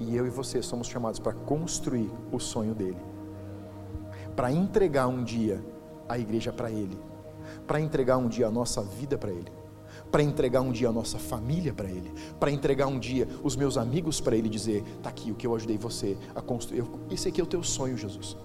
E 0.00 0.14
eu 0.16 0.26
e 0.26 0.30
você 0.30 0.62
somos 0.62 0.86
chamados 0.86 1.18
para 1.18 1.32
construir 1.32 2.10
o 2.30 2.38
sonho 2.38 2.74
dele. 2.74 2.98
Para 4.36 4.52
entregar 4.52 5.08
um 5.08 5.24
dia 5.24 5.64
a 6.08 6.18
igreja 6.18 6.52
para 6.52 6.70
ele. 6.70 6.98
Para 7.66 7.80
entregar 7.80 8.16
um 8.18 8.28
dia 8.28 8.46
a 8.46 8.50
nossa 8.50 8.82
vida 8.82 9.18
para 9.18 9.30
ele. 9.30 9.50
Para 10.10 10.22
entregar 10.22 10.60
um 10.60 10.70
dia 10.70 10.88
a 10.88 10.92
nossa 10.92 11.18
família 11.18 11.72
para 11.72 11.88
ele. 11.88 12.12
Para 12.38 12.50
entregar 12.50 12.86
um 12.86 12.98
dia 12.98 13.26
os 13.42 13.56
meus 13.56 13.76
amigos 13.76 14.20
para 14.20 14.36
ele 14.36 14.48
dizer: 14.48 14.84
está 14.96 15.10
aqui 15.10 15.32
o 15.32 15.34
que 15.34 15.46
eu 15.46 15.54
ajudei 15.54 15.76
você 15.76 16.16
a 16.34 16.40
construir. 16.40 16.84
Esse 17.10 17.28
aqui 17.28 17.40
é 17.40 17.44
o 17.44 17.46
teu 17.46 17.62
sonho, 17.62 17.96
Jesus 17.96 18.36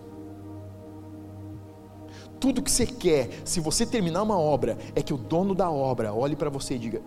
tudo 2.39 2.62
que 2.62 2.70
você 2.70 2.86
quer, 2.86 3.30
se 3.45 3.62
você 3.62 3.86
terminar 3.86 4.22
uma 4.22 4.38
obra, 4.38 4.78
é 4.93 5.01
que 5.01 5.14
o 5.14 5.18
dono 5.18 5.56
da 5.56 5.72
obra 5.72 6.14
olhe 6.14 6.36
para 6.36 6.49
você 6.49 6.76
e 6.76 6.78
diga: 6.78 7.01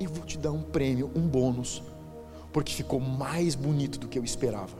e 0.00 0.06
vou 0.06 0.24
te 0.24 0.38
dar 0.38 0.52
um 0.52 0.62
prêmio, 0.62 1.10
um 1.14 1.26
bônus, 1.26 1.82
porque 2.58 2.72
ficou 2.72 2.98
mais 2.98 3.54
bonito 3.54 4.00
do 4.00 4.08
que 4.08 4.18
eu 4.18 4.24
esperava. 4.24 4.76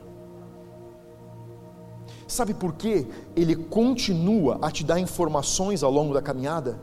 Sabe 2.27 2.53
por 2.53 2.73
quê? 2.73 3.07
Ele 3.37 3.55
continua 3.55 4.59
a 4.61 4.69
te 4.69 4.83
dar 4.83 4.99
informações 4.99 5.81
ao 5.81 5.89
longo 5.89 6.13
da 6.13 6.21
caminhada? 6.21 6.77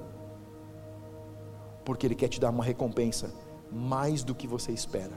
Porque 1.84 2.06
ele 2.06 2.14
quer 2.14 2.28
te 2.28 2.40
dar 2.40 2.48
uma 2.48 2.64
recompensa 2.64 3.30
mais 3.70 4.24
do 4.24 4.34
que 4.34 4.46
você 4.46 4.72
espera. 4.72 5.12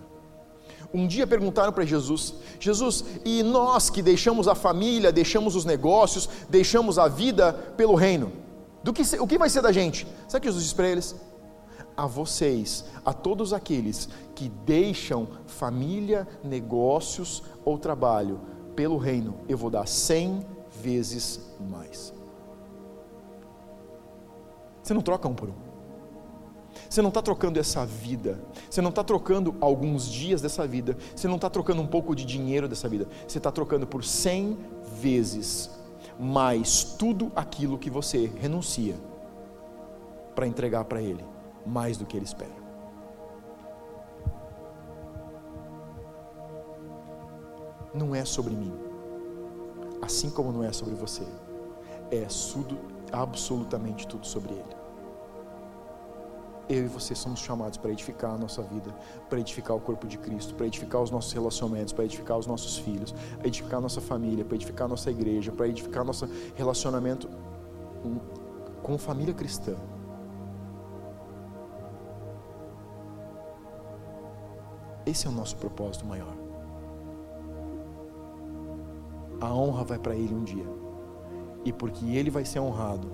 Um 0.94 1.08
dia 1.08 1.26
perguntaram 1.26 1.72
para 1.72 1.86
Jesus: 1.86 2.34
Jesus, 2.60 3.06
e 3.24 3.42
nós 3.42 3.90
que 3.90 4.02
deixamos 4.02 4.50
a 4.50 4.56
família, 4.56 5.14
deixamos 5.14 5.56
os 5.56 5.64
negócios, 5.64 6.28
deixamos 6.50 7.00
a 7.00 7.08
vida 7.08 7.54
pelo 7.78 7.96
reino, 7.96 8.34
do 8.84 8.92
que, 8.92 9.04
o 9.18 9.26
que 9.26 9.38
vai 9.38 9.50
ser 9.50 9.62
da 9.62 9.72
gente? 9.72 10.06
Sabe 10.28 10.40
o 10.40 10.42
que 10.42 10.48
Jesus 10.50 10.62
disse 10.66 10.76
para 10.76 10.90
eles? 10.90 11.16
A 12.00 12.06
vocês, 12.06 12.86
a 13.04 13.12
todos 13.12 13.52
aqueles 13.52 14.08
que 14.34 14.48
deixam 14.48 15.28
família, 15.46 16.26
negócios 16.42 17.44
ou 17.66 17.78
trabalho 17.78 18.40
pelo 18.74 18.98
reino, 18.98 19.36
eu 19.50 19.58
vou 19.58 19.70
dar 19.70 19.86
cem 19.86 20.46
vezes 20.82 21.42
mais. 21.60 22.14
Você 24.82 24.94
não 24.94 25.02
troca 25.02 25.28
um 25.28 25.36
por 25.36 25.50
um. 25.50 25.70
Você 26.90 27.02
não 27.02 27.10
está 27.10 27.22
trocando 27.22 27.60
essa 27.60 27.86
vida, 27.86 28.42
você 28.70 28.82
não 28.82 28.90
está 28.90 29.04
trocando 29.04 29.54
alguns 29.60 30.10
dias 30.10 30.42
dessa 30.42 30.66
vida, 30.66 30.98
você 31.14 31.28
não 31.28 31.36
está 31.36 31.50
trocando 31.50 31.82
um 31.82 31.88
pouco 31.88 32.16
de 32.16 32.24
dinheiro 32.24 32.68
dessa 32.70 32.88
vida, 32.88 33.10
você 33.28 33.40
está 33.40 33.52
trocando 33.52 33.86
por 33.86 34.06
cem 34.06 34.58
vezes 35.02 35.70
mais 36.18 36.82
tudo 36.84 37.30
aquilo 37.36 37.78
que 37.78 37.90
você 37.90 38.32
renuncia 38.38 38.96
para 40.34 40.48
entregar 40.48 40.86
para 40.86 41.02
Ele 41.02 41.39
mais 41.70 41.98
do 41.98 42.06
que 42.06 42.18
ele 42.18 42.26
espera. 42.26 42.58
Não 47.94 48.14
é 48.14 48.24
sobre 48.26 48.56
mim, 48.56 48.74
assim 50.02 50.30
como 50.30 50.52
não 50.52 50.64
é 50.64 50.72
sobre 50.72 50.96
você, 50.96 51.26
é 52.12 52.26
tudo, 52.54 52.78
absolutamente 53.12 54.08
tudo 54.08 54.26
sobre 54.26 54.54
ele. 54.54 54.80
Eu 56.68 56.86
e 56.86 56.88
você 56.88 57.16
somos 57.16 57.40
chamados 57.40 57.80
para 57.80 57.92
edificar 57.92 58.32
a 58.32 58.38
nossa 58.38 58.62
vida, 58.62 58.96
para 59.28 59.40
edificar 59.40 59.76
o 59.76 59.80
corpo 59.80 60.06
de 60.06 60.20
Cristo, 60.20 60.54
para 60.54 60.68
edificar 60.68 61.02
os 61.02 61.10
nossos 61.10 61.34
relacionamentos, 61.34 61.92
para 61.92 62.06
edificar 62.06 62.38
os 62.38 62.46
nossos 62.46 62.78
filhos, 62.78 63.12
para 63.12 63.48
edificar 63.48 63.80
a 63.80 63.82
nossa 63.82 64.00
família, 64.00 64.46
para 64.46 64.56
edificar 64.56 64.86
a 64.86 64.90
nossa 64.90 65.10
igreja, 65.10 65.52
para 65.52 65.68
edificar 65.68 66.06
nosso 66.06 66.30
relacionamento 66.56 67.28
com 68.84 68.98
família 69.00 69.34
cristã. 69.34 69.76
Esse 75.06 75.28
é 75.28 75.30
o 75.30 75.34
nosso 75.34 75.56
propósito 75.58 76.06
maior. 76.06 76.36
A 79.42 79.54
honra 79.54 79.84
vai 79.84 80.00
para 80.00 80.16
Ele 80.16 80.34
um 80.34 80.44
dia. 80.44 80.66
E 81.64 81.72
porque 81.72 82.06
Ele 82.06 82.30
vai 82.30 82.46
ser 82.46 82.60
honrado, 82.60 83.10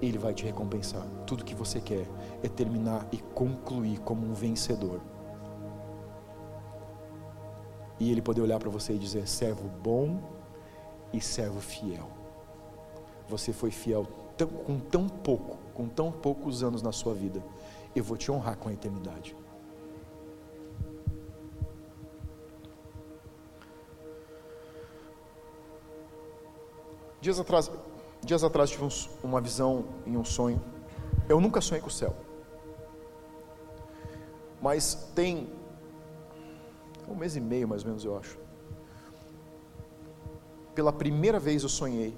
Ele 0.00 0.18
vai 0.18 0.34
te 0.34 0.44
recompensar. 0.44 1.06
Tudo 1.26 1.44
que 1.44 1.54
você 1.54 1.80
quer 1.80 2.06
é 2.42 2.48
terminar 2.48 3.06
e 3.10 3.18
concluir 3.18 3.98
como 4.00 4.26
um 4.26 4.34
vencedor. 4.34 5.00
E 7.98 8.10
Ele 8.10 8.22
poder 8.22 8.40
olhar 8.42 8.58
para 8.58 8.70
você 8.70 8.94
e 8.94 8.98
dizer: 8.98 9.26
servo 9.26 9.68
bom 9.82 10.20
e 11.12 11.20
servo 11.20 11.60
fiel. 11.60 12.08
Você 13.28 13.52
foi 13.52 13.70
fiel 13.70 14.06
tão, 14.36 14.48
com 14.48 14.78
tão 14.78 15.08
pouco, 15.08 15.58
com 15.74 15.88
tão 15.88 16.10
poucos 16.10 16.62
anos 16.62 16.82
na 16.82 16.92
sua 16.92 17.14
vida. 17.14 17.42
Eu 17.94 18.04
vou 18.04 18.16
te 18.16 18.30
honrar 18.30 18.56
com 18.56 18.68
a 18.68 18.72
eternidade. 18.72 19.36
Dias 27.20 27.38
atrás, 27.38 27.70
dias 28.22 28.42
atrás 28.42 28.70
tive 28.70 28.88
uma 29.22 29.40
visão 29.42 29.84
em 30.06 30.16
um 30.16 30.24
sonho. 30.24 30.60
Eu 31.28 31.38
nunca 31.38 31.60
sonhei 31.60 31.82
com 31.82 31.88
o 31.88 31.92
céu. 31.92 32.16
Mas 34.60 34.94
tem 35.14 35.52
um 37.06 37.14
mês 37.14 37.36
e 37.36 37.40
meio, 37.40 37.68
mais 37.68 37.82
ou 37.82 37.88
menos, 37.88 38.04
eu 38.04 38.16
acho. 38.16 38.38
Pela 40.74 40.92
primeira 40.92 41.38
vez 41.38 41.62
eu 41.62 41.68
sonhei 41.68 42.16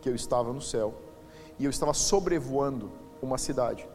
que 0.00 0.08
eu 0.08 0.14
estava 0.14 0.52
no 0.52 0.60
céu 0.60 0.94
e 1.58 1.64
eu 1.64 1.70
estava 1.70 1.92
sobrevoando 1.92 2.92
uma 3.20 3.38
cidade. 3.38 3.88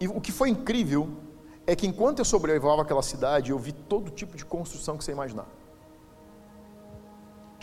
E 0.00 0.08
o 0.08 0.20
que 0.20 0.32
foi 0.32 0.48
incrível 0.48 1.08
é 1.66 1.76
que 1.76 1.86
enquanto 1.86 2.18
eu 2.18 2.24
sobrevoava 2.24 2.82
aquela 2.82 3.02
cidade, 3.02 3.52
eu 3.52 3.58
vi 3.58 3.72
todo 3.72 4.10
tipo 4.10 4.36
de 4.36 4.44
construção 4.44 4.96
que 4.96 5.04
você 5.04 5.12
imaginar 5.12 5.46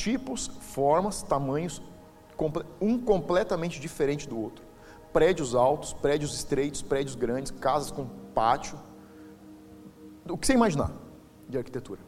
tipos, 0.07 0.49
formas, 0.61 1.21
tamanhos, 1.21 1.81
um 2.79 2.97
completamente 2.97 3.77
diferente 3.77 4.25
do 4.25 4.39
outro. 4.39 4.63
Prédios 5.11 5.53
altos, 5.53 5.91
prédios 5.91 6.33
estreitos, 6.33 6.81
prédios 6.81 7.13
grandes, 7.13 7.51
casas 7.51 7.91
com 7.91 8.05
pátio. 8.33 8.79
O 10.29 10.37
que 10.37 10.47
você 10.47 10.53
imaginar 10.53 10.93
de 11.49 11.57
arquitetura. 11.57 11.99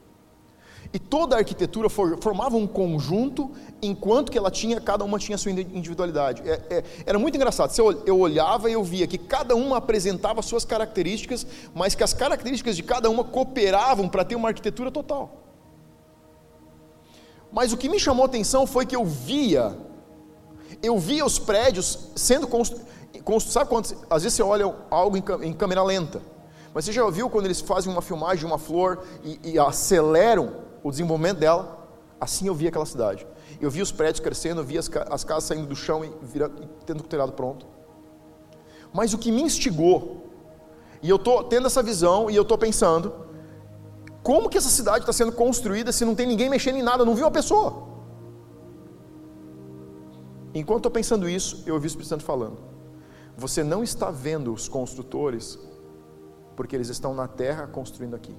E 0.93 0.97
toda 0.97 1.35
a 1.35 1.39
arquitetura 1.39 1.89
formava 1.89 2.55
um 2.55 2.65
conjunto, 2.65 3.51
enquanto 3.81 4.31
que 4.31 4.37
ela 4.37 4.49
tinha, 4.49 4.79
cada 4.79 5.03
uma 5.03 5.19
tinha 5.19 5.37
sua 5.37 5.51
individualidade. 5.51 6.41
É, 6.49 6.61
é, 6.69 6.83
era 7.05 7.19
muito 7.19 7.35
engraçado. 7.35 7.73
Eu 8.05 8.17
olhava 8.17 8.69
e 8.69 8.73
eu 8.73 8.83
via 8.83 9.07
que 9.07 9.17
cada 9.17 9.57
uma 9.57 9.75
apresentava 9.75 10.41
suas 10.41 10.63
características, 10.63 11.45
mas 11.75 11.95
que 11.95 12.03
as 12.03 12.13
características 12.13 12.77
de 12.77 12.83
cada 12.83 13.09
uma 13.09 13.25
cooperavam 13.25 14.07
para 14.07 14.23
ter 14.23 14.35
uma 14.35 14.47
arquitetura 14.47 14.89
total. 14.89 15.48
Mas 17.51 17.73
o 17.73 17.77
que 17.77 17.89
me 17.89 17.99
chamou 17.99 18.23
a 18.23 18.27
atenção 18.27 18.67
foi 18.67 18.85
que 18.85 18.95
eu 18.95 19.05
via, 19.05 19.75
eu 20.83 20.97
via 20.99 21.25
os 21.25 21.39
prédios 21.39 22.09
sendo 22.15 22.47
construídos. 22.47 22.89
Sabe 23.51 23.69
quando, 23.69 23.85
às 24.09 24.23
vezes 24.23 24.35
você 24.35 24.43
olha 24.43 24.73
algo 24.89 25.17
em, 25.17 25.53
câmera 25.53 25.83
lenta, 25.83 26.21
mas 26.73 26.85
você 26.85 26.91
já 26.91 27.07
viu 27.09 27.29
quando 27.29 27.45
eles 27.45 27.59
fazem 27.59 27.91
uma 27.91 28.01
filmagem 28.01 28.39
de 28.39 28.45
uma 28.45 28.57
flor 28.57 29.03
e, 29.23 29.39
e 29.43 29.59
aceleram 29.59 30.55
o 30.83 30.89
desenvolvimento 30.89 31.39
dela? 31.39 31.87
Assim 32.21 32.47
eu 32.47 32.55
via 32.55 32.69
aquela 32.69 32.85
cidade. 32.85 33.25
Eu 33.59 33.69
via 33.69 33.83
os 33.83 33.91
prédios 33.91 34.19
crescendo, 34.19 34.61
eu 34.61 34.65
via 34.65 34.79
as, 34.79 34.89
as 35.09 35.23
casas 35.23 35.45
saindo 35.45 35.67
do 35.67 35.75
chão 35.75 36.05
e, 36.05 36.11
virando, 36.21 36.63
e 36.63 36.67
tendo 36.85 37.01
o 37.01 37.03
telhado 37.03 37.33
pronto. 37.33 37.65
Mas 38.93 39.13
o 39.13 39.17
que 39.17 39.31
me 39.31 39.41
instigou, 39.41 40.27
e 41.01 41.09
eu 41.09 41.15
estou 41.15 41.43
tendo 41.43 41.67
essa 41.67 41.83
visão, 41.83 42.29
e 42.29 42.35
eu 42.35 42.43
estou 42.43 42.57
pensando, 42.57 43.28
como 44.29 44.47
que 44.47 44.59
essa 44.59 44.69
cidade 44.69 44.99
está 44.99 45.11
sendo 45.11 45.31
construída 45.31 45.91
se 45.91 46.05
não 46.05 46.13
tem 46.13 46.27
ninguém 46.27 46.51
mexendo 46.55 46.75
em 46.75 46.83
nada, 46.83 47.03
não 47.03 47.15
viu 47.15 47.25
a 47.25 47.31
pessoa? 47.31 47.69
Enquanto 50.53 50.81
estou 50.81 50.91
pensando 50.91 51.27
isso, 51.27 51.63
eu 51.65 51.73
ouvi 51.73 51.87
o 51.87 51.91
Espírito 51.93 52.09
Santo 52.09 52.23
falando. 52.23 52.59
Você 53.35 53.63
não 53.63 53.81
está 53.83 54.11
vendo 54.11 54.53
os 54.53 54.67
construtores, 54.67 55.57
porque 56.55 56.75
eles 56.75 56.89
estão 56.89 57.11
na 57.15 57.27
terra 57.27 57.65
construindo 57.65 58.15
aqui. 58.15 58.35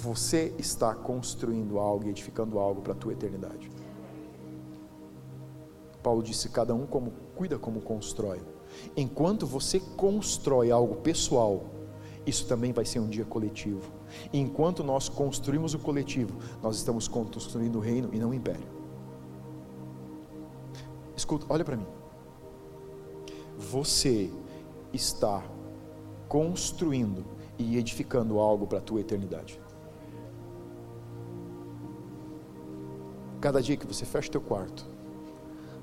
você 0.00 0.54
está 0.58 0.94
construindo 0.94 1.80
algo 1.80 2.06
e 2.06 2.10
edificando 2.10 2.60
algo 2.60 2.82
para 2.82 2.92
a 2.92 2.96
tua 2.96 3.12
eternidade. 3.12 3.68
Paulo 6.04 6.22
disse: 6.22 6.48
cada 6.50 6.72
um 6.72 6.86
como 6.86 7.12
cuida 7.34 7.58
como 7.58 7.80
constrói. 7.80 8.40
Enquanto 8.96 9.46
você 9.46 9.80
constrói 9.96 10.70
algo 10.70 10.96
pessoal, 10.96 11.64
isso 12.26 12.46
também 12.46 12.72
vai 12.72 12.84
ser 12.84 13.00
um 13.00 13.08
dia 13.08 13.24
coletivo. 13.24 13.90
E 14.32 14.38
enquanto 14.38 14.84
nós 14.84 15.08
construímos 15.08 15.74
o 15.74 15.78
coletivo, 15.78 16.38
nós 16.62 16.76
estamos 16.76 17.08
construindo 17.08 17.76
o 17.76 17.80
reino 17.80 18.10
e 18.12 18.18
não 18.18 18.30
o 18.30 18.34
império. 18.34 18.66
Escuta, 21.16 21.46
olha 21.48 21.64
para 21.64 21.76
mim. 21.76 21.86
Você 23.56 24.30
está 24.92 25.42
construindo 26.28 27.24
e 27.58 27.76
edificando 27.76 28.38
algo 28.38 28.66
para 28.66 28.78
a 28.78 28.82
tua 28.82 29.00
eternidade. 29.00 29.60
Cada 33.40 33.62
dia 33.62 33.76
que 33.76 33.86
você 33.86 34.04
fecha 34.04 34.30
teu 34.30 34.40
quarto, 34.40 34.86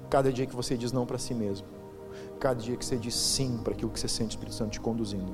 cada 0.09 0.31
dia 0.31 0.45
que 0.45 0.55
você 0.55 0.77
diz 0.77 0.91
não 0.91 1.05
para 1.05 1.17
si 1.17 1.33
mesmo, 1.33 1.67
cada 2.39 2.61
dia 2.61 2.75
que 2.75 2.86
você 2.86 2.97
diz 2.97 3.15
sim 3.15 3.57
para 3.63 3.73
aquilo 3.73 3.91
que 3.91 3.99
você 3.99 4.07
sente 4.07 4.29
o 4.29 4.33
Espírito 4.38 4.55
Santo 4.55 4.71
te 4.71 4.79
conduzindo, 4.79 5.33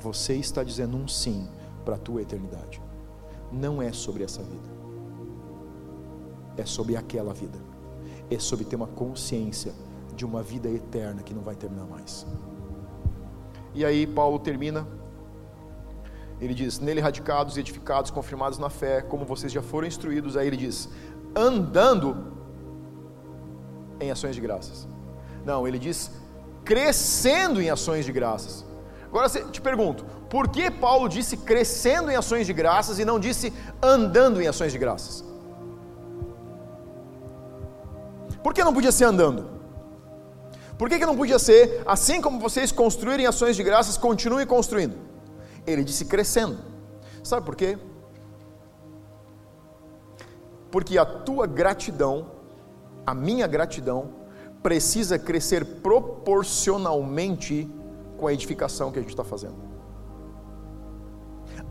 você 0.00 0.34
está 0.34 0.62
dizendo 0.62 0.96
um 0.96 1.06
sim 1.08 1.48
para 1.84 1.96
a 1.96 1.98
tua 1.98 2.22
eternidade. 2.22 2.80
Não 3.50 3.80
é 3.82 3.92
sobre 3.92 4.24
essa 4.24 4.42
vida, 4.42 4.68
é 6.56 6.64
sobre 6.64 6.96
aquela 6.96 7.32
vida, 7.32 7.58
é 8.30 8.38
sobre 8.38 8.64
ter 8.64 8.76
uma 8.76 8.86
consciência 8.86 9.72
de 10.14 10.24
uma 10.24 10.42
vida 10.42 10.68
eterna 10.68 11.22
que 11.22 11.32
não 11.32 11.42
vai 11.42 11.54
terminar 11.54 11.86
mais. 11.86 12.26
E 13.74 13.84
aí 13.84 14.06
Paulo 14.06 14.38
termina, 14.38 14.86
ele 16.40 16.54
diz: 16.54 16.78
Nele 16.78 17.00
radicados 17.00 17.56
edificados, 17.56 18.10
confirmados 18.10 18.58
na 18.58 18.68
fé, 18.68 19.00
como 19.00 19.24
vocês 19.24 19.52
já 19.52 19.62
foram 19.62 19.86
instruídos. 19.86 20.36
Aí 20.36 20.46
ele 20.46 20.56
diz: 20.56 20.88
andando 21.34 22.32
em 24.00 24.10
ações 24.10 24.34
de 24.34 24.40
graças. 24.40 24.86
Não, 25.44 25.66
ele 25.66 25.78
diz 25.78 26.10
crescendo 26.68 27.62
em 27.62 27.70
ações 27.70 28.04
de 28.04 28.12
graças. 28.12 28.54
Agora 29.06 29.26
te 29.54 29.60
pergunto, 29.68 30.04
por 30.28 30.48
que 30.48 30.70
Paulo 30.70 31.08
disse 31.08 31.34
crescendo 31.50 32.10
em 32.10 32.16
ações 32.22 32.46
de 32.46 32.52
graças 32.52 32.98
e 32.98 33.06
não 33.06 33.18
disse 33.18 33.50
andando 33.82 34.42
em 34.42 34.46
ações 34.46 34.70
de 34.70 34.78
graças? 34.78 35.24
Por 38.42 38.52
que 38.52 38.62
não 38.62 38.74
podia 38.74 38.92
ser 38.92 39.04
andando? 39.04 39.48
Por 40.76 40.90
que, 40.90 40.98
que 40.98 41.06
não 41.06 41.16
podia 41.16 41.38
ser, 41.38 41.82
assim 41.86 42.20
como 42.20 42.38
vocês 42.38 42.70
construírem 42.70 43.26
ações 43.26 43.56
de 43.56 43.62
graças, 43.62 43.96
continuem 43.96 44.46
construindo? 44.46 44.96
Ele 45.66 45.82
disse 45.82 46.04
crescendo. 46.04 46.58
Sabe 47.24 47.46
por 47.46 47.56
quê? 47.56 47.78
Porque 50.70 50.98
a 50.98 51.06
tua 51.06 51.46
gratidão, 51.46 52.30
a 53.04 53.14
minha 53.14 53.46
gratidão, 53.46 54.17
precisa 54.62 55.18
crescer 55.18 55.64
proporcionalmente 55.80 57.68
com 58.16 58.26
a 58.26 58.32
edificação 58.32 58.90
que 58.90 58.98
a 58.98 59.02
gente 59.02 59.10
está 59.10 59.24
fazendo. 59.24 59.56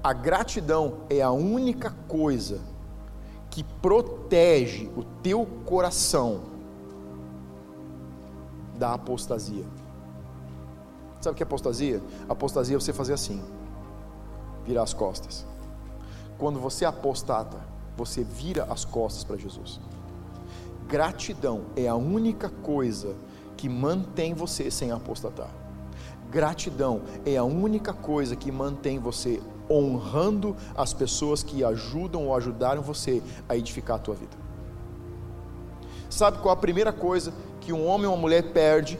A 0.04 0.14
gratidão 0.14 1.00
é 1.10 1.22
a 1.22 1.32
única 1.32 1.92
coisa 2.08 2.62
que 3.50 3.64
protege 3.64 4.90
o 4.96 5.04
teu 5.04 5.46
coração 5.66 6.42
da 8.78 8.94
apostasia. 8.94 9.66
Sabe 11.20 11.34
o 11.34 11.36
que 11.36 11.44
é 11.44 11.46
apostasia? 11.46 12.02
Apostasia 12.30 12.76
é 12.76 12.80
você 12.80 12.94
fazer 12.94 13.14
assim, 13.14 13.42
virar 14.64 14.84
as 14.84 14.94
costas. 14.94 15.46
Quando 16.38 16.60
você 16.60 16.86
apostata, 16.86 17.58
você 17.98 18.24
vira 18.24 18.66
as 18.66 18.86
costas 18.86 19.24
para 19.24 19.36
Jesus. 19.36 19.80
Gratidão 20.88 21.66
é 21.76 21.88
a 21.88 21.96
única 21.96 22.50
coisa 22.50 23.14
que 23.58 23.68
mantém 23.68 24.34
você 24.34 24.72
sem 24.72 24.92
apostatar. 24.92 25.50
Gratidão 26.32 27.02
é 27.26 27.36
a 27.36 27.44
única 27.44 27.94
coisa 27.94 28.36
que 28.36 28.52
mantém 28.52 28.98
você 28.98 29.42
honrando 29.70 30.56
as 30.76 30.94
pessoas 30.94 31.44
que 31.44 31.62
ajudam 31.64 32.28
ou 32.28 32.36
ajudaram 32.36 32.82
você 32.82 33.22
a 33.50 33.58
edificar 33.58 33.98
a 33.98 34.00
tua 34.00 34.16
vida. 34.16 34.38
Sabe 36.10 36.38
qual 36.38 36.54
a 36.54 36.58
primeira 36.58 36.94
coisa 36.94 37.34
que 37.60 37.74
um 37.74 37.86
homem 37.86 38.08
ou 38.08 38.14
uma 38.14 38.22
mulher 38.22 38.54
perde 38.54 38.98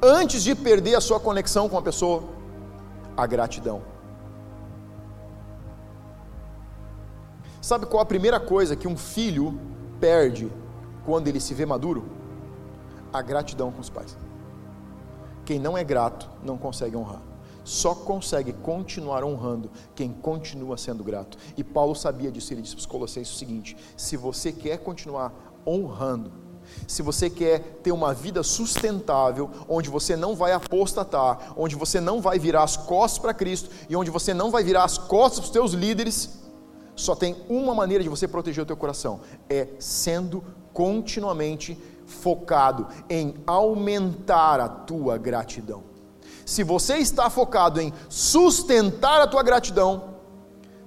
antes 0.00 0.44
de 0.44 0.54
perder 0.54 0.94
a 0.94 1.00
sua 1.00 1.18
conexão 1.18 1.68
com 1.68 1.76
a 1.76 1.82
pessoa? 1.82 2.22
A 3.16 3.26
gratidão. 3.26 3.82
Sabe 7.60 7.86
qual 7.86 8.02
a 8.02 8.06
primeira 8.06 8.38
coisa 8.38 8.76
que 8.76 8.86
um 8.86 8.96
filho 8.96 9.71
perde 10.02 10.50
quando 11.06 11.28
ele 11.28 11.38
se 11.38 11.54
vê 11.54 11.64
maduro? 11.64 12.04
A 13.12 13.22
gratidão 13.22 13.70
com 13.70 13.80
os 13.80 13.88
pais. 13.88 14.18
Quem 15.44 15.60
não 15.60 15.78
é 15.78 15.84
grato 15.84 16.28
não 16.42 16.58
consegue 16.58 16.96
honrar. 16.96 17.22
Só 17.62 17.94
consegue 17.94 18.52
continuar 18.52 19.22
honrando 19.22 19.70
quem 19.94 20.12
continua 20.12 20.76
sendo 20.76 21.04
grato. 21.04 21.38
E 21.56 21.62
Paulo 21.62 21.94
sabia 21.94 22.32
disso, 22.32 22.52
ele 22.52 22.62
disse 22.62 22.74
para 22.74 22.80
os 22.80 22.86
Colossenses 22.86 23.32
o 23.32 23.38
seguinte: 23.38 23.76
se 23.96 24.16
você 24.16 24.50
quer 24.50 24.78
continuar 24.78 25.32
honrando, 25.64 26.32
se 26.88 27.00
você 27.00 27.30
quer 27.30 27.60
ter 27.84 27.92
uma 27.92 28.12
vida 28.12 28.42
sustentável, 28.42 29.48
onde 29.68 29.88
você 29.88 30.16
não 30.16 30.34
vai 30.34 30.52
apostatar, 30.52 31.52
onde 31.56 31.76
você 31.76 32.00
não 32.00 32.20
vai 32.20 32.40
virar 32.40 32.64
as 32.64 32.76
costas 32.76 33.20
para 33.20 33.34
Cristo 33.34 33.70
e 33.88 33.94
onde 33.94 34.10
você 34.10 34.34
não 34.34 34.50
vai 34.50 34.64
virar 34.64 34.82
as 34.82 34.98
costas 34.98 35.38
para 35.38 35.46
os 35.46 35.50
teus 35.50 35.72
líderes, 35.72 36.41
só 36.94 37.14
tem 37.14 37.36
uma 37.48 37.74
maneira 37.74 38.02
de 38.02 38.08
você 38.08 38.28
proteger 38.28 38.62
o 38.62 38.66
teu 38.66 38.76
coração, 38.76 39.20
é 39.48 39.68
sendo 39.78 40.44
continuamente 40.72 41.78
focado 42.06 42.86
em 43.08 43.34
aumentar 43.46 44.60
a 44.60 44.68
tua 44.68 45.16
gratidão. 45.16 45.82
Se 46.44 46.62
você 46.62 46.96
está 46.96 47.30
focado 47.30 47.80
em 47.80 47.92
sustentar 48.08 49.20
a 49.20 49.26
tua 49.26 49.42
gratidão, 49.42 50.14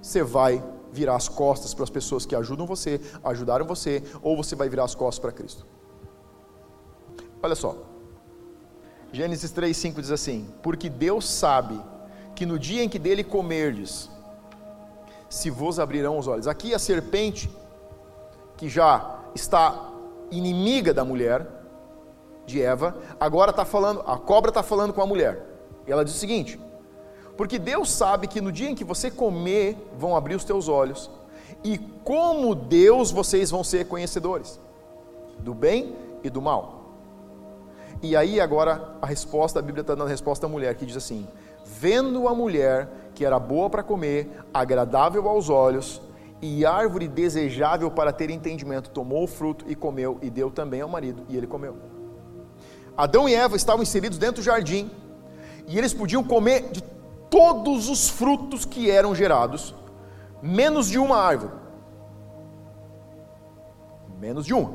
você 0.00 0.22
vai 0.22 0.62
virar 0.92 1.16
as 1.16 1.28
costas 1.28 1.74
para 1.74 1.84
as 1.84 1.90
pessoas 1.90 2.24
que 2.24 2.34
ajudam 2.34 2.66
você, 2.66 3.00
ajudaram 3.24 3.66
você, 3.66 4.02
ou 4.22 4.36
você 4.36 4.54
vai 4.54 4.68
virar 4.68 4.84
as 4.84 4.94
costas 4.94 5.18
para 5.18 5.32
Cristo. 5.32 5.66
Olha 7.42 7.54
só. 7.54 7.76
Gênesis 9.12 9.52
3:5 9.52 10.00
diz 10.00 10.10
assim: 10.10 10.46
Porque 10.62 10.88
Deus 10.88 11.28
sabe 11.28 11.80
que 12.34 12.46
no 12.46 12.58
dia 12.58 12.82
em 12.82 12.88
que 12.88 12.98
dele 12.98 13.24
comerdes, 13.24 14.10
se 15.36 15.50
vos 15.50 15.78
abrirão 15.78 16.18
os 16.18 16.26
olhos. 16.26 16.48
Aqui 16.48 16.74
a 16.74 16.78
serpente, 16.78 17.50
que 18.56 18.68
já 18.68 19.20
está 19.34 19.90
inimiga 20.30 20.94
da 20.94 21.04
mulher, 21.04 21.46
de 22.46 22.62
Eva, 22.62 22.96
agora 23.20 23.50
está 23.50 23.64
falando, 23.64 24.02
a 24.06 24.16
cobra 24.16 24.50
está 24.50 24.62
falando 24.62 24.92
com 24.92 25.02
a 25.02 25.06
mulher. 25.06 25.44
E 25.86 25.92
ela 25.92 26.04
diz 26.04 26.14
o 26.14 26.18
seguinte: 26.18 26.58
porque 27.36 27.58
Deus 27.58 27.90
sabe 27.90 28.26
que 28.26 28.40
no 28.40 28.50
dia 28.50 28.70
em 28.70 28.74
que 28.74 28.84
você 28.84 29.10
comer, 29.10 29.76
vão 29.98 30.16
abrir 30.16 30.34
os 30.34 30.44
teus 30.44 30.68
olhos, 30.68 31.10
e 31.62 31.76
como 32.02 32.54
Deus 32.54 33.10
vocês 33.10 33.50
vão 33.50 33.62
ser 33.62 33.86
conhecedores 33.86 34.58
do 35.40 35.52
bem 35.52 35.94
e 36.22 36.30
do 36.30 36.40
mal. 36.40 36.94
E 38.00 38.16
aí 38.16 38.40
agora 38.40 38.96
a 39.02 39.06
resposta, 39.06 39.58
a 39.58 39.62
Bíblia 39.62 39.82
está 39.82 39.94
dando 39.94 40.06
a 40.06 40.10
resposta 40.10 40.46
à 40.46 40.48
mulher 40.48 40.74
que 40.76 40.86
diz 40.86 40.96
assim: 40.96 41.26
vendo 41.62 42.26
a 42.26 42.34
mulher 42.34 42.88
que 43.16 43.24
era 43.24 43.38
boa 43.38 43.70
para 43.70 43.82
comer, 43.82 44.44
agradável 44.52 45.26
aos 45.26 45.48
olhos 45.48 46.02
e 46.42 46.66
árvore 46.66 47.08
desejável 47.08 47.90
para 47.90 48.12
ter 48.12 48.28
entendimento, 48.28 48.90
tomou 48.90 49.24
o 49.24 49.26
fruto 49.26 49.64
e 49.66 49.74
comeu, 49.74 50.18
e 50.20 50.28
deu 50.28 50.50
também 50.50 50.82
ao 50.82 50.88
marido, 50.88 51.22
e 51.30 51.36
ele 51.36 51.46
comeu. 51.46 51.76
Adão 52.94 53.26
e 53.26 53.34
Eva 53.34 53.56
estavam 53.56 53.82
inseridos 53.82 54.18
dentro 54.18 54.42
do 54.42 54.44
jardim, 54.44 54.90
e 55.66 55.78
eles 55.78 55.94
podiam 55.94 56.22
comer 56.22 56.68
de 56.70 56.82
todos 57.30 57.88
os 57.88 58.10
frutos 58.10 58.66
que 58.66 58.90
eram 58.90 59.14
gerados, 59.14 59.74
menos 60.42 60.86
de 60.86 60.98
uma 60.98 61.16
árvore. 61.16 61.54
Menos 64.20 64.44
de 64.44 64.52
uma. 64.52 64.74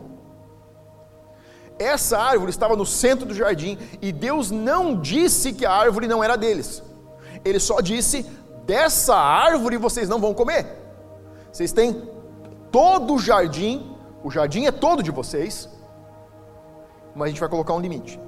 Essa 1.77 2.17
árvore 2.17 2.49
estava 2.49 2.75
no 2.75 2.87
centro 2.87 3.25
do 3.25 3.35
jardim, 3.35 3.77
e 4.01 4.11
Deus 4.11 4.49
não 4.49 4.99
disse 4.99 5.53
que 5.53 5.63
a 5.65 5.71
árvore 5.71 6.07
não 6.07 6.23
era 6.23 6.35
deles. 6.35 6.83
Ele 7.43 7.59
só 7.59 7.81
disse: 7.81 8.23
dessa 8.65 9.15
árvore 9.15 9.77
vocês 9.77 10.07
não 10.07 10.19
vão 10.19 10.33
comer. 10.33 10.65
Vocês 11.51 11.71
têm 11.71 12.09
todo 12.71 13.15
o 13.15 13.19
jardim, 13.19 13.95
o 14.23 14.31
jardim 14.31 14.65
é 14.65 14.71
todo 14.71 15.03
de 15.03 15.11
vocês, 15.11 15.69
mas 17.13 17.25
a 17.25 17.29
gente 17.29 17.39
vai 17.39 17.49
colocar 17.49 17.73
um 17.73 17.79
limite. 17.79 18.19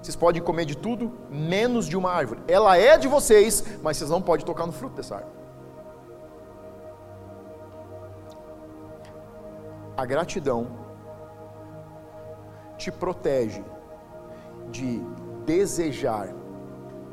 Vocês 0.00 0.14
podem 0.14 0.40
comer 0.40 0.66
de 0.66 0.76
tudo, 0.76 1.12
menos 1.28 1.88
de 1.88 1.96
uma 1.96 2.12
árvore. 2.12 2.40
Ela 2.46 2.76
é 2.78 2.96
de 2.96 3.08
vocês, 3.08 3.64
mas 3.82 3.96
vocês 3.96 4.08
não 4.08 4.22
podem 4.22 4.46
tocar 4.46 4.64
no 4.66 4.72
fruto 4.72 4.94
dessa 4.94 5.16
árvore. 5.16 5.34
A 9.96 10.04
gratidão 10.04 10.68
te 12.76 12.92
protege 12.92 13.64
de 14.70 15.00
desejar 15.44 16.32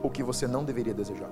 o 0.04 0.10
que 0.10 0.22
você 0.22 0.46
não 0.46 0.64
deveria 0.64 0.94
desejar. 0.94 1.30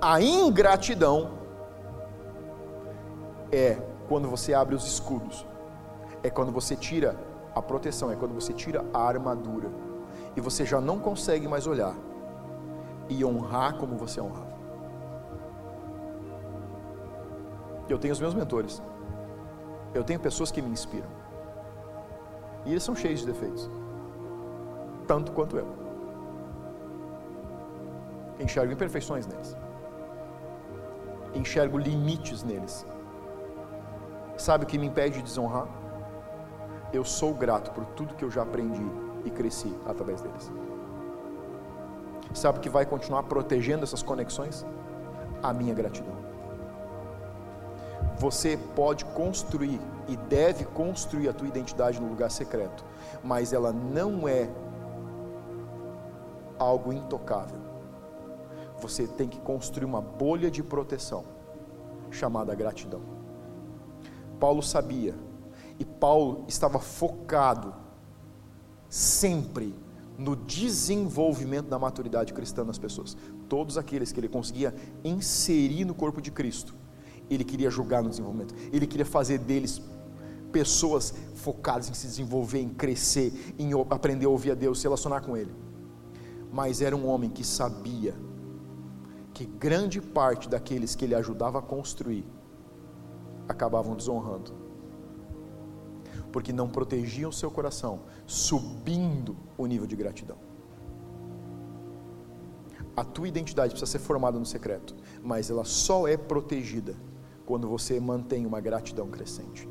A 0.00 0.20
ingratidão 0.20 1.32
é 3.50 3.78
quando 4.08 4.28
você 4.28 4.54
abre 4.54 4.74
os 4.74 4.86
escudos, 4.86 5.46
é 6.22 6.30
quando 6.30 6.52
você 6.52 6.76
tira 6.76 7.16
a 7.54 7.60
proteção, 7.60 8.12
é 8.12 8.16
quando 8.16 8.34
você 8.34 8.52
tira 8.52 8.84
a 8.92 9.00
armadura 9.00 9.70
e 10.36 10.40
você 10.40 10.64
já 10.64 10.80
não 10.80 10.98
consegue 10.98 11.48
mais 11.48 11.66
olhar 11.66 11.94
e 13.08 13.24
honrar 13.24 13.76
como 13.76 13.96
você 13.96 14.20
honrava. 14.20 14.50
Eu 17.88 17.98
tenho 17.98 18.12
os 18.12 18.20
meus 18.20 18.34
mentores, 18.34 18.80
eu 19.92 20.04
tenho 20.04 20.20
pessoas 20.20 20.52
que 20.52 20.62
me 20.62 20.70
inspiram, 20.70 21.08
e 22.64 22.70
eles 22.70 22.84
são 22.84 22.94
cheios 22.94 23.20
de 23.20 23.26
defeitos, 23.26 23.68
tanto 25.10 25.32
quanto 25.32 25.58
eu. 25.58 25.66
Enxergo 28.38 28.72
imperfeições 28.72 29.26
neles, 29.26 29.56
enxergo 31.34 31.76
limites 31.76 32.44
neles. 32.44 32.86
Sabe 34.36 34.62
o 34.62 34.66
que 34.68 34.78
me 34.78 34.86
impede 34.86 35.16
de 35.16 35.22
desonrar? 35.24 35.66
Eu 36.92 37.04
sou 37.04 37.34
grato 37.34 37.72
por 37.72 37.84
tudo 37.96 38.14
que 38.14 38.24
eu 38.24 38.30
já 38.30 38.42
aprendi 38.42 38.88
e 39.24 39.30
cresci 39.30 39.76
através 39.84 40.20
deles. 40.20 40.48
Sabe 42.32 42.58
o 42.58 42.60
que 42.60 42.70
vai 42.70 42.86
continuar 42.86 43.24
protegendo 43.24 43.82
essas 43.82 44.04
conexões? 44.04 44.64
A 45.42 45.52
minha 45.52 45.74
gratidão. 45.74 46.14
Você 48.16 48.56
pode 48.76 49.04
construir 49.06 49.80
e 50.06 50.16
deve 50.16 50.64
construir 50.66 51.28
a 51.28 51.32
tua 51.32 51.48
identidade 51.48 52.00
no 52.00 52.08
lugar 52.08 52.30
secreto, 52.30 52.84
mas 53.24 53.52
ela 53.52 53.72
não 53.72 54.28
é 54.28 54.48
algo 56.60 56.92
intocável. 56.92 57.58
Você 58.80 59.06
tem 59.06 59.28
que 59.28 59.40
construir 59.40 59.86
uma 59.86 60.00
bolha 60.00 60.50
de 60.50 60.62
proteção 60.62 61.24
chamada 62.10 62.54
gratidão. 62.54 63.00
Paulo 64.38 64.62
sabia 64.62 65.14
e 65.78 65.84
Paulo 65.84 66.44
estava 66.46 66.78
focado 66.78 67.74
sempre 68.88 69.74
no 70.18 70.36
desenvolvimento 70.36 71.68
da 71.68 71.78
maturidade 71.78 72.32
cristã 72.34 72.64
nas 72.64 72.78
pessoas. 72.78 73.16
Todos 73.48 73.78
aqueles 73.78 74.12
que 74.12 74.20
ele 74.20 74.28
conseguia 74.28 74.74
inserir 75.02 75.84
no 75.84 75.94
corpo 75.94 76.20
de 76.20 76.30
Cristo, 76.30 76.74
ele 77.30 77.44
queria 77.44 77.70
julgar 77.70 78.02
no 78.02 78.10
desenvolvimento. 78.10 78.54
Ele 78.72 78.86
queria 78.86 79.06
fazer 79.06 79.38
deles 79.38 79.80
pessoas 80.52 81.14
focadas 81.34 81.88
em 81.88 81.94
se 81.94 82.06
desenvolver, 82.06 82.60
em 82.60 82.68
crescer, 82.68 83.54
em 83.58 83.70
aprender 83.88 84.26
a 84.26 84.28
ouvir 84.28 84.50
a 84.50 84.54
Deus, 84.54 84.80
se 84.80 84.84
relacionar 84.84 85.20
com 85.20 85.36
Ele. 85.36 85.52
Mas 86.52 86.80
era 86.80 86.96
um 86.96 87.06
homem 87.06 87.30
que 87.30 87.44
sabia 87.44 88.14
que 89.32 89.46
grande 89.46 90.00
parte 90.00 90.48
daqueles 90.48 90.94
que 90.94 91.04
ele 91.04 91.14
ajudava 91.14 91.60
a 91.60 91.62
construir 91.62 92.26
acabavam 93.48 93.94
desonrando 93.94 94.60
porque 96.30 96.52
não 96.52 96.68
protegiam 96.68 97.30
o 97.30 97.32
seu 97.32 97.50
coração, 97.50 98.00
subindo 98.26 99.36
o 99.58 99.66
nível 99.66 99.86
de 99.86 99.96
gratidão. 99.96 100.38
A 102.96 103.04
tua 103.04 103.28
identidade 103.28 103.70
precisa 103.70 103.90
ser 103.90 103.98
formada 103.98 104.38
no 104.38 104.46
secreto, 104.46 104.94
mas 105.22 105.50
ela 105.50 105.64
só 105.64 106.06
é 106.06 106.16
protegida 106.16 106.94
quando 107.46 107.68
você 107.68 107.98
mantém 107.98 108.46
uma 108.46 108.60
gratidão 108.60 109.08
crescente. 109.08 109.68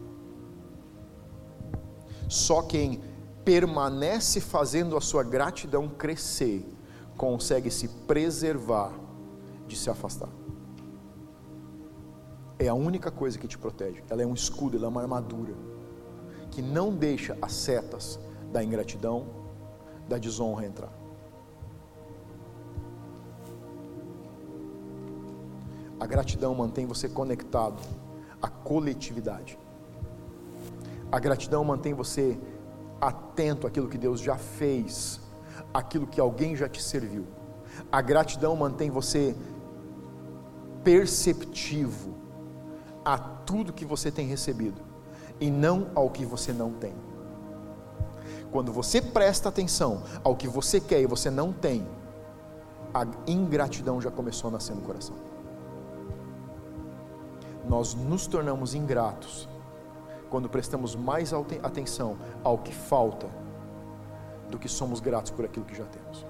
Só 2.28 2.62
quem 2.62 3.02
permanece 3.44 4.40
fazendo 4.40 4.96
a 4.98 5.02
sua 5.02 5.24
gratidão 5.24 5.88
crescer 5.88 6.66
consegue 7.18 7.70
se 7.70 7.88
preservar 7.88 8.94
de 9.68 9.76
se 9.76 9.90
afastar. 9.90 10.30
É 12.58 12.68
a 12.68 12.74
única 12.74 13.12
coisa 13.12 13.38
que 13.38 13.48
te 13.48 13.58
protege. 13.58 14.04
Ela 14.10 14.24
é 14.24 14.26
um 14.26 14.34
escudo, 14.34 14.78
ela 14.78 14.86
é 14.86 14.90
uma 14.90 15.02
armadura 15.02 15.54
que 16.52 16.62
não 16.62 16.94
deixa 16.94 17.38
as 17.42 17.54
setas 17.54 18.20
da 18.52 18.64
ingratidão, 18.64 19.28
da 20.08 20.18
desonra 20.18 20.66
entrar. 20.66 20.92
A 26.00 26.06
gratidão 26.06 26.56
mantém 26.56 26.86
você 26.86 27.10
conectado 27.10 27.82
à 28.42 28.48
coletividade. 28.48 29.60
A 31.12 31.20
gratidão 31.20 31.64
mantém 31.64 31.94
você 31.94 32.40
atento 33.02 33.66
àquilo 33.66 33.88
que 33.88 33.98
Deus 33.98 34.20
já 34.20 34.38
fez, 34.38 35.20
àquilo 35.74 36.08
que 36.08 36.20
alguém 36.20 36.56
já 36.56 36.68
te 36.68 36.82
serviu. 36.82 37.26
A 37.92 38.02
gratidão 38.02 38.56
mantém 38.56 38.90
você 38.90 39.36
perceptivo 40.84 42.16
a 43.04 43.18
tudo 43.18 43.74
que 43.74 43.86
você 43.86 44.12
tem 44.12 44.28
recebido 44.28 44.82
e 45.40 45.50
não 45.50 45.88
ao 45.96 46.10
que 46.10 46.26
você 46.26 46.52
não 46.52 46.72
tem. 46.74 46.94
Quando 48.52 48.74
você 48.74 49.02
presta 49.02 49.50
atenção 49.50 50.04
ao 50.24 50.36
que 50.36 50.48
você 50.48 50.80
quer 50.80 51.02
e 51.02 51.06
você 51.06 51.30
não 51.30 51.54
tem, 51.54 51.88
a 52.94 53.06
ingratidão 53.28 54.02
já 54.02 54.10
começou 54.10 54.50
a 54.50 54.52
nascer 54.54 54.76
no 54.76 54.82
coração. 54.82 55.16
Nós 57.68 57.94
nos 57.94 58.26
tornamos 58.26 58.74
ingratos 58.74 59.48
quando 60.30 60.50
prestamos 60.50 60.96
mais 60.96 61.34
atenção 61.34 62.18
ao 62.44 62.58
que 62.58 62.74
falta 62.74 63.28
do 64.50 64.58
que 64.58 64.68
somos 64.68 65.00
gratos 65.00 65.32
por 65.32 65.46
aquilo 65.46 65.66
que 65.66 65.76
já 65.76 65.86
temos. 65.86 66.26